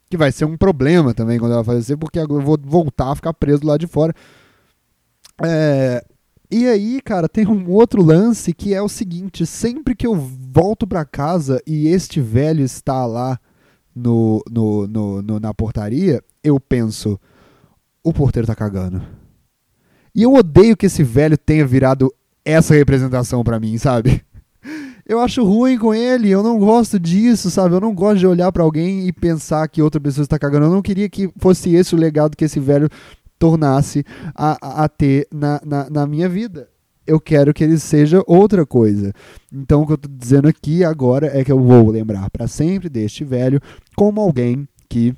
Que 0.08 0.16
vai 0.16 0.30
ser 0.30 0.44
um 0.44 0.56
problema 0.56 1.12
também 1.12 1.36
quando 1.36 1.52
ela 1.52 1.64
falecer, 1.64 1.98
porque 1.98 2.20
eu 2.20 2.40
vou 2.40 2.56
voltar 2.62 3.10
a 3.10 3.16
ficar 3.16 3.34
preso 3.34 3.66
lá 3.66 3.76
de 3.76 3.88
fora. 3.88 4.14
É, 5.42 6.04
e 6.50 6.66
aí, 6.66 7.00
cara, 7.00 7.28
tem 7.28 7.46
um 7.46 7.70
outro 7.70 8.02
lance 8.02 8.52
que 8.52 8.72
é 8.72 8.80
o 8.80 8.88
seguinte: 8.88 9.44
sempre 9.44 9.94
que 9.94 10.06
eu 10.06 10.14
volto 10.14 10.86
para 10.86 11.04
casa 11.04 11.60
e 11.66 11.88
este 11.88 12.20
velho 12.20 12.64
está 12.64 13.04
lá 13.04 13.38
no, 13.94 14.42
no, 14.50 14.86
no, 14.86 15.22
no, 15.22 15.40
na 15.40 15.52
portaria, 15.52 16.22
eu 16.44 16.60
penso, 16.60 17.18
o 18.04 18.12
porteiro 18.12 18.46
tá 18.46 18.54
cagando. 18.54 19.02
E 20.14 20.22
eu 20.22 20.34
odeio 20.34 20.76
que 20.76 20.86
esse 20.86 21.02
velho 21.02 21.36
tenha 21.36 21.66
virado 21.66 22.12
essa 22.44 22.74
representação 22.74 23.42
para 23.42 23.58
mim, 23.58 23.76
sabe? 23.76 24.22
Eu 25.08 25.20
acho 25.20 25.44
ruim 25.44 25.78
com 25.78 25.94
ele, 25.94 26.30
eu 26.30 26.42
não 26.42 26.58
gosto 26.58 26.98
disso, 26.98 27.48
sabe? 27.48 27.76
Eu 27.76 27.80
não 27.80 27.94
gosto 27.94 28.18
de 28.18 28.26
olhar 28.26 28.50
para 28.50 28.64
alguém 28.64 29.06
e 29.06 29.12
pensar 29.12 29.68
que 29.68 29.80
outra 29.80 30.00
pessoa 30.00 30.24
está 30.24 30.36
cagando. 30.36 30.66
Eu 30.66 30.72
não 30.72 30.82
queria 30.82 31.08
que 31.08 31.30
fosse 31.38 31.72
esse 31.76 31.94
o 31.94 31.98
legado 31.98 32.36
que 32.36 32.44
esse 32.44 32.58
velho 32.58 32.88
tornasse 33.38 34.04
a, 34.34 34.84
a 34.84 34.88
ter 34.88 35.26
na, 35.32 35.60
na, 35.64 35.90
na 35.90 36.06
minha 36.06 36.28
vida 36.28 36.68
eu 37.06 37.20
quero 37.20 37.54
que 37.54 37.62
ele 37.62 37.78
seja 37.78 38.22
outra 38.26 38.66
coisa. 38.66 39.12
Então, 39.52 39.82
o 39.82 39.86
que 39.86 39.92
eu 39.92 39.96
estou 39.96 40.10
dizendo 40.12 40.48
aqui 40.48 40.82
agora 40.82 41.26
é 41.38 41.44
que 41.44 41.52
eu 41.52 41.60
vou 41.60 41.90
lembrar 41.90 42.28
para 42.30 42.48
sempre 42.48 42.88
deste 42.88 43.24
velho 43.24 43.60
como 43.94 44.20
alguém 44.20 44.68
que. 44.88 45.14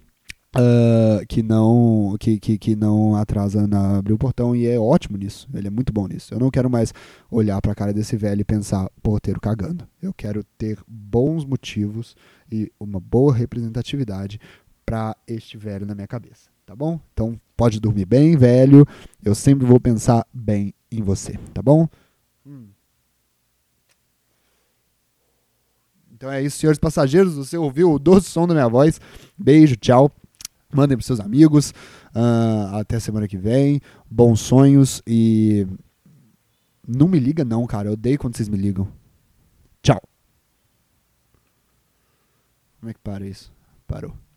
Uh, 0.56 1.24
que 1.28 1.42
não 1.42 2.16
que, 2.18 2.40
que, 2.40 2.56
que 2.56 2.74
não 2.74 3.14
atrasa 3.14 3.66
na 3.66 3.98
abrir 3.98 4.14
o 4.14 4.18
portão 4.18 4.56
e 4.56 4.66
é 4.66 4.78
ótimo 4.78 5.18
nisso 5.18 5.46
ele 5.52 5.66
é 5.66 5.70
muito 5.70 5.92
bom 5.92 6.08
nisso 6.08 6.32
eu 6.32 6.40
não 6.40 6.50
quero 6.50 6.70
mais 6.70 6.92
olhar 7.30 7.60
para 7.60 7.72
a 7.72 7.74
cara 7.74 7.92
desse 7.92 8.16
velho 8.16 8.40
e 8.40 8.44
pensar 8.44 8.88
porteiro 9.02 9.38
cagando 9.38 9.86
eu 10.00 10.12
quero 10.12 10.42
ter 10.56 10.78
bons 10.88 11.44
motivos 11.44 12.16
e 12.50 12.72
uma 12.80 12.98
boa 12.98 13.32
representatividade 13.32 14.40
para 14.86 15.14
este 15.26 15.58
velho 15.58 15.86
na 15.86 15.94
minha 15.94 16.08
cabeça 16.08 16.48
tá 16.64 16.74
bom? 16.74 16.98
Então 17.12 17.38
pode 17.58 17.80
dormir 17.80 18.06
bem, 18.06 18.36
velho. 18.36 18.86
Eu 19.22 19.34
sempre 19.34 19.66
vou 19.66 19.80
pensar 19.80 20.24
bem 20.32 20.72
em 20.90 21.02
você, 21.02 21.36
tá 21.52 21.60
bom? 21.60 21.88
Hum. 22.46 22.68
Então 26.12 26.30
é 26.30 26.40
isso, 26.40 26.58
senhores 26.58 26.78
passageiros. 26.78 27.34
Você 27.34 27.58
ouviu 27.58 27.90
o 27.90 27.98
doce 27.98 28.30
som 28.30 28.46
da 28.46 28.54
minha 28.54 28.68
voz. 28.68 29.00
Beijo, 29.36 29.74
tchau. 29.76 30.10
Mandem 30.72 30.96
para 30.96 31.04
seus 31.04 31.18
amigos. 31.18 31.70
Uh, 32.14 32.76
até 32.76 33.00
semana 33.00 33.26
que 33.26 33.36
vem. 33.36 33.80
Bons 34.08 34.40
sonhos 34.40 35.02
e. 35.04 35.66
Não 36.86 37.08
me 37.08 37.18
liga, 37.18 37.44
não, 37.44 37.66
cara. 37.66 37.88
Eu 37.88 37.94
odeio 37.94 38.18
quando 38.18 38.36
vocês 38.36 38.48
me 38.48 38.56
ligam. 38.56 38.86
Tchau. 39.82 40.00
Como 42.78 42.90
é 42.90 42.94
que 42.94 43.00
para 43.00 43.26
isso? 43.26 43.52
Parou. 43.86 44.27